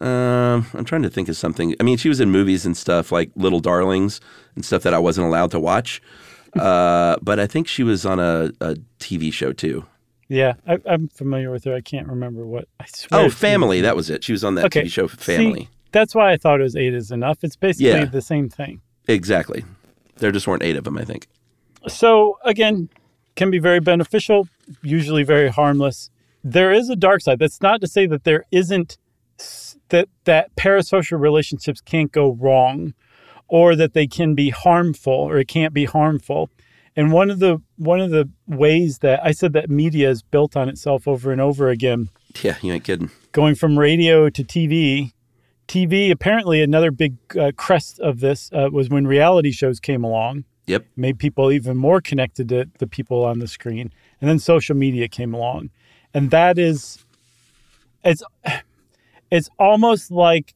Um, 0.00 0.66
I'm 0.74 0.84
trying 0.84 1.02
to 1.02 1.10
think 1.10 1.28
of 1.28 1.36
something. 1.36 1.74
I 1.80 1.82
mean, 1.82 1.96
she 1.96 2.08
was 2.08 2.20
in 2.20 2.30
movies 2.30 2.64
and 2.64 2.76
stuff 2.76 3.10
like 3.10 3.30
Little 3.34 3.58
Darlings 3.60 4.20
and 4.54 4.64
stuff 4.64 4.82
that 4.84 4.94
I 4.94 4.98
wasn't 4.98 5.26
allowed 5.26 5.50
to 5.52 5.60
watch. 5.60 6.00
Uh, 6.58 7.16
but 7.20 7.38
I 7.38 7.46
think 7.46 7.68
she 7.68 7.82
was 7.82 8.06
on 8.06 8.18
a, 8.18 8.50
a 8.62 8.74
TV 8.98 9.30
show 9.30 9.52
too. 9.52 9.84
Yeah, 10.28 10.54
I, 10.66 10.78
I'm 10.86 11.08
familiar 11.08 11.50
with 11.50 11.64
her. 11.64 11.74
I 11.74 11.82
can't 11.82 12.08
remember 12.08 12.46
what. 12.46 12.66
I 12.80 12.86
swear 12.86 13.26
Oh, 13.26 13.30
Family. 13.30 13.82
That 13.82 13.94
was 13.94 14.08
it. 14.08 14.24
She 14.24 14.32
was 14.32 14.42
on 14.44 14.54
that 14.54 14.64
Okay, 14.64 14.84
TV 14.84 14.90
show 14.90 15.06
see, 15.08 15.16
Family. 15.18 15.68
that's 15.92 16.14
why 16.14 16.32
I 16.32 16.38
thought 16.38 16.58
it 16.58 16.62
was 16.62 16.74
eight 16.74 16.94
is 16.94 17.10
enough. 17.10 17.44
It's 17.44 17.54
basically 17.54 17.88
Yeah. 17.90 18.04
the 18.06 18.22
same 18.22 18.48
thing. 18.48 18.80
exactly. 19.06 19.62
There 20.16 20.32
just 20.32 20.46
weren't 20.48 20.62
eight 20.62 20.76
of 20.76 20.84
them, 20.84 20.96
I 20.96 21.04
think. 21.04 21.28
So 21.86 22.38
again, 22.44 22.88
can 23.36 23.50
be 23.50 23.58
very 23.58 23.80
beneficial, 23.80 24.48
usually 24.82 25.22
very 25.22 25.48
harmless. 25.48 26.10
There 26.42 26.72
is 26.72 26.88
a 26.90 26.96
dark 26.96 27.20
side. 27.20 27.38
That's 27.38 27.60
not 27.60 27.80
to 27.80 27.86
say 27.86 28.06
that 28.06 28.24
there 28.24 28.44
isn't 28.50 28.98
that 29.90 30.08
that 30.24 30.54
parasocial 30.56 31.20
relationships 31.20 31.80
can't 31.80 32.10
go 32.10 32.32
wrong 32.32 32.94
or 33.46 33.76
that 33.76 33.94
they 33.94 34.06
can 34.06 34.34
be 34.34 34.50
harmful 34.50 35.12
or 35.12 35.38
it 35.38 35.48
can't 35.48 35.72
be 35.72 35.84
harmful. 35.84 36.50
And 36.96 37.12
one 37.12 37.30
of 37.30 37.38
the 37.38 37.62
one 37.76 38.00
of 38.00 38.10
the 38.10 38.28
ways 38.48 38.98
that 38.98 39.20
I 39.24 39.30
said 39.30 39.52
that 39.52 39.70
media 39.70 40.10
is 40.10 40.22
built 40.22 40.56
on 40.56 40.68
itself 40.68 41.06
over 41.06 41.30
and 41.30 41.40
over 41.40 41.68
again, 41.68 42.08
Yeah, 42.42 42.56
you 42.60 42.72
ain't 42.72 42.84
kidding. 42.84 43.10
going 43.32 43.54
from 43.54 43.78
radio 43.78 44.28
to 44.30 44.42
TV. 44.44 45.12
TV 45.68 46.10
apparently 46.10 46.62
another 46.62 46.90
big 46.90 47.16
uh, 47.38 47.52
crest 47.56 48.00
of 48.00 48.20
this 48.20 48.50
uh, 48.52 48.68
was 48.72 48.88
when 48.88 49.06
reality 49.06 49.52
shows 49.52 49.78
came 49.78 50.02
along. 50.02 50.44
Yep. 50.68 50.86
Made 50.96 51.18
people 51.18 51.50
even 51.50 51.76
more 51.76 52.00
connected 52.00 52.48
to 52.50 52.68
the 52.78 52.86
people 52.86 53.24
on 53.24 53.38
the 53.38 53.48
screen, 53.48 53.92
and 54.20 54.28
then 54.28 54.38
social 54.38 54.76
media 54.76 55.08
came 55.08 55.32
along, 55.34 55.70
and 56.14 56.30
that 56.30 56.58
is, 56.58 57.04
it's, 58.04 58.22
it's 59.30 59.48
almost 59.58 60.10
like 60.10 60.54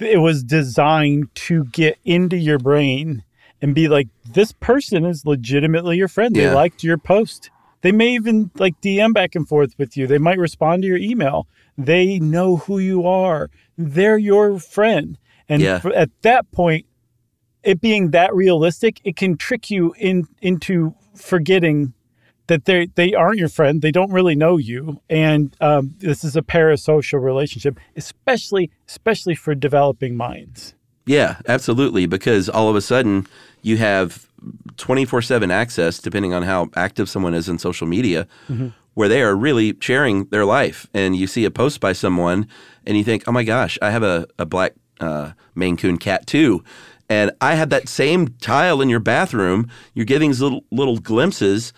it 0.00 0.18
was 0.20 0.42
designed 0.42 1.34
to 1.34 1.64
get 1.66 1.98
into 2.04 2.36
your 2.36 2.58
brain 2.58 3.22
and 3.62 3.74
be 3.74 3.88
like, 3.88 4.08
this 4.28 4.52
person 4.52 5.04
is 5.04 5.24
legitimately 5.24 5.96
your 5.96 6.08
friend. 6.08 6.34
They 6.34 6.42
Yeah. 6.44 6.54
liked 6.54 6.82
your 6.82 6.98
post. 6.98 7.50
They 7.82 7.92
may 7.92 8.14
even 8.14 8.50
like 8.56 8.80
DM 8.80 9.12
back 9.12 9.34
and 9.34 9.46
forth 9.48 9.74
with 9.78 9.96
you. 9.96 10.06
They 10.06 10.18
might 10.18 10.38
respond 10.38 10.82
to 10.82 10.88
your 10.88 10.96
email. 10.98 11.46
They 11.78 12.18
know 12.18 12.56
who 12.56 12.78
you 12.78 13.06
are. 13.06 13.50
They're 13.78 14.18
your 14.18 14.58
friend. 14.58 15.16
And 15.48 15.62
Yeah. 15.62 15.80
at 15.94 16.10
that 16.22 16.50
point, 16.50 16.86
it 17.64 17.80
being 17.80 18.10
that 18.10 18.34
realistic, 18.34 19.00
it 19.04 19.16
can 19.16 19.36
trick 19.36 19.70
you 19.70 19.94
in 19.98 20.28
into 20.40 20.94
forgetting 21.14 21.94
that 22.46 22.66
they 22.66 22.86
they 22.94 23.14
aren't 23.14 23.38
your 23.38 23.48
friend. 23.48 23.82
They 23.82 23.90
don't 23.90 24.12
really 24.12 24.34
know 24.34 24.56
you, 24.56 25.00
and 25.08 25.56
um, 25.60 25.94
this 25.98 26.24
is 26.24 26.36
a 26.36 26.42
parasocial 26.42 27.22
relationship, 27.22 27.78
especially 27.96 28.70
especially 28.88 29.34
for 29.34 29.54
developing 29.54 30.16
minds. 30.16 30.74
Yeah, 31.06 31.36
absolutely. 31.48 32.06
Because 32.06 32.48
all 32.48 32.68
of 32.68 32.76
a 32.76 32.80
sudden 32.80 33.26
you 33.62 33.76
have 33.76 34.28
24 34.76 35.22
7 35.22 35.50
access, 35.50 35.98
depending 35.98 36.32
on 36.32 36.42
how 36.42 36.70
active 36.76 37.08
someone 37.08 37.34
is 37.34 37.48
in 37.48 37.58
social 37.58 37.86
media, 37.86 38.26
where 38.94 39.08
they 39.08 39.22
are 39.22 39.34
really 39.34 39.76
sharing 39.80 40.24
their 40.26 40.44
life. 40.44 40.86
And 40.94 41.16
you 41.16 41.26
see 41.26 41.44
a 41.44 41.50
post 41.50 41.80
by 41.80 41.92
someone 41.92 42.48
and 42.86 42.96
you 42.96 43.04
think, 43.04 43.24
oh 43.26 43.32
my 43.32 43.44
gosh, 43.44 43.78
I 43.82 43.90
have 43.90 44.02
a, 44.02 44.26
a 44.38 44.46
black 44.46 44.74
uh, 45.00 45.32
Maine 45.54 45.76
Coon 45.76 45.98
cat 45.98 46.26
too. 46.26 46.64
And 47.08 47.30
I 47.40 47.54
had 47.54 47.70
that 47.70 47.88
same 47.88 48.28
tile 48.40 48.80
in 48.80 48.88
your 48.88 49.00
bathroom. 49.00 49.68
You're 49.94 50.06
getting 50.06 50.30
these 50.30 50.40
little, 50.40 50.64
little 50.70 50.98
glimpses. 50.98 51.72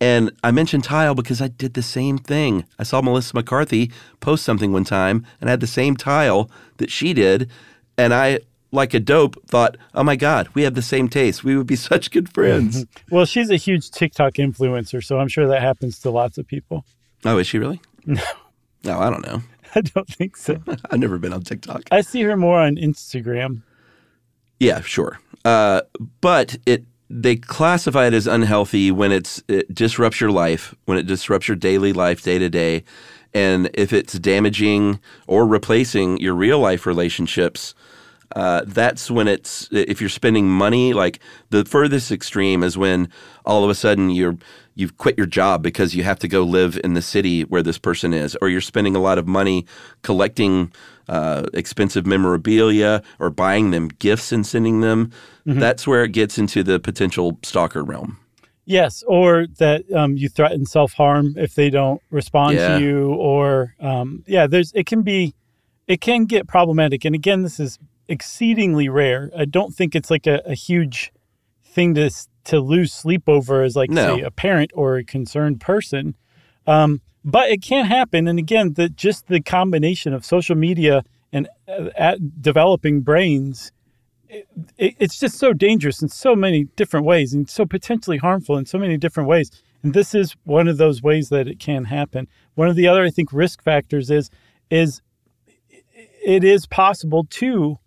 And 0.00 0.30
I 0.44 0.50
mentioned 0.50 0.84
tile 0.84 1.14
because 1.14 1.40
I 1.40 1.48
did 1.48 1.74
the 1.74 1.82
same 1.82 2.18
thing. 2.18 2.66
I 2.78 2.82
saw 2.82 3.00
Melissa 3.00 3.34
McCarthy 3.34 3.90
post 4.20 4.44
something 4.44 4.72
one 4.72 4.84
time 4.84 5.26
and 5.40 5.48
I 5.48 5.52
had 5.52 5.60
the 5.60 5.66
same 5.66 5.96
tile 5.96 6.50
that 6.76 6.90
she 6.90 7.14
did. 7.14 7.50
And 7.96 8.12
I, 8.12 8.40
like 8.72 8.92
a 8.92 9.00
dope, 9.00 9.36
thought, 9.48 9.78
oh 9.94 10.02
my 10.02 10.16
God, 10.16 10.48
we 10.52 10.62
have 10.64 10.74
the 10.74 10.82
same 10.82 11.08
taste. 11.08 11.42
We 11.44 11.56
would 11.56 11.66
be 11.66 11.76
such 11.90 12.10
good 12.10 12.28
friends. 12.28 12.84
Well, 13.10 13.24
she's 13.24 13.48
a 13.50 13.56
huge 13.56 13.90
TikTok 13.90 14.34
influencer, 14.34 15.02
so 15.02 15.18
I'm 15.18 15.28
sure 15.28 15.46
that 15.46 15.62
happens 15.62 15.98
to 16.00 16.10
lots 16.10 16.36
of 16.36 16.46
people. 16.46 16.84
oh, 17.24 17.38
is 17.38 17.46
she 17.46 17.58
really? 17.58 17.80
No, 18.06 18.22
No, 18.84 18.98
I 19.00 19.08
don't 19.10 19.24
know. 19.26 19.42
I 19.74 19.80
don't 19.80 20.08
think 20.08 20.36
so. 20.36 20.60
I've 20.90 20.98
never 20.98 21.18
been 21.18 21.32
on 21.32 21.42
TikTok. 21.42 21.82
I 21.90 22.00
see 22.02 22.22
her 22.22 22.36
more 22.36 22.58
on 22.60 22.76
Instagram. 22.76 23.62
Yeah, 24.58 24.80
sure. 24.80 25.20
Uh, 25.44 25.82
but 26.20 26.56
it 26.66 26.84
they 27.08 27.36
classify 27.36 28.06
it 28.06 28.14
as 28.14 28.26
unhealthy 28.26 28.90
when 28.90 29.12
it's 29.12 29.42
it 29.48 29.72
disrupts 29.72 30.20
your 30.20 30.30
life, 30.32 30.74
when 30.86 30.98
it 30.98 31.06
disrupts 31.06 31.46
your 31.48 31.56
daily 31.56 31.92
life, 31.92 32.22
day 32.22 32.38
to 32.38 32.48
day, 32.48 32.84
and 33.32 33.70
if 33.74 33.92
it's 33.92 34.14
damaging 34.14 34.98
or 35.26 35.46
replacing 35.46 36.18
your 36.18 36.34
real 36.34 36.58
life 36.58 36.86
relationships. 36.86 37.74
Uh, 38.34 38.62
that's 38.66 39.08
when 39.08 39.28
it's 39.28 39.68
if 39.70 40.00
you're 40.00 40.10
spending 40.10 40.48
money 40.48 40.92
like 40.92 41.20
the 41.50 41.64
furthest 41.64 42.10
extreme 42.10 42.64
is 42.64 42.76
when 42.76 43.08
all 43.44 43.62
of 43.62 43.70
a 43.70 43.74
sudden 43.74 44.10
you're 44.10 44.36
you've 44.76 44.96
quit 44.98 45.16
your 45.16 45.26
job 45.26 45.62
because 45.62 45.94
you 45.96 46.04
have 46.04 46.18
to 46.20 46.28
go 46.28 46.42
live 46.44 46.78
in 46.84 46.94
the 46.94 47.02
city 47.02 47.42
where 47.42 47.62
this 47.62 47.78
person 47.78 48.14
is 48.14 48.36
or 48.40 48.48
you're 48.48 48.60
spending 48.60 48.94
a 48.94 49.00
lot 49.00 49.18
of 49.18 49.26
money 49.26 49.66
collecting 50.02 50.70
uh, 51.08 51.46
expensive 51.54 52.06
memorabilia 52.06 53.02
or 53.18 53.30
buying 53.30 53.70
them 53.72 53.88
gifts 53.88 54.30
and 54.32 54.46
sending 54.46 54.80
them 54.82 55.10
Mhm. 55.46 55.60
that's 55.60 55.86
where 55.86 56.04
it 56.04 56.12
gets 56.12 56.38
into 56.38 56.62
the 56.62 56.78
potential 56.78 57.38
stalker 57.42 57.82
realm 57.82 58.18
Yes, 58.68 59.04
or 59.06 59.46
that 59.58 59.84
um, 59.92 60.16
you 60.16 60.28
threaten 60.28 60.66
self 60.66 60.92
harm 60.94 61.34
if 61.36 61.54
they 61.54 61.70
don't 61.70 62.02
respond 62.10 62.56
Yeah. 62.56 62.78
to 62.78 62.82
you, 62.82 63.14
or 63.14 63.76
um, 63.78 64.24
yeah, 64.26 64.48
there's 64.48 64.72
it 64.72 64.86
can 64.86 65.02
be, 65.02 65.36
it 65.86 66.00
can 66.00 66.24
get 66.24 66.48
problematic. 66.48 67.04
And 67.04 67.14
again, 67.14 67.42
this 67.44 67.60
is 67.60 67.78
exceedingly 68.08 68.88
rare. 68.88 69.30
I 69.38 69.44
don't 69.44 69.72
think 69.72 69.94
it's 69.94 70.10
like 70.10 70.26
a, 70.26 70.42
a 70.44 70.54
huge 70.54 71.12
thing 71.76 71.94
to 71.94 72.10
to 72.44 72.60
lose 72.60 72.92
sleep 72.92 73.28
over 73.28 73.62
as 73.62 73.76
like 73.76 73.90
No. 73.90 74.16
say 74.16 74.22
a 74.22 74.30
parent 74.30 74.70
or 74.74 74.96
a 74.96 75.04
concerned 75.04 75.60
person. 75.60 76.16
Um, 76.66 77.00
but 77.24 77.50
it 77.50 77.60
can 77.62 77.84
happen. 77.86 78.26
And 78.28 78.38
again, 78.38 78.74
the 78.74 78.88
just 78.88 79.28
the 79.28 79.40
combination 79.40 80.12
of 80.12 80.24
social 80.24 80.56
media 80.56 81.04
and 81.32 81.48
uh, 81.68 82.16
developing 82.40 83.02
brains 83.02 83.72
it, 84.28 84.94
it's 84.98 85.18
just 85.18 85.38
so 85.38 85.52
dangerous 85.52 86.02
in 86.02 86.08
so 86.08 86.34
many 86.34 86.64
different 86.76 87.06
ways 87.06 87.32
and 87.32 87.48
so 87.48 87.64
potentially 87.66 88.18
harmful 88.18 88.56
in 88.56 88.66
so 88.66 88.78
many 88.78 88.96
different 88.96 89.28
ways. 89.28 89.50
And 89.82 89.94
this 89.94 90.14
is 90.14 90.34
one 90.44 90.68
of 90.68 90.78
those 90.78 91.02
ways 91.02 91.28
that 91.28 91.46
it 91.46 91.58
can 91.58 91.84
happen. 91.84 92.28
One 92.54 92.68
of 92.68 92.76
the 92.76 92.88
other, 92.88 93.04
I 93.04 93.10
think, 93.10 93.32
risk 93.32 93.62
factors 93.62 94.10
is 94.10 94.30
is 94.70 95.00
it 96.24 96.42
is 96.42 96.66
possible 96.66 97.24
to 97.30 97.78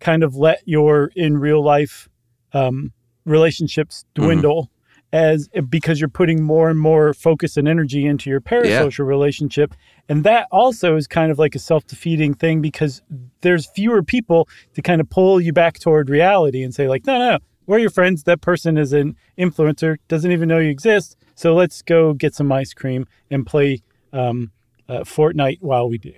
kind 0.00 0.22
of 0.22 0.34
let 0.34 0.60
your 0.64 1.12
in 1.14 1.38
real 1.38 1.62
life 1.62 2.08
um, 2.52 2.92
relationships 3.26 4.04
dwindle 4.14 4.70
as 5.12 5.48
because 5.68 6.00
you're 6.00 6.08
putting 6.08 6.42
more 6.42 6.68
and 6.68 6.80
more 6.80 7.14
focus 7.14 7.56
and 7.56 7.68
energy 7.68 8.06
into 8.06 8.28
your 8.28 8.40
parasocial 8.40 9.06
relationship. 9.06 9.74
And 10.08 10.24
that 10.24 10.48
also 10.50 10.96
is 10.96 11.06
kind 11.06 11.30
of 11.30 11.38
like 11.38 11.54
a 11.54 11.58
self-defeating 11.58 12.34
thing 12.34 12.60
because 12.60 13.02
there's 13.40 13.66
fewer 13.66 14.02
people 14.02 14.48
to 14.74 14.82
kind 14.82 15.00
of 15.00 15.08
pull 15.08 15.40
you 15.40 15.52
back 15.52 15.78
toward 15.78 16.10
reality 16.10 16.62
and 16.62 16.74
say 16.74 16.88
like 16.88 17.06
no 17.06 17.18
no 17.18 17.38
we're 17.66 17.78
your 17.78 17.90
friends. 17.90 18.22
That 18.22 18.40
person 18.40 18.78
is 18.78 18.92
an 18.92 19.16
influencer. 19.36 19.96
Doesn't 20.06 20.30
even 20.30 20.48
know 20.48 20.58
you 20.58 20.70
exist. 20.70 21.16
So 21.34 21.54
let's 21.54 21.82
go 21.82 22.12
get 22.12 22.34
some 22.34 22.50
ice 22.52 22.72
cream 22.72 23.06
and 23.30 23.44
play 23.44 23.82
um, 24.12 24.52
uh, 24.88 25.00
fortnite 25.00 25.58
while 25.60 25.88
we 25.88 25.98
do. 25.98 26.12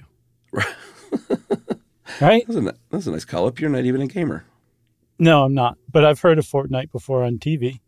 Right? 2.21 2.45
That's 2.49 2.59
a, 2.59 2.75
that's 2.91 3.07
a 3.07 3.11
nice 3.13 3.25
call 3.25 3.47
up 3.47 3.61
you're 3.61 3.71
not 3.71 3.85
even 3.85 4.01
a 4.01 4.07
gamer 4.07 4.45
no 5.19 5.45
i'm 5.45 5.55
not 5.55 5.77
but 5.91 6.05
i've 6.05 6.21
heard 6.21 6.39
of 6.39 6.45
fortnite 6.47 6.91
before 6.93 7.23
on 7.25 7.39
tv 7.39 7.81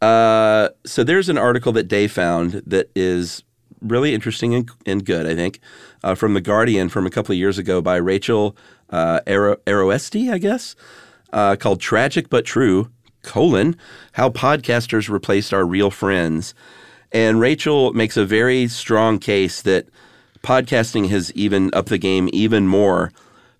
Uh, 0.00 0.70
so 0.86 1.04
there's 1.04 1.28
an 1.28 1.36
article 1.36 1.72
that 1.72 1.86
Dave 1.86 2.10
found 2.10 2.62
that 2.66 2.90
is 2.94 3.44
really 3.82 4.14
interesting 4.14 4.54
and, 4.54 4.70
and 4.86 5.04
good, 5.04 5.26
I 5.26 5.34
think, 5.34 5.60
uh, 6.02 6.14
from 6.14 6.32
The 6.32 6.40
Guardian 6.40 6.88
from 6.88 7.06
a 7.06 7.10
couple 7.10 7.32
of 7.32 7.38
years 7.38 7.58
ago 7.58 7.82
by 7.82 7.96
Rachel 7.96 8.56
uh, 8.88 9.20
Aro- 9.26 9.56
Aroesti, 9.66 10.32
I 10.32 10.38
guess, 10.38 10.74
uh, 11.34 11.56
called 11.56 11.80
Tragic 11.80 12.30
But 12.30 12.46
True, 12.46 12.90
colon, 13.22 13.76
How 14.12 14.30
Podcasters 14.30 15.10
Replaced 15.10 15.52
Our 15.52 15.66
Real 15.66 15.90
Friends. 15.90 16.54
And 17.12 17.38
Rachel 17.38 17.92
makes 17.92 18.16
a 18.16 18.24
very 18.24 18.68
strong 18.68 19.18
case 19.18 19.60
that 19.62 19.86
podcasting 20.42 21.10
has 21.10 21.30
even 21.32 21.68
upped 21.74 21.90
the 21.90 21.98
game 21.98 22.30
even 22.32 22.66
more, 22.66 23.12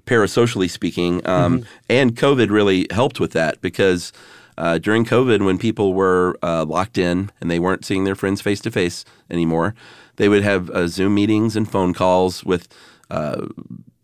parasocially 0.07 0.68
speaking. 0.70 1.26
Um, 1.26 1.64
And 1.88 2.16
COVID 2.16 2.51
really 2.51 2.86
helped 2.90 3.20
with 3.20 3.32
that 3.32 3.61
because 3.61 4.12
uh, 4.59 4.78
during 4.78 5.05
COVID, 5.05 5.44
when 5.44 5.59
people 5.59 5.94
were 5.94 6.36
uh, 6.42 6.64
locked 6.64 6.98
in 6.98 7.30
and 7.40 7.51
they 7.51 7.59
weren't 7.59 7.84
seeing 7.84 8.05
their 8.05 8.14
friends 8.16 8.40
face 8.40 8.61
to 8.61 8.70
face 8.70 9.05
anymore, 9.30 9.74
they 10.16 10.28
would 10.28 10.42
have 10.42 10.68
uh, 10.70 10.86
Zoom 10.86 11.14
meetings 11.14 11.57
and 11.57 11.70
phone 11.70 11.94
calls 11.94 12.44
with. 12.44 12.68
Uh, 13.11 13.46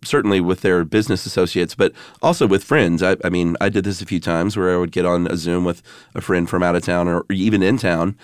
certainly 0.03 0.41
with 0.41 0.61
their 0.61 0.85
business 0.85 1.27
associates, 1.27 1.75
but 1.75 1.93
also 2.23 2.47
with 2.47 2.63
friends. 2.63 3.03
I, 3.03 3.17
I 3.25 3.29
mean, 3.29 3.57
I 3.61 3.69
did 3.69 3.83
this 3.83 4.01
a 4.01 4.07
few 4.07 4.21
times 4.21 4.57
where 4.57 4.73
I 4.73 4.77
would 4.77 4.93
get 4.93 5.05
on 5.05 5.27
a 5.27 5.37
Zoom 5.37 5.65
with 5.65 5.83
a 6.15 6.21
friend 6.21 6.49
from 6.49 6.63
out 6.63 6.77
of 6.77 6.85
town 6.85 7.09
or 7.09 7.25
even 7.31 7.61
in 7.61 7.77
town, 7.77 8.17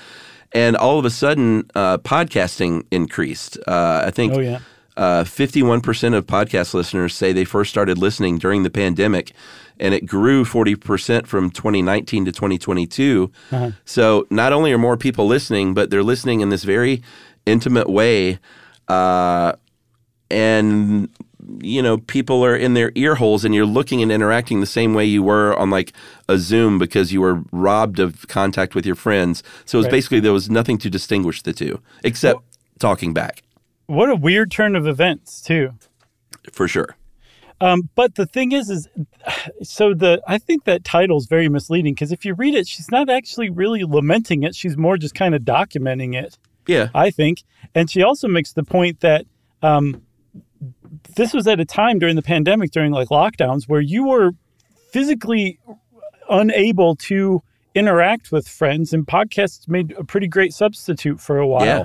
and 0.52 0.76
all 0.76 0.98
of 1.00 1.04
a 1.04 1.10
sudden, 1.10 1.68
uh, 1.74 1.98
podcasting 1.98 2.84
increased. 2.92 3.58
Uh, 3.66 4.02
I 4.06 4.10
think 4.12 4.32
Oh, 4.34 4.38
yeah. 4.40 4.60
Uh, 4.96 5.24
51% 5.24 6.14
of 6.14 6.26
podcast 6.26 6.74
listeners 6.74 7.14
say 7.14 7.32
they 7.32 7.44
first 7.44 7.70
started 7.70 7.98
listening 7.98 8.38
during 8.38 8.62
the 8.62 8.70
pandemic, 8.70 9.32
and 9.80 9.94
it 9.94 10.06
grew 10.06 10.44
40% 10.44 11.26
from 11.26 11.50
2019 11.50 12.26
to 12.26 12.32
2022. 12.32 13.30
Uh-huh. 13.50 13.70
So 13.84 14.26
not 14.30 14.52
only 14.52 14.72
are 14.72 14.78
more 14.78 14.96
people 14.96 15.26
listening, 15.26 15.74
but 15.74 15.90
they're 15.90 16.02
listening 16.02 16.40
in 16.40 16.50
this 16.50 16.64
very 16.64 17.02
intimate 17.46 17.88
way. 17.88 18.38
Uh, 18.88 19.52
and 20.30 21.08
you 21.60 21.82
know 21.82 21.98
people 21.98 22.44
are 22.44 22.54
in 22.56 22.74
their 22.74 22.92
ear 22.94 23.16
holes 23.16 23.44
and 23.44 23.54
you're 23.54 23.66
looking 23.66 24.00
and 24.00 24.12
interacting 24.12 24.60
the 24.60 24.66
same 24.66 24.94
way 24.94 25.04
you 25.04 25.22
were 25.22 25.54
on 25.58 25.70
like 25.70 25.92
a 26.28 26.38
zoom 26.38 26.78
because 26.78 27.12
you 27.12 27.20
were 27.20 27.40
robbed 27.50 27.98
of 27.98 28.26
contact 28.28 28.74
with 28.76 28.86
your 28.86 28.94
friends 28.94 29.42
so 29.64 29.76
it 29.76 29.80
was 29.80 29.86
Right. 29.86 29.90
basically 29.90 30.20
there 30.20 30.32
was 30.32 30.48
nothing 30.48 30.78
to 30.78 30.88
distinguish 30.88 31.42
the 31.42 31.52
two 31.52 31.80
except 32.04 32.40
talking 32.78 33.12
back 33.12 33.42
What 33.86 34.10
a 34.10 34.16
weird 34.16 34.50
turn 34.50 34.76
of 34.76 34.86
events, 34.86 35.40
too. 35.40 35.74
For 36.52 36.68
sure. 36.68 36.96
Um, 37.60 37.88
but 37.94 38.16
the 38.16 38.26
thing 38.26 38.50
is, 38.50 38.68
is 38.68 38.88
so 39.62 39.94
the 39.94 40.20
I 40.26 40.38
think 40.38 40.64
that 40.64 40.82
title 40.82 41.16
is 41.16 41.26
very 41.26 41.48
misleading 41.48 41.94
because 41.94 42.10
if 42.10 42.24
you 42.24 42.34
read 42.34 42.54
it, 42.54 42.66
she's 42.66 42.90
not 42.90 43.08
actually 43.08 43.50
really 43.50 43.84
lamenting 43.84 44.42
it. 44.42 44.56
She's 44.56 44.76
more 44.76 44.96
just 44.96 45.14
kind 45.14 45.32
of 45.32 45.42
documenting 45.42 46.20
it. 46.20 46.36
Yeah. 46.66 46.88
I 46.92 47.10
think, 47.10 47.44
and 47.72 47.88
she 47.88 48.02
also 48.02 48.26
makes 48.26 48.52
the 48.52 48.64
point 48.64 49.00
that 49.00 49.26
um, 49.62 50.02
this 51.14 51.32
was 51.32 51.46
at 51.46 51.60
a 51.60 51.64
time 51.64 52.00
during 52.00 52.16
the 52.16 52.22
pandemic, 52.22 52.72
during 52.72 52.90
like 52.90 53.08
lockdowns, 53.08 53.68
where 53.68 53.80
you 53.80 54.08
were 54.08 54.32
physically 54.90 55.60
unable 56.28 56.96
to 56.96 57.42
interact 57.74 58.32
with 58.32 58.48
friends, 58.48 58.92
and 58.92 59.06
podcasts 59.06 59.68
made 59.68 59.92
a 59.92 60.04
pretty 60.04 60.26
great 60.26 60.52
substitute 60.52 61.20
for 61.20 61.38
a 61.38 61.46
while. 61.46 61.64
Yeah. 61.64 61.84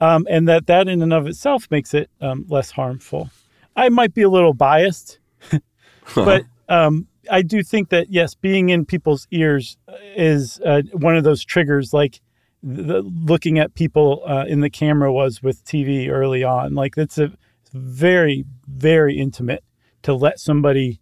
Um, 0.00 0.26
and 0.30 0.48
that 0.48 0.66
that 0.66 0.88
in 0.88 1.02
and 1.02 1.12
of 1.12 1.26
itself 1.26 1.66
makes 1.70 1.92
it 1.92 2.10
um, 2.20 2.46
less 2.48 2.70
harmful. 2.70 3.30
I 3.76 3.88
might 3.90 4.14
be 4.14 4.22
a 4.22 4.30
little 4.30 4.54
biased, 4.54 5.18
but 6.14 6.44
um, 6.68 7.06
I 7.30 7.42
do 7.42 7.62
think 7.62 7.90
that 7.90 8.10
yes, 8.10 8.34
being 8.34 8.70
in 8.70 8.86
people's 8.86 9.26
ears 9.30 9.76
is 10.16 10.60
uh, 10.64 10.82
one 10.92 11.16
of 11.16 11.24
those 11.24 11.44
triggers, 11.44 11.92
like 11.92 12.20
the, 12.62 13.02
looking 13.02 13.58
at 13.58 13.74
people 13.74 14.22
uh, 14.26 14.44
in 14.48 14.60
the 14.60 14.70
camera 14.70 15.12
was 15.12 15.42
with 15.42 15.64
TV 15.64 16.08
early 16.08 16.42
on. 16.42 16.74
Like 16.74 16.94
that's 16.94 17.18
a 17.18 17.32
very 17.72 18.44
very 18.66 19.18
intimate 19.18 19.62
to 20.02 20.14
let 20.14 20.40
somebody 20.40 21.00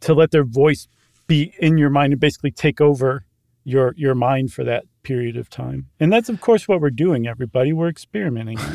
to 0.00 0.14
let 0.14 0.30
their 0.30 0.44
voice 0.44 0.88
be 1.26 1.54
in 1.58 1.78
your 1.78 1.90
mind 1.90 2.12
and 2.12 2.20
basically 2.20 2.50
take 2.50 2.80
over 2.80 3.24
your 3.64 3.94
your 3.96 4.14
mind 4.14 4.52
for 4.52 4.64
that 4.64 4.84
period 5.08 5.36
of 5.36 5.48
time. 5.48 5.80
And 6.00 6.12
that's 6.12 6.28
of 6.28 6.40
course 6.40 6.68
what 6.68 6.80
we're 6.82 6.90
doing 7.06 7.26
everybody. 7.26 7.72
We're 7.72 7.88
experimenting. 7.96 8.58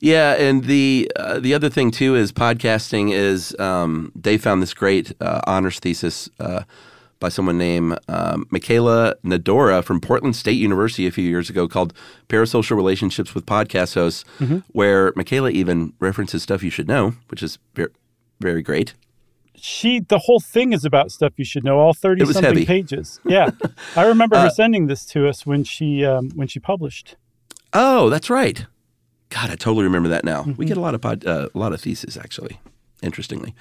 Yeah, 0.00 0.34
and 0.34 0.64
the 0.64 1.10
uh, 1.16 1.40
the 1.40 1.54
other 1.54 1.70
thing 1.70 1.90
too 1.90 2.14
is 2.14 2.30
podcasting 2.32 3.10
is 3.12 3.56
um, 3.58 4.12
they 4.14 4.36
found 4.36 4.60
this 4.62 4.74
great 4.74 5.12
uh, 5.20 5.40
honors 5.46 5.78
thesis 5.78 6.28
uh, 6.40 6.62
by 7.20 7.30
someone 7.30 7.56
named 7.56 7.98
um, 8.08 8.44
Michaela 8.50 9.14
Nadora 9.24 9.82
from 9.82 10.00
Portland 10.00 10.36
State 10.36 10.58
University 10.68 11.06
a 11.06 11.10
few 11.10 11.26
years 11.26 11.48
ago 11.48 11.66
called 11.68 11.94
Parasocial 12.28 12.76
Relationships 12.76 13.34
with 13.34 13.46
Podcast 13.46 13.94
Hosts, 13.94 14.24
Mm-hmm. 14.40 14.58
where 14.78 15.12
Michaela 15.16 15.50
even 15.50 15.94
references 16.00 16.42
stuff 16.42 16.62
you 16.62 16.70
should 16.70 16.88
know, 16.88 17.14
which 17.30 17.42
is 17.42 17.58
very, 17.74 17.90
very 18.40 18.62
great. 18.62 18.92
She 19.56 20.00
the 20.00 20.18
whole 20.18 20.40
thing 20.40 20.72
is 20.72 20.84
about 20.84 21.10
stuff 21.12 21.32
you 21.36 21.44
should 21.44 21.64
know 21.64 21.78
all 21.78 21.94
30 21.94 22.22
It 22.22 22.26
was 22.26 22.34
something 22.36 22.52
heavy. 22.54 22.66
pages 22.66 23.20
yeah 23.24 23.50
i 23.96 24.04
remember 24.06 24.36
her 24.36 24.46
Uh, 24.46 24.50
sending 24.50 24.86
this 24.88 25.04
to 25.06 25.28
us 25.28 25.46
when 25.46 25.64
she 25.64 26.04
um, 26.04 26.30
when 26.34 26.48
she 26.48 26.58
published 26.60 27.16
Oh, 27.76 28.08
that's 28.08 28.30
right. 28.30 28.66
God, 29.30 29.50
I 29.50 29.56
totally 29.56 29.82
remember 29.82 30.08
that 30.10 30.24
now. 30.24 30.42
Mm-hmm. 30.42 30.52
We 30.54 30.64
get 30.64 30.76
a 30.76 30.80
lot 30.80 30.94
of 30.94 31.00
pod, 31.00 31.26
uh, 31.26 31.48
a 31.52 31.58
lot 31.58 31.72
of 31.72 31.80
theses 31.80 32.16
actually, 32.16 32.60
interestingly. 33.02 33.52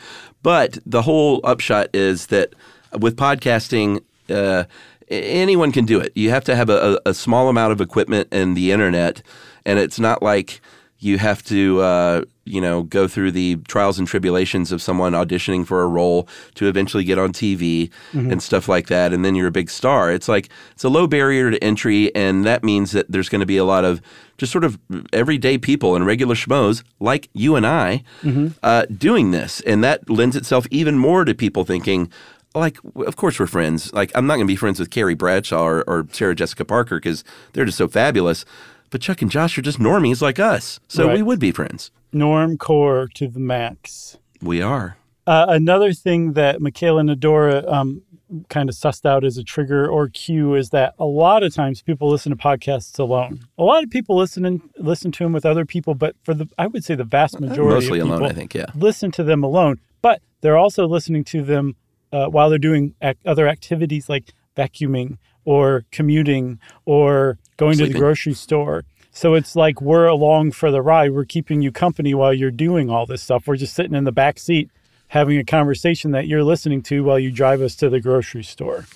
But 0.44 0.78
the 0.86 1.02
whole 1.02 1.42
upshot 1.44 1.88
is 1.96 2.28
that 2.28 2.54
with 3.00 3.16
podcasting, 3.18 4.02
uh, 4.30 4.66
anyone 5.10 5.72
can 5.72 5.86
do 5.86 6.00
it. 6.00 6.12
You 6.16 6.30
have 6.30 6.44
to 6.44 6.56
have 6.56 6.70
a, 6.70 7.02
a 7.08 7.16
small 7.16 7.50
amount 7.50 7.72
of 7.72 7.82
equipment 7.82 8.28
and 8.32 8.56
the 8.56 8.72
internet, 8.72 9.24
and 9.66 9.80
it's 9.80 10.00
not 10.00 10.22
like 10.22 10.62
you 11.04 11.18
have 11.18 11.44
to, 11.44 11.82
uh, 11.82 12.22
you 12.46 12.60
know, 12.62 12.84
go 12.84 13.08
through 13.08 13.32
the 13.32 13.56
trials 13.68 14.00
and 14.00 14.08
tribulations 14.08 14.72
of 14.72 14.82
someone 14.82 15.14
auditioning 15.14 15.66
for 15.66 15.82
a 15.82 15.88
role 15.88 16.28
to 16.56 16.68
eventually 16.68 17.04
get 17.04 17.18
on 17.18 17.32
TV 17.32 17.90
Mhm. 18.14 18.32
and 18.32 18.42
stuff 18.44 18.68
like 18.68 18.88
that, 18.88 19.14
and 19.14 19.24
then 19.24 19.36
you're 19.36 19.48
a 19.48 19.52
big 19.52 19.70
star. 19.70 20.12
It's 20.12 20.28
like 20.28 20.50
it's 20.74 20.84
a 20.84 20.90
low 20.90 21.08
barrier 21.08 21.52
to 21.52 21.64
entry, 21.64 22.14
and 22.16 22.46
that 22.46 22.64
means 22.64 22.92
that 22.92 23.06
there's 23.12 23.30
going 23.30 23.40
to 23.42 23.46
be 23.46 23.58
a 23.58 23.66
lot 23.66 23.86
of 23.86 24.02
just 24.38 24.52
sort 24.52 24.64
of 24.64 24.78
everyday 25.14 25.58
people 25.58 25.96
and 25.96 26.06
regular 26.06 26.36
schmoes 26.36 26.84
like 27.00 27.30
you 27.34 27.56
and 27.56 27.66
I 27.68 28.04
Mhm. 28.24 28.54
uh, 28.64 28.86
doing 28.98 29.32
this, 29.32 29.62
and 29.66 29.84
that 29.84 30.10
lends 30.10 30.36
itself 30.36 30.68
even 30.72 30.98
more 30.98 31.26
to 31.26 31.34
people 31.34 31.64
thinking. 31.66 32.10
Like, 32.56 32.78
of 33.08 33.16
course 33.16 33.40
we're 33.40 33.48
friends. 33.48 33.92
Like, 33.94 34.12
I'm 34.14 34.28
not 34.28 34.36
going 34.36 34.46
to 34.46 34.52
be 34.52 34.56
friends 34.56 34.80
with 34.80 34.92
Carrie 34.92 35.16
Bradshaw 35.16 35.64
or, 35.64 35.84
or 35.88 36.06
Sarah 36.12 36.36
Jessica 36.36 36.64
Parker 36.64 36.98
because 36.98 37.24
they're 37.54 37.66
just 37.66 37.80
so 37.80 37.88
fabulous. 37.88 38.46
But 38.94 39.02
Chuck 39.02 39.22
and 39.24 39.32
Josh 39.32 39.58
are 39.58 39.62
just 39.64 39.80
normies 39.80 40.22
like 40.22 40.38
us, 40.40 40.80
so 40.88 41.12
we 41.12 41.24
would 41.24 41.40
be 41.40 41.52
friends. 41.52 41.90
norm 42.14 42.58
core 42.60 43.10
to 43.16 43.28
the 43.28 43.40
max 43.40 44.18
We 44.42 44.62
are. 44.62 44.98
uh, 45.26 45.46
another 45.50 45.94
thing 45.94 46.34
that 46.34 46.62
michaela 46.62 47.02
nadora 47.02 47.68
um, 47.72 48.04
kind 48.50 48.70
of 48.70 48.76
sussed 48.76 49.06
out 49.06 49.24
as 49.24 49.36
a 49.38 49.44
trigger 49.44 49.88
or 49.88 50.10
cue 50.10 50.54
is 50.54 50.70
that 50.70 50.94
a 51.00 51.06
lot 51.06 51.42
of 51.44 51.54
times 51.56 51.82
people 51.82 52.08
listen 52.10 52.30
to 52.30 52.36
podcasts 52.36 53.00
alone 53.00 53.40
a 53.58 53.64
lot 53.64 53.84
of 53.84 53.90
people 53.90 54.16
listen 54.16 54.46
and 54.46 54.62
listen 54.78 55.12
to 55.12 55.24
them 55.24 55.34
with 55.34 55.46
other 55.46 55.66
people 55.66 55.96
but 55.96 56.16
for 56.24 56.34
the 56.36 56.48
i 56.60 56.68
would 56.68 56.84
say 56.84 56.94
the 56.94 57.04
vast 57.04 57.40
majority 57.40 57.74
Mostly 57.88 58.00
of 58.00 58.08
alone, 58.10 58.26
I 58.26 58.34
think, 58.34 58.54
yeah. 58.54 58.68
listen 58.76 59.10
to 59.14 59.24
them 59.24 59.44
alone 59.44 59.80
but 60.04 60.22
they're 60.42 60.58
also 60.66 60.88
listening 60.88 61.24
to 61.26 61.42
them 61.42 61.76
uh, 62.12 62.28
while 62.28 62.48
they're 62.50 62.60
doing 62.72 62.94
ac- 63.02 63.18
other 63.26 63.48
activities 63.48 64.08
like 64.08 64.34
vacuuming 64.56 65.18
or 65.46 65.84
commuting 65.92 66.60
or 66.86 67.38
going 67.58 67.78
to 67.78 67.88
the 67.88 67.94
grocery 67.94 68.34
store. 68.34 68.84
So 69.12 69.36
it's 69.36 69.56
like 69.56 69.80
we're 69.80 70.08
along 70.08 70.54
for 70.54 70.72
the 70.72 70.82
ride. 70.82 71.12
We're 71.12 71.26
keeping 71.26 71.62
you 71.62 71.72
company 71.72 72.14
while 72.14 72.34
you're 72.34 72.52
doing 72.52 72.90
all 72.90 73.06
this 73.06 73.22
stuff. 73.22 73.48
We're 73.48 73.58
just 73.58 73.76
sitting 73.76 73.96
in 73.96 74.06
the 74.06 74.12
back 74.12 74.40
seat 74.40 74.72
having 75.10 75.38
a 75.38 75.44
conversation 75.44 76.10
that 76.12 76.28
you're 76.28 76.44
listening 76.44 76.82
to 76.82 77.04
while 77.04 77.20
you 77.20 77.30
drive 77.30 77.62
us 77.62 77.76
to 77.76 77.90
the 77.90 78.00
grocery 78.00 78.44
store. 78.44 78.88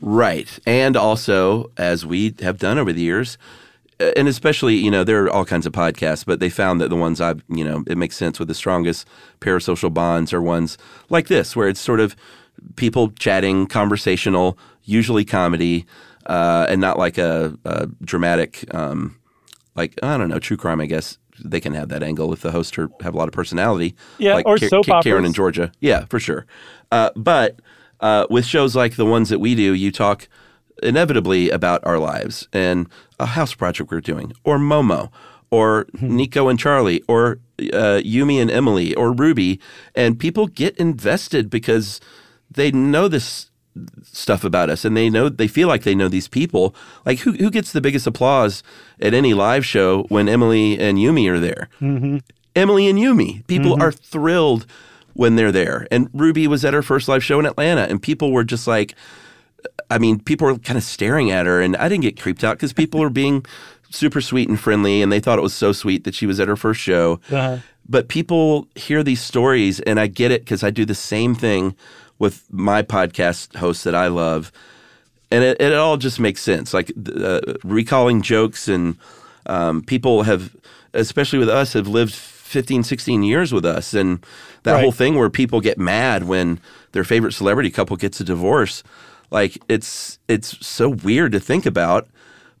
Right. 0.00 0.56
And 0.64 0.96
also, 0.96 1.72
as 1.76 2.06
we 2.06 2.34
have 2.40 2.58
done 2.58 2.78
over 2.78 2.92
the 2.92 3.00
years, 3.00 3.36
uh, 3.98 4.12
and 4.16 4.28
especially, 4.28 4.76
you 4.76 4.90
know, 4.90 5.02
there 5.02 5.24
are 5.24 5.30
all 5.30 5.44
kinds 5.44 5.66
of 5.66 5.72
podcasts, 5.72 6.24
but 6.24 6.38
they 6.38 6.50
found 6.50 6.80
that 6.80 6.88
the 6.88 6.96
ones 6.96 7.20
I've, 7.20 7.42
you 7.48 7.64
know, 7.64 7.82
it 7.88 7.98
makes 7.98 8.16
sense 8.16 8.38
with 8.38 8.46
the 8.46 8.54
strongest 8.54 9.08
parasocial 9.40 9.92
bonds 9.92 10.32
are 10.32 10.42
ones 10.42 10.78
like 11.08 11.26
this, 11.26 11.56
where 11.56 11.68
it's 11.68 11.80
sort 11.80 11.98
of 11.98 12.14
people 12.76 13.10
chatting, 13.18 13.66
conversational, 13.66 14.56
usually 14.84 15.24
comedy, 15.24 15.86
uh, 16.26 16.66
and 16.68 16.80
not 16.80 16.98
like 16.98 17.18
a, 17.18 17.56
a 17.64 17.86
dramatic, 18.02 18.64
um, 18.74 19.16
like, 19.74 19.94
I 20.02 20.16
don't 20.18 20.28
know, 20.28 20.38
true 20.38 20.56
crime, 20.56 20.80
I 20.80 20.86
guess. 20.86 21.18
They 21.44 21.60
can 21.60 21.74
have 21.74 21.90
that 21.90 22.02
angle 22.02 22.32
if 22.32 22.40
the 22.40 22.50
hosts 22.50 22.78
are, 22.78 22.88
have 23.02 23.14
a 23.14 23.18
lot 23.18 23.28
of 23.28 23.32
personality. 23.32 23.94
Yeah, 24.18 24.34
like 24.34 24.46
or 24.46 24.56
Ka- 24.56 24.68
soap 24.68 24.86
Ka- 24.86 25.02
Karen 25.02 25.18
operas. 25.18 25.28
and 25.28 25.34
Georgia. 25.34 25.72
Yeah, 25.80 26.06
for 26.06 26.18
sure. 26.18 26.46
Uh, 26.90 27.10
but 27.14 27.60
uh, 28.00 28.26
with 28.30 28.46
shows 28.46 28.74
like 28.74 28.96
the 28.96 29.04
ones 29.04 29.28
that 29.28 29.38
we 29.38 29.54
do, 29.54 29.74
you 29.74 29.92
talk 29.92 30.28
inevitably 30.82 31.50
about 31.50 31.84
our 31.84 31.98
lives 31.98 32.48
and 32.52 32.88
a 33.20 33.26
house 33.26 33.54
project 33.54 33.90
we're 33.90 34.00
doing, 34.00 34.32
or 34.44 34.58
Momo, 34.58 35.10
or 35.50 35.86
Nico 36.00 36.48
and 36.48 36.58
Charlie, 36.58 37.02
or 37.06 37.38
uh, 37.60 38.00
Yumi 38.02 38.40
and 38.40 38.50
Emily, 38.50 38.94
or 38.94 39.12
Ruby, 39.12 39.60
and 39.94 40.18
people 40.18 40.46
get 40.46 40.76
invested 40.78 41.50
because 41.50 42.00
they 42.50 42.70
know 42.70 43.08
this 43.08 43.50
stuff 44.02 44.44
about 44.44 44.70
us 44.70 44.84
and 44.84 44.96
they 44.96 45.10
know 45.10 45.28
they 45.28 45.48
feel 45.48 45.68
like 45.68 45.82
they 45.82 45.94
know 45.94 46.08
these 46.08 46.28
people 46.28 46.74
like 47.04 47.18
who, 47.20 47.32
who 47.32 47.50
gets 47.50 47.72
the 47.72 47.80
biggest 47.80 48.06
applause 48.06 48.62
at 49.00 49.12
any 49.14 49.34
live 49.34 49.64
show 49.66 50.04
when 50.04 50.28
emily 50.28 50.78
and 50.78 50.98
yumi 50.98 51.28
are 51.28 51.38
there 51.40 51.68
Mm-hmm. 51.80 52.18
Emily 52.54 52.88
and 52.88 52.98
Yumi. 52.98 53.46
People 53.48 53.76
Mhm. 53.76 53.82
are 53.82 53.92
thrilled 53.92 54.64
when 55.12 55.36
they're 55.36 55.52
there. 55.52 55.86
And 55.90 56.08
Ruby 56.14 56.46
was 56.48 56.64
at 56.64 56.72
her 56.72 56.80
first 56.80 57.06
live 57.06 57.22
show 57.22 57.38
in 57.38 57.44
Atlanta, 57.44 57.82
and 57.82 58.00
people 58.00 58.32
were 58.32 58.44
just 58.44 58.66
like, 58.66 58.94
I 59.90 59.98
mean, 59.98 60.20
people 60.20 60.46
were 60.46 60.56
kind 60.58 60.78
of 60.78 60.82
staring 60.82 61.30
at 61.30 61.44
her, 61.44 61.60
and 61.60 61.76
I 61.76 61.90
didn't 61.90 62.02
get 62.04 62.18
creeped 62.18 62.42
out 62.42 62.56
because 62.56 62.72
people 62.72 62.98
were 63.00 63.10
being 63.10 63.44
super 63.90 64.22
sweet 64.22 64.48
and 64.48 64.58
friendly, 64.58 65.02
and 65.02 65.12
they 65.12 65.20
thought 65.20 65.38
it 65.38 65.42
was 65.42 65.52
so 65.52 65.72
sweet 65.72 66.04
that 66.04 66.14
she 66.14 66.24
was 66.26 66.40
at 66.40 66.48
her 66.48 66.56
first 66.56 66.80
show. 66.80 67.20
Uh-huh. 67.30 67.58
But 67.86 68.08
people 68.08 68.68
hear 68.74 69.02
these 69.02 69.20
stories, 69.20 69.80
and 69.80 70.00
I 70.00 70.06
get 70.06 70.30
it 70.30 70.40
because 70.40 70.62
I 70.64 70.70
do 70.70 70.86
the 70.86 70.94
same 70.94 71.34
thing 71.34 71.76
with 72.18 72.44
my 72.50 72.82
podcast 72.82 73.56
hosts 73.56 73.84
that 73.84 73.94
I 73.94 74.08
love 74.08 74.50
and 75.30 75.42
it, 75.42 75.60
it 75.60 75.74
all 75.74 75.96
just 75.96 76.20
makes 76.20 76.40
sense. 76.40 76.72
Like 76.72 76.92
uh, 77.16 77.40
recalling 77.64 78.22
jokes, 78.22 78.68
and 78.68 78.96
um, 79.46 79.82
people 79.82 80.22
have, 80.22 80.54
especially 80.94 81.40
with 81.40 81.48
us, 81.48 81.72
have 81.72 81.88
lived 81.88 82.14
15, 82.14 82.84
16 82.84 83.24
years 83.24 83.52
with 83.52 83.64
us. 83.64 83.92
And 83.92 84.24
that 84.62 84.74
Right. 84.74 84.82
whole 84.82 84.92
thing 84.92 85.16
where 85.16 85.28
people 85.28 85.60
get 85.60 85.78
mad 85.78 86.24
when 86.28 86.60
their 86.92 87.02
favorite 87.02 87.32
celebrity 87.32 87.70
couple 87.70 87.96
gets 87.96 88.20
a 88.20 88.24
divorce, 88.24 88.84
like 89.32 89.58
it's 89.68 90.20
it's 90.28 90.64
so 90.64 90.90
weird 90.90 91.32
to 91.32 91.40
think 91.40 91.66
about. 91.66 92.06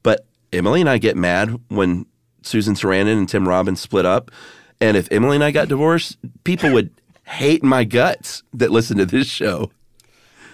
But 0.02 0.26
Emily 0.52 0.80
and 0.80 0.90
I 0.90 0.98
get 0.98 1.16
mad 1.16 1.60
when 1.68 2.04
Susan 2.42 2.74
Sarandon 2.74 3.16
and 3.18 3.28
Tim 3.28 3.46
Robbins 3.48 3.80
split 3.80 4.04
up. 4.04 4.32
And 4.80 4.96
if 4.96 5.06
Emily 5.12 5.36
and 5.36 5.44
I 5.44 5.52
got 5.52 5.68
divorced, 5.68 6.18
people 6.42 6.72
would 6.72 6.90
hate 7.26 7.62
my 7.62 7.84
guts 7.84 8.42
that 8.54 8.70
listen 8.70 8.96
to 8.98 9.06
this 9.06 9.26
show. 9.26 9.70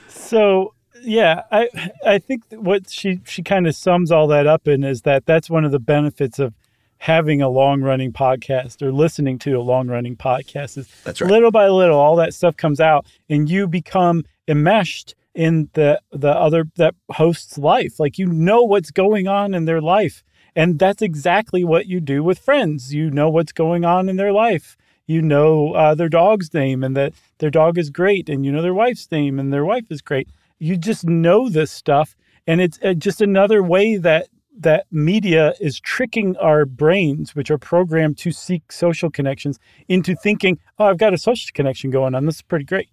So 0.09 0.75
yeah, 1.03 1.43
I 1.51 1.68
I 2.05 2.18
think 2.18 2.45
what 2.51 2.91
she 2.91 3.20
she 3.25 3.43
kind 3.43 3.66
of 3.66 3.75
sums 3.75 4.11
all 4.11 4.27
that 4.29 4.47
up 4.47 4.68
in 4.68 4.85
is 4.85 5.03
that 5.03 5.27
that's 5.27 5.51
one 5.51 5.64
of 5.64 5.73
the 5.73 5.79
benefits 5.81 6.39
of 6.39 6.55
having 6.99 7.43
a 7.43 7.49
long 7.49 7.83
running 7.83 8.12
podcast 8.12 8.81
or 8.81 8.93
listening 8.93 9.37
to 9.37 9.53
a 9.55 9.61
long 9.61 9.89
running 9.89 10.16
podcast 10.16 10.79
is 10.79 10.89
That's 11.03 11.20
right. 11.20 11.31
little 11.31 11.51
by 11.51 11.66
little 11.68 11.99
all 11.99 12.14
that 12.16 12.33
stuff 12.33 12.57
comes 12.57 12.79
out 12.81 13.05
and 13.29 13.51
you 13.51 13.66
become 13.66 14.25
enmeshed 14.47 15.16
in 15.35 15.68
the 15.73 16.01
the 16.12 16.31
other 16.31 16.64
that 16.77 16.95
host's 17.11 17.59
life 17.59 17.99
like 17.99 18.18
you 18.18 18.27
know 18.27 18.62
what's 18.62 18.93
going 18.93 19.27
on 19.27 19.53
in 19.55 19.64
their 19.64 19.81
life 19.81 20.23
And 20.55 20.79
that's 20.79 21.03
exactly 21.03 21.64
what 21.64 21.87
you 21.87 21.99
do 22.01 22.23
with 22.23 22.39
friends. 22.39 22.93
You 22.93 23.11
know 23.11 23.31
what's 23.31 23.53
going 23.53 23.85
on 23.85 24.09
in 24.11 24.16
their 24.16 24.33
life. 24.33 24.77
You 25.07 25.22
know 25.22 25.72
uh, 25.72 25.94
their 25.94 26.09
dog's 26.09 26.53
name 26.55 26.84
and 26.84 26.96
that 26.96 27.12
their 27.38 27.50
dog 27.50 27.78
is 27.78 27.90
great, 27.90 28.28
and 28.28 28.44
you 28.44 28.53
know 28.53 28.62
their 28.62 28.74
wife's 28.74 29.11
name 29.11 29.38
and 29.38 29.53
their 29.53 29.64
wife 29.64 29.90
is 29.90 30.00
great. 30.00 30.28
You 30.59 30.76
just 30.76 31.05
know 31.05 31.48
this 31.48 31.70
stuff, 31.70 32.14
and 32.46 32.61
it's 32.61 32.78
uh, 32.82 32.94
just 32.94 33.20
another 33.20 33.62
way 33.62 33.96
that 33.96 34.28
that 34.59 34.86
media 34.90 35.55
is 35.61 35.80
tricking 35.80 36.36
our 36.36 36.64
brains, 36.64 37.34
which 37.34 37.50
are 37.50 37.59
programmed 37.59 38.18
to 38.18 38.30
seek 38.30 38.70
social 38.70 39.11
connections, 39.11 39.59
into 39.88 40.14
thinking, 40.14 40.59
"Oh, 40.78 40.86
I've 40.86 40.98
got 40.98 41.14
a 41.14 41.18
social 41.18 41.50
connection 41.53 41.90
going 41.90 42.14
on. 42.14 42.26
This 42.26 42.36
is 42.36 42.42
pretty 42.42 42.64
great." 42.64 42.88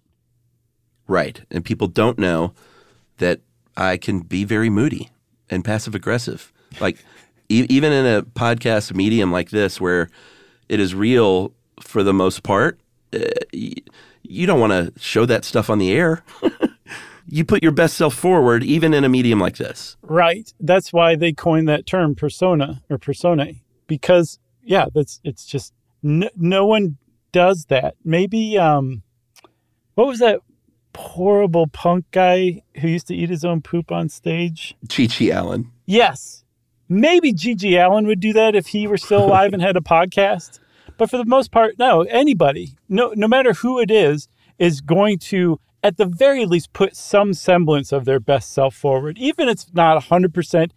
Right. 1.06 1.42
And 1.50 1.64
people 1.64 1.88
don't 1.88 2.18
know 2.18 2.54
that 3.18 3.40
I 3.76 3.96
can 3.96 4.20
be 4.20 4.44
very 4.44 4.70
moody 4.70 5.10
and 5.48 5.64
passive 5.64 5.94
aggressive. 5.94 6.52
Like, 6.80 7.04
e- 7.48 7.66
even 7.68 7.92
in 7.92 8.06
a 8.06 8.22
podcast 8.22 8.94
medium 8.94 9.32
like 9.32 9.50
this, 9.50 9.80
where 9.80 10.08
it 10.68 10.78
is 10.78 10.94
real 10.94 11.52
for 11.80 12.02
the 12.02 12.12
most 12.12 12.42
part, 12.42 12.80
uh, 13.12 13.18
you 13.52 14.46
don't 14.46 14.60
want 14.60 14.72
to 14.72 14.92
show 15.00 15.26
that 15.26 15.44
stuff 15.44 15.68
on 15.70 15.78
the 15.78 15.92
air. 15.92 16.22
you 17.26 17.44
put 17.44 17.62
your 17.62 17.72
best 17.72 17.96
self 17.96 18.14
forward, 18.14 18.62
even 18.62 18.94
in 18.94 19.04
a 19.04 19.08
medium 19.08 19.40
like 19.40 19.56
this. 19.56 19.96
Right. 20.02 20.52
That's 20.60 20.92
why 20.92 21.16
they 21.16 21.32
coined 21.32 21.68
that 21.68 21.86
term 21.86 22.14
persona 22.14 22.82
or 22.90 22.98
personae 22.98 23.62
because 23.86 24.38
yeah, 24.62 24.86
that's 24.94 25.20
it's 25.24 25.44
just 25.44 25.72
no, 26.02 26.28
no 26.36 26.66
one 26.66 26.96
does 27.32 27.66
that. 27.66 27.94
Maybe 28.04 28.58
um 28.58 29.02
what 29.94 30.06
was 30.06 30.18
that 30.20 30.40
horrible 30.96 31.66
punk 31.66 32.04
guy 32.10 32.62
who 32.80 32.88
used 32.88 33.06
to 33.08 33.14
eat 33.14 33.30
his 33.30 33.44
own 33.44 33.62
poop 33.62 33.90
on 33.90 34.08
stage? 34.08 34.74
GG 34.86 35.34
Allin. 35.34 35.70
Yes. 35.86 36.44
Maybe 36.88 37.32
GG 37.32 37.84
Allin 37.84 38.06
would 38.06 38.20
do 38.20 38.32
that 38.32 38.54
if 38.54 38.68
he 38.68 38.86
were 38.86 38.98
still 38.98 39.24
alive 39.24 39.52
and 39.52 39.62
had 39.62 39.76
a 39.76 39.80
podcast. 39.80 40.58
But 41.00 41.08
for 41.08 41.16
the 41.16 41.24
most 41.24 41.50
part, 41.50 41.78
no, 41.78 42.02
anybody, 42.02 42.76
no 42.86 43.14
no 43.16 43.26
matter 43.26 43.54
who 43.54 43.78
it 43.80 43.90
is, 43.90 44.28
is 44.58 44.82
going 44.82 45.18
to 45.32 45.58
at 45.82 45.96
the 45.96 46.04
very 46.04 46.44
least 46.44 46.74
put 46.74 46.94
some 46.94 47.32
semblance 47.32 47.90
of 47.90 48.04
their 48.04 48.20
best 48.20 48.52
self 48.52 48.74
forward. 48.74 49.16
Even 49.16 49.48
if 49.48 49.52
it's 49.52 49.72
not 49.72 50.02
100%, 50.04 50.72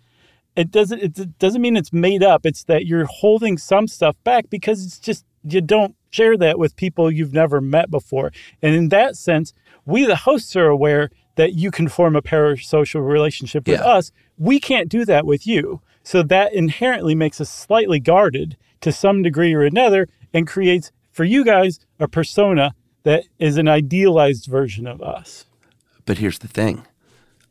it 0.55 0.71
doesn't 0.71 1.01
it 1.03 1.37
doesn't 1.39 1.61
mean 1.61 1.75
it's 1.75 1.91
made 1.91 2.23
up. 2.23 2.45
It's 2.45 2.63
that 2.63 2.85
you're 2.85 3.03
holding 3.03 3.57
some 3.57 3.85
stuff 3.85 4.15
back 4.23 4.49
because 4.49 4.85
it's 4.85 4.97
just 4.97 5.25
you 5.43 5.59
don't 5.59 5.93
share 6.09 6.37
that 6.37 6.57
with 6.57 6.77
people 6.77 7.11
you've 7.11 7.33
never 7.33 7.59
met 7.59 7.91
before. 7.91 8.31
And 8.61 8.73
in 8.73 8.87
that 8.89 9.17
sense, 9.17 9.53
we 9.85 10.05
the 10.05 10.15
hosts 10.15 10.55
are 10.55 10.67
aware 10.67 11.09
that 11.35 11.51
you 11.55 11.69
can 11.69 11.89
form 11.89 12.15
a 12.15 12.21
parasocial 12.21 13.05
relationship 13.05 13.67
with 13.67 13.81
Yeah. 13.81 13.85
us. 13.97 14.13
We 14.37 14.61
can't 14.61 14.87
do 14.87 15.03
that 15.03 15.25
with 15.25 15.45
you. 15.45 15.81
So 16.01 16.23
that 16.23 16.53
inherently 16.53 17.13
makes 17.13 17.41
us 17.41 17.49
slightly 17.49 17.99
guarded 17.99 18.55
to 18.83 18.91
some 18.91 19.23
degree 19.23 19.53
or 19.53 19.63
another 19.63 20.07
and 20.33 20.45
creates 20.45 20.91
for 21.11 21.23
you 21.23 21.43
guys 21.43 21.79
a 21.99 22.07
persona 22.07 22.75
that 23.03 23.23
is 23.39 23.57
an 23.57 23.67
idealized 23.67 24.45
version 24.45 24.87
of 24.87 25.01
us. 25.01 25.45
But 26.05 26.17
here's 26.17 26.39
the 26.39 26.47
thing. 26.47 26.85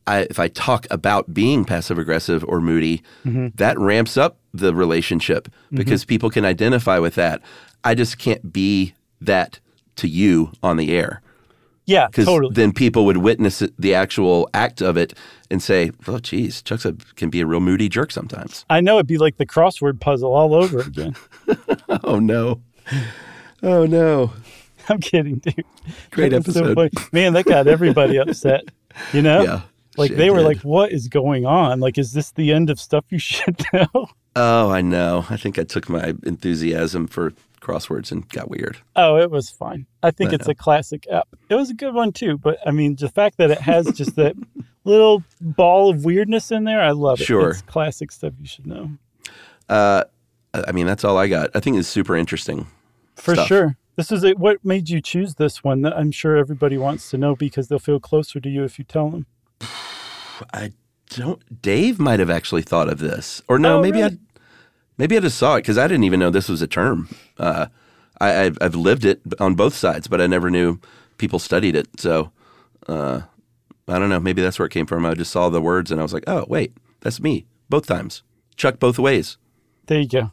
I, 0.06 0.26
if 0.30 0.38
I 0.38 0.48
talk 0.48 0.86
about 0.90 1.32
being 1.32 1.64
passive 1.64 1.98
aggressive 1.98 2.44
or 2.46 2.60
moody, 2.60 3.02
mm-hmm. 3.24 3.48
that 3.54 3.78
ramps 3.78 4.16
up 4.16 4.38
the 4.52 4.74
relationship 4.74 5.48
mm-hmm. 5.48 5.76
because 5.76 6.04
people 6.04 6.28
can 6.28 6.44
identify 6.44 6.98
with 6.98 7.14
that. 7.14 7.40
I 7.84 7.94
just 7.94 8.18
can't 8.18 8.52
be 8.52 8.94
that 9.20 9.58
to 9.96 10.08
you 10.08 10.52
on 10.62 10.76
the 10.76 10.94
air 10.94 11.22
Yeah, 11.86 12.06
because 12.06 12.26
totally. 12.26 12.54
then 12.54 12.72
people 12.72 13.04
would 13.06 13.16
witness 13.18 13.60
it, 13.62 13.72
the 13.78 13.92
actual 13.94 14.48
act 14.54 14.80
of 14.80 14.96
it 14.96 15.14
and 15.50 15.60
say, 15.62 15.90
"Oh, 16.06 16.18
geez, 16.20 16.62
Chuck's 16.62 16.84
a, 16.84 16.92
can 17.16 17.28
be 17.28 17.40
a 17.40 17.46
real 17.46 17.60
moody 17.60 17.88
jerk 17.88 18.12
sometimes." 18.12 18.64
I 18.70 18.80
know 18.80 18.96
it'd 18.96 19.06
be 19.08 19.18
like 19.18 19.36
the 19.36 19.46
crossword 19.46 19.98
puzzle 20.00 20.32
all 20.32 20.54
over 20.54 20.78
again. 20.86 21.16
oh 22.04 22.18
no, 22.20 22.60
oh 23.62 23.84
no! 23.86 24.32
I'm 24.88 25.00
kidding, 25.00 25.36
dude. 25.36 25.64
Great 26.10 26.32
was 26.32 26.44
so 26.54 26.70
episode. 26.70 26.90
Man, 27.12 27.32
that 27.34 27.46
got 27.46 27.66
everybody 27.66 28.16
upset. 28.16 28.64
You 29.12 29.22
know? 29.22 29.42
Yeah, 29.42 29.60
Like 29.96 30.14
they 30.14 30.30
were 30.30 30.38
did. 30.38 30.46
like, 30.46 30.58
"What 30.60 30.92
is 30.92 31.08
going 31.08 31.46
on? 31.46 31.80
Like, 31.80 31.98
is 31.98 32.12
this 32.12 32.30
the 32.32 32.52
end 32.52 32.70
of 32.70 32.78
stuff 32.80 33.04
you 33.10 33.18
should 33.18 33.60
know?" 33.72 34.08
"Oh, 34.36 34.70
I 34.70 34.82
know." 34.82 35.26
I 35.30 35.36
think 35.36 35.58
I 35.58 35.64
took 35.64 35.88
my 35.88 36.14
enthusiasm 36.24 37.06
for 37.06 37.32
crosswords 37.62 38.12
and 38.12 38.28
got 38.28 38.50
weird. 38.50 38.78
Oh, 38.96 39.16
it 39.16 39.30
was 39.30 39.48
fine. 39.48 39.86
I 40.02 40.10
think 40.10 40.32
I 40.32 40.34
it's 40.34 40.48
a 40.48 40.54
classic 40.54 41.06
app. 41.10 41.28
It 41.48 41.54
was 41.54 41.70
a 41.70 41.74
good 41.74 41.94
one 41.94 42.12
too, 42.12 42.36
but 42.36 42.58
I 42.66 42.70
mean, 42.70 42.96
the 42.96 43.08
fact 43.08 43.38
that 43.38 43.50
it 43.50 43.60
has 43.60 43.90
just 43.92 44.16
that 44.16 44.34
little 44.84 45.22
ball 45.40 45.90
of 45.90 46.04
weirdness 46.04 46.50
in 46.50 46.64
there, 46.64 46.80
I 46.80 46.90
love 46.90 47.20
it. 47.20 47.24
Sure. 47.24 47.50
It's 47.50 47.62
classic 47.62 48.10
stuff 48.12 48.34
you 48.40 48.46
should 48.46 48.66
know. 48.66 48.90
Uh, 49.68 50.04
I 50.52 50.72
mean, 50.72 50.86
that's 50.86 51.04
all 51.04 51.16
I 51.16 51.28
got. 51.28 51.50
I 51.54 51.60
think 51.60 51.78
it's 51.78 51.88
super 51.88 52.16
interesting. 52.16 52.66
For 53.16 53.34
stuff. 53.34 53.48
sure. 53.48 53.76
This 53.96 54.10
is 54.10 54.24
it. 54.24 54.38
What 54.38 54.64
made 54.64 54.88
you 54.88 55.00
choose 55.00 55.34
this 55.34 55.62
one? 55.62 55.82
That 55.82 55.96
I'm 55.96 56.10
sure 56.10 56.36
everybody 56.36 56.78
wants 56.78 57.10
to 57.10 57.18
know 57.18 57.36
because 57.36 57.68
they'll 57.68 57.78
feel 57.78 58.00
closer 58.00 58.40
to 58.40 58.48
you 58.48 58.64
if 58.64 58.78
you 58.78 58.84
tell 58.84 59.10
them. 59.10 59.26
I 60.52 60.72
don't. 61.10 61.62
Dave 61.62 61.98
might 61.98 62.18
have 62.18 62.30
actually 62.30 62.62
thought 62.62 62.88
of 62.88 62.98
this, 62.98 63.42
or 63.48 63.58
no? 63.58 63.78
Oh, 63.78 63.82
maybe 63.82 63.98
really? 63.98 64.14
I, 64.14 64.18
maybe 64.98 65.16
I 65.16 65.20
just 65.20 65.38
saw 65.38 65.56
it 65.56 65.60
because 65.60 65.78
I 65.78 65.86
didn't 65.86 66.04
even 66.04 66.20
know 66.20 66.30
this 66.30 66.48
was 66.48 66.62
a 66.62 66.66
term. 66.66 67.08
Uh, 67.38 67.66
I, 68.20 68.44
I've, 68.44 68.58
I've 68.60 68.74
lived 68.74 69.04
it 69.04 69.20
on 69.40 69.54
both 69.54 69.74
sides, 69.74 70.08
but 70.08 70.20
I 70.20 70.26
never 70.26 70.50
knew 70.50 70.78
people 71.18 71.38
studied 71.38 71.74
it. 71.74 71.88
So 72.00 72.32
uh, 72.86 73.22
I 73.88 73.98
don't 73.98 74.08
know. 74.08 74.20
Maybe 74.20 74.42
that's 74.42 74.58
where 74.58 74.66
it 74.66 74.72
came 74.72 74.86
from. 74.86 75.04
I 75.04 75.14
just 75.14 75.32
saw 75.32 75.48
the 75.48 75.60
words 75.60 75.90
and 75.90 76.00
I 76.00 76.02
was 76.02 76.12
like, 76.12 76.24
oh 76.26 76.44
wait, 76.48 76.76
that's 77.00 77.20
me 77.20 77.46
both 77.68 77.86
times. 77.86 78.22
Chuck 78.56 78.78
both 78.78 78.98
ways. 78.98 79.38
There 79.86 80.00
you 80.00 80.08
go. 80.08 80.32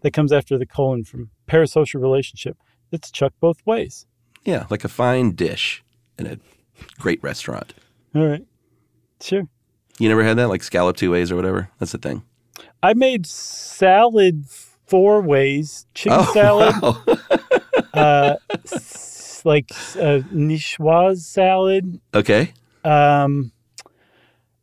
That 0.00 0.12
comes 0.12 0.32
after 0.32 0.56
the 0.56 0.66
colon 0.66 1.04
from 1.04 1.30
parasocial 1.48 2.00
relationship. 2.00 2.56
It's 2.92 3.10
Chuck 3.10 3.32
both 3.40 3.64
ways. 3.66 4.06
Yeah, 4.44 4.66
like 4.70 4.84
a 4.84 4.88
fine 4.88 5.32
dish 5.32 5.82
in 6.18 6.26
a 6.26 6.38
great 6.98 7.22
restaurant. 7.22 7.74
All 8.14 8.26
right. 8.26 8.44
Sure. 9.20 9.48
You 9.98 10.08
never 10.08 10.22
had 10.22 10.36
that, 10.38 10.48
like 10.48 10.62
scallop 10.62 10.96
two 10.96 11.10
ways 11.10 11.32
or 11.32 11.36
whatever. 11.36 11.70
That's 11.78 11.92
the 11.92 11.98
thing. 11.98 12.22
I 12.82 12.94
made 12.94 13.26
salad 13.26 14.44
four 14.86 15.20
ways 15.20 15.86
chicken 15.94 16.24
salad, 16.32 16.74
wow. 16.80 17.02
uh, 17.94 18.34
s- 18.64 19.42
like 19.44 19.70
uh, 19.96 20.20
niçoise 20.32 21.18
salad. 21.20 22.00
okay. 22.14 22.52
Um, 22.84 23.52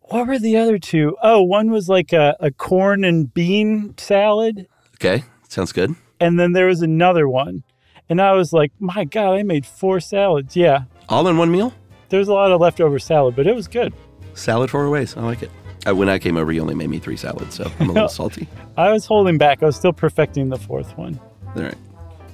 what 0.02 0.28
were 0.28 0.40
the 0.40 0.58
other 0.58 0.78
two? 0.78 1.18
Oh, 1.24 1.42
one 1.44 1.72
was 1.72 1.90
like 1.90 2.14
a, 2.14 2.36
a 2.40 2.52
corn 2.52 3.04
and 3.04 3.34
bean 3.34 3.96
salad. 3.98 4.68
Okay. 4.96 5.24
Sounds 5.50 5.72
good. 5.72 5.96
And 6.20 6.40
then 6.40 6.52
there 6.54 6.68
was 6.68 6.82
another 6.82 7.28
one. 7.28 7.64
And 8.10 8.22
I 8.22 8.34
was 8.34 8.54
like, 8.54 8.72
my 8.80 9.06
God, 9.06 9.34
I 9.34 9.44
made 9.44 9.66
four 9.66 10.00
salads. 10.00 10.56
Yeah. 10.56 10.84
All 11.10 11.28
in 11.28 11.38
one 11.38 11.52
meal. 11.52 11.74
There's 12.10 12.28
a 12.28 12.34
lot 12.34 12.52
of 12.52 12.62
leftover 12.62 13.00
salad, 13.00 13.36
but 13.36 13.48
it 13.48 13.56
was 13.56 13.68
good. 13.68 13.94
Salad 14.36 14.70
four 14.70 14.90
ways. 14.90 15.18
I 15.18 15.22
like 15.22 15.42
it. 15.42 15.52
Uh, 15.88 15.96
when 15.96 16.10
I 16.10 16.20
came 16.20 16.38
over, 16.38 16.52
you 16.52 16.62
only 16.62 16.76
made 16.76 16.90
me 16.90 17.00
three 17.00 17.18
salads, 17.18 17.56
so 17.56 17.70
I'm 17.80 17.90
a 17.90 17.94
little 17.94 18.10
salty. 18.10 18.48
I 18.78 18.92
was 18.92 19.06
holding 19.06 19.38
back. 19.38 19.62
I 19.62 19.66
was 19.66 19.76
still 19.76 19.94
perfecting 19.94 20.50
the 20.50 20.58
fourth 20.58 20.98
one. 20.98 21.20
All 21.56 21.64
right. 21.64 21.76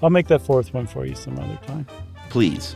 I'll 0.01 0.09
make 0.09 0.27
that 0.27 0.41
fourth 0.41 0.73
one 0.73 0.87
for 0.87 1.05
you 1.05 1.15
some 1.15 1.37
other 1.39 1.59
time. 1.65 1.87
Please. 2.29 2.75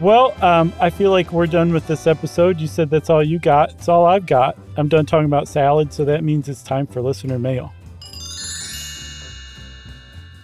Well, 0.00 0.34
um, 0.44 0.72
I 0.78 0.90
feel 0.90 1.10
like 1.10 1.32
we're 1.32 1.46
done 1.46 1.72
with 1.72 1.86
this 1.86 2.06
episode. 2.06 2.60
You 2.60 2.66
said 2.66 2.90
that's 2.90 3.08
all 3.08 3.22
you 3.22 3.38
got. 3.38 3.70
It's 3.70 3.88
all 3.88 4.04
I've 4.04 4.26
got. 4.26 4.58
I'm 4.76 4.88
done 4.88 5.06
talking 5.06 5.24
about 5.24 5.48
salad, 5.48 5.92
so 5.92 6.04
that 6.04 6.22
means 6.22 6.48
it's 6.48 6.62
time 6.62 6.86
for 6.86 7.00
listener 7.00 7.38
mail. 7.38 7.72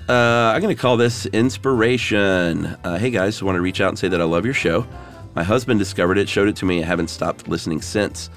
Uh, 0.08 0.52
I'm 0.54 0.60
going 0.60 0.74
to 0.74 0.80
call 0.80 0.96
this 0.96 1.26
inspiration. 1.26 2.66
Uh, 2.84 2.98
hey 2.98 3.10
guys, 3.10 3.40
I 3.40 3.44
want 3.44 3.56
to 3.56 3.60
reach 3.60 3.80
out 3.80 3.88
and 3.90 3.98
say 3.98 4.08
that 4.08 4.20
I 4.20 4.24
love 4.24 4.44
your 4.44 4.54
show. 4.54 4.86
My 5.34 5.42
husband 5.42 5.78
discovered 5.78 6.18
it, 6.18 6.28
showed 6.28 6.48
it 6.48 6.56
to 6.56 6.64
me. 6.64 6.82
I 6.82 6.86
haven't 6.86 7.08
stopped 7.08 7.48
listening 7.48 7.80
since. 7.80 8.30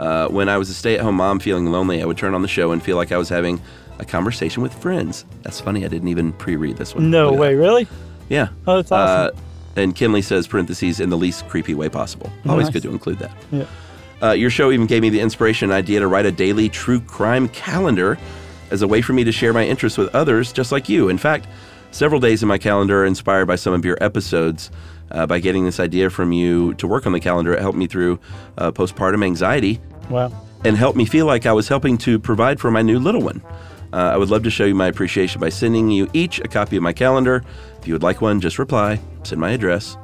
Uh, 0.00 0.28
when 0.28 0.48
I 0.48 0.56
was 0.56 0.70
a 0.70 0.74
stay 0.74 0.94
at 0.94 1.02
home 1.02 1.16
mom 1.16 1.40
feeling 1.40 1.66
lonely, 1.66 2.00
I 2.02 2.06
would 2.06 2.16
turn 2.16 2.34
on 2.34 2.40
the 2.40 2.48
show 2.48 2.72
and 2.72 2.82
feel 2.82 2.96
like 2.96 3.12
I 3.12 3.18
was 3.18 3.28
having 3.28 3.60
a 3.98 4.04
conversation 4.04 4.62
with 4.62 4.72
friends. 4.72 5.26
That's 5.42 5.60
funny. 5.60 5.84
I 5.84 5.88
didn't 5.88 6.08
even 6.08 6.32
pre 6.32 6.56
read 6.56 6.78
this 6.78 6.94
one. 6.94 7.10
No 7.10 7.34
at 7.34 7.38
way, 7.38 7.54
really? 7.54 7.86
Yeah. 8.30 8.48
Oh, 8.66 8.76
that's 8.76 8.90
awesome. 8.90 9.36
Uh, 9.36 9.80
and 9.80 9.94
Kinley 9.94 10.22
says, 10.22 10.46
parentheses, 10.48 11.00
in 11.00 11.10
the 11.10 11.18
least 11.18 11.46
creepy 11.48 11.74
way 11.74 11.90
possible. 11.90 12.32
Always 12.48 12.68
Nice. 12.68 12.72
good 12.72 12.82
to 12.84 12.90
include 12.90 13.18
that. 13.18 13.30
Yeah. 13.52 13.66
Uh, 14.22 14.32
your 14.32 14.48
show 14.48 14.70
even 14.72 14.86
gave 14.86 15.02
me 15.02 15.10
the 15.10 15.20
inspiration 15.20 15.70
and 15.70 15.76
idea 15.76 16.00
to 16.00 16.06
write 16.06 16.24
a 16.24 16.32
daily 16.32 16.70
true 16.70 17.00
crime 17.00 17.46
calendar 17.48 18.16
as 18.70 18.80
a 18.80 18.88
way 18.88 19.02
for 19.02 19.12
me 19.12 19.22
to 19.24 19.32
share 19.32 19.52
my 19.52 19.66
interests 19.66 19.98
with 19.98 20.14
others 20.14 20.50
just 20.50 20.72
like 20.72 20.88
you. 20.88 21.10
In 21.10 21.18
fact, 21.18 21.46
several 21.90 22.20
days 22.20 22.42
in 22.42 22.48
my 22.48 22.56
calendar 22.58 23.02
are 23.02 23.06
inspired 23.06 23.46
by 23.46 23.56
some 23.56 23.74
of 23.74 23.84
your 23.84 23.98
episodes. 24.00 24.70
Uh, 25.12 25.26
by 25.26 25.40
getting 25.40 25.64
this 25.64 25.80
idea 25.80 26.08
from 26.08 26.30
you 26.30 26.72
to 26.74 26.86
work 26.86 27.04
on 27.04 27.12
the 27.12 27.18
calendar, 27.18 27.52
it 27.52 27.60
helped 27.60 27.76
me 27.76 27.88
through 27.88 28.16
uh, 28.58 28.70
postpartum 28.70 29.24
anxiety 29.24 29.80
Wow. 30.10 30.32
and 30.64 30.76
helped 30.76 30.96
me 30.98 31.04
feel 31.06 31.24
like 31.26 31.46
I 31.46 31.52
was 31.52 31.68
helping 31.68 31.96
to 31.98 32.18
provide 32.18 32.60
for 32.60 32.70
my 32.70 32.82
new 32.82 32.98
little 32.98 33.22
one. 33.22 33.40
Uh, 33.92 33.96
I 33.96 34.16
would 34.16 34.28
love 34.30 34.42
to 34.44 34.50
show 34.50 34.64
you 34.64 34.74
my 34.74 34.86
appreciation 34.88 35.40
by 35.40 35.48
sending 35.48 35.90
you 35.90 36.08
each 36.12 36.38
a 36.40 36.48
copy 36.48 36.76
of 36.76 36.82
my 36.82 36.92
calendar. 36.92 37.42
If 37.80 37.86
you 37.88 37.94
would 37.94 38.02
like 38.02 38.20
one, 38.20 38.40
just 38.40 38.58
reply, 38.58 39.00
send 39.22 39.40
my 39.40 39.50
address. 39.52 39.96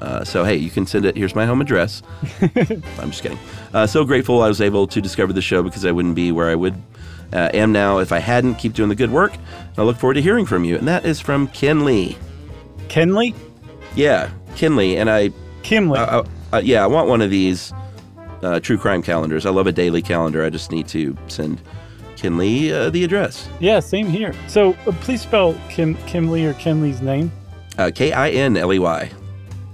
Uh, 0.00 0.22
so, 0.24 0.44
hey, 0.44 0.54
you 0.56 0.70
can 0.70 0.86
send 0.86 1.04
it. 1.04 1.16
Here's 1.16 1.34
my 1.34 1.44
home 1.44 1.60
address. 1.60 2.02
I'm 2.40 3.10
just 3.10 3.22
kidding. 3.22 3.38
Uh, 3.74 3.86
so 3.86 4.04
grateful 4.04 4.42
I 4.42 4.48
was 4.48 4.60
able 4.60 4.86
to 4.86 5.00
discover 5.00 5.32
the 5.32 5.42
show 5.42 5.62
because 5.62 5.84
I 5.84 5.90
wouldn't 5.90 6.14
be 6.14 6.30
where 6.32 6.48
I 6.48 6.54
would 6.54 6.74
Uh, 7.32 7.50
am 7.52 7.72
now 7.72 7.98
if 7.98 8.12
I 8.12 8.18
hadn't. 8.20 8.54
Keep 8.54 8.72
doing 8.74 8.88
the 8.88 8.94
good 8.94 9.10
work. 9.10 9.32
I 9.76 9.82
look 9.82 9.98
forward 9.98 10.14
to 10.14 10.22
hearing 10.22 10.46
from 10.46 10.64
you. 10.64 10.78
And 10.78 10.86
that 10.88 11.04
is 11.04 11.20
from 11.20 11.48
Ken 11.48 11.84
Lee. 11.84 12.16
Kenley? 12.88 13.34
Yeah, 13.94 14.30
Kinley. 14.56 14.96
And 14.96 15.10
I. 15.10 15.30
Kimley. 15.62 15.98
Uh, 15.98 16.22
uh, 16.52 16.62
yeah, 16.64 16.82
I 16.82 16.86
want 16.86 17.08
one 17.08 17.20
of 17.20 17.30
these 17.30 17.72
uh, 18.42 18.60
true 18.60 18.78
crime 18.78 19.02
calendars. 19.02 19.46
I 19.46 19.50
love 19.50 19.66
a 19.66 19.72
daily 19.72 20.02
calendar. 20.02 20.44
I 20.44 20.50
just 20.50 20.70
need 20.70 20.88
to 20.88 21.16
send 21.28 21.60
Kinley 22.16 22.72
uh, 22.72 22.90
the 22.90 23.04
address. 23.04 23.48
Yeah, 23.60 23.80
same 23.80 24.06
here. 24.06 24.34
So 24.48 24.74
uh, 24.86 24.92
please 25.00 25.22
spell 25.22 25.54
Kim 25.68 25.94
Kimley 26.06 26.44
or 26.48 26.54
Kenley's 26.54 27.00
name. 27.00 27.30
Uh, 27.78 27.90
K 27.94 28.12
I 28.12 28.30
N 28.30 28.56
L 28.56 28.72
E 28.72 28.78
Y. 28.78 29.10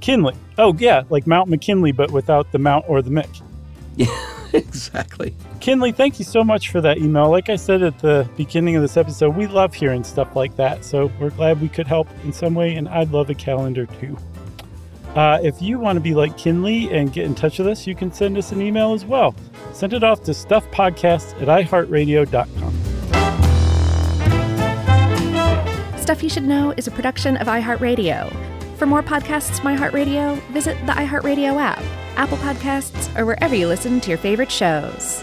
Kinley. 0.00 0.34
Oh 0.58 0.74
yeah, 0.78 1.02
like 1.08 1.26
Mount 1.26 1.48
McKinley, 1.48 1.92
but 1.92 2.10
without 2.10 2.52
the 2.52 2.58
Mount 2.58 2.84
or 2.88 3.00
the 3.00 3.10
Mick. 3.10 3.42
Yeah, 3.96 4.06
exactly. 4.52 5.34
Kinley, 5.60 5.92
thank 5.92 6.18
you 6.18 6.24
so 6.24 6.44
much 6.44 6.70
for 6.70 6.82
that 6.82 6.98
email. 6.98 7.30
Like 7.30 7.48
I 7.48 7.56
said 7.56 7.82
at 7.82 7.98
the 8.00 8.28
beginning 8.36 8.76
of 8.76 8.82
this 8.82 8.98
episode, 8.98 9.34
we 9.34 9.46
love 9.46 9.72
hearing 9.72 10.04
stuff 10.04 10.36
like 10.36 10.54
that. 10.56 10.84
So 10.84 11.10
we're 11.18 11.30
glad 11.30 11.60
we 11.62 11.70
could 11.70 11.86
help 11.86 12.08
in 12.24 12.32
some 12.32 12.54
way, 12.54 12.74
and 12.74 12.88
I'd 12.88 13.10
love 13.10 13.30
a 13.30 13.34
calendar 13.34 13.86
too. 13.86 14.18
Uh, 15.14 15.38
if 15.42 15.62
you 15.62 15.78
want 15.78 15.96
to 15.96 16.00
be 16.00 16.12
like 16.14 16.36
Kinley 16.36 16.92
and 16.92 17.12
get 17.12 17.24
in 17.24 17.34
touch 17.34 17.58
with 17.58 17.68
us, 17.68 17.86
you 17.86 17.94
can 17.94 18.12
send 18.12 18.36
us 18.36 18.50
an 18.50 18.60
email 18.60 18.92
as 18.92 19.04
well. 19.04 19.34
Send 19.72 19.92
it 19.92 20.02
off 20.02 20.24
to 20.24 20.32
stuffpodcast 20.32 21.40
at 21.40 21.48
iheartradio.com. 21.48 22.74
Stuff 25.98 26.22
You 26.22 26.28
Should 26.28 26.44
Know 26.44 26.74
is 26.76 26.86
a 26.86 26.90
production 26.90 27.36
of 27.36 27.46
iHeartRadio. 27.46 28.30
For 28.76 28.86
more 28.86 29.02
podcasts 29.02 29.60
from 29.60 29.76
iHeartRadio, 29.76 30.40
visit 30.48 30.76
the 30.84 30.92
iHeartRadio 30.92 31.56
app, 31.58 31.82
Apple 32.16 32.38
Podcasts, 32.38 33.16
or 33.16 33.24
wherever 33.24 33.54
you 33.54 33.68
listen 33.68 34.00
to 34.00 34.10
your 34.10 34.18
favorite 34.18 34.50
shows. 34.50 35.22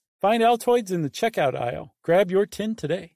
Find 0.21 0.43
Altoids 0.43 0.91
in 0.91 1.01
the 1.01 1.09
checkout 1.09 1.59
aisle. 1.59 1.95
Grab 2.03 2.29
your 2.29 2.45
tin 2.45 2.75
today. 2.75 3.15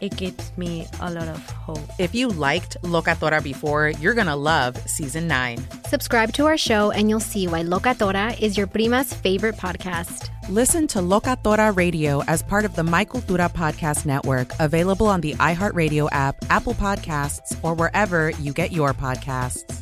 it 0.00 0.16
gives 0.16 0.56
me 0.56 0.86
a 1.00 1.10
lot 1.10 1.28
of 1.28 1.50
hope. 1.50 1.80
If 1.98 2.14
you 2.14 2.28
liked 2.28 2.76
Locatora 2.82 3.42
before, 3.42 3.88
you're 4.00 4.14
going 4.14 4.26
to 4.26 4.36
love 4.36 4.76
season 4.88 5.26
nine. 5.28 5.58
Subscribe 5.86 6.32
to 6.34 6.46
our 6.46 6.56
show 6.56 6.90
and 6.90 7.08
you'll 7.08 7.20
see 7.20 7.46
why 7.46 7.62
Locatora 7.62 8.38
is 8.40 8.56
your 8.56 8.66
prima's 8.66 9.12
favorite 9.12 9.56
podcast. 9.56 10.30
Listen 10.48 10.86
to 10.88 10.98
Locatora 10.98 11.76
Radio 11.76 12.22
as 12.24 12.42
part 12.42 12.64
of 12.64 12.74
the 12.74 12.82
My 12.82 13.04
Cultura 13.04 13.52
Podcast 13.52 14.04
Network, 14.04 14.50
available 14.58 15.06
on 15.06 15.20
the 15.20 15.34
iHeartRadio 15.34 16.08
app, 16.10 16.36
Apple 16.50 16.74
Podcasts, 16.74 17.56
or 17.62 17.74
wherever 17.74 18.30
you 18.30 18.52
get 18.52 18.72
your 18.72 18.92
podcasts. 18.92 19.76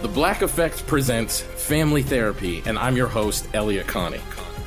The 0.00 0.08
Black 0.08 0.40
Effect 0.40 0.86
presents 0.86 1.42
Family 1.42 2.02
Therapy, 2.02 2.62
and 2.64 2.78
I'm 2.78 2.96
your 2.96 3.08
host, 3.08 3.46
Elliott 3.52 3.86
Connie. 3.86 4.20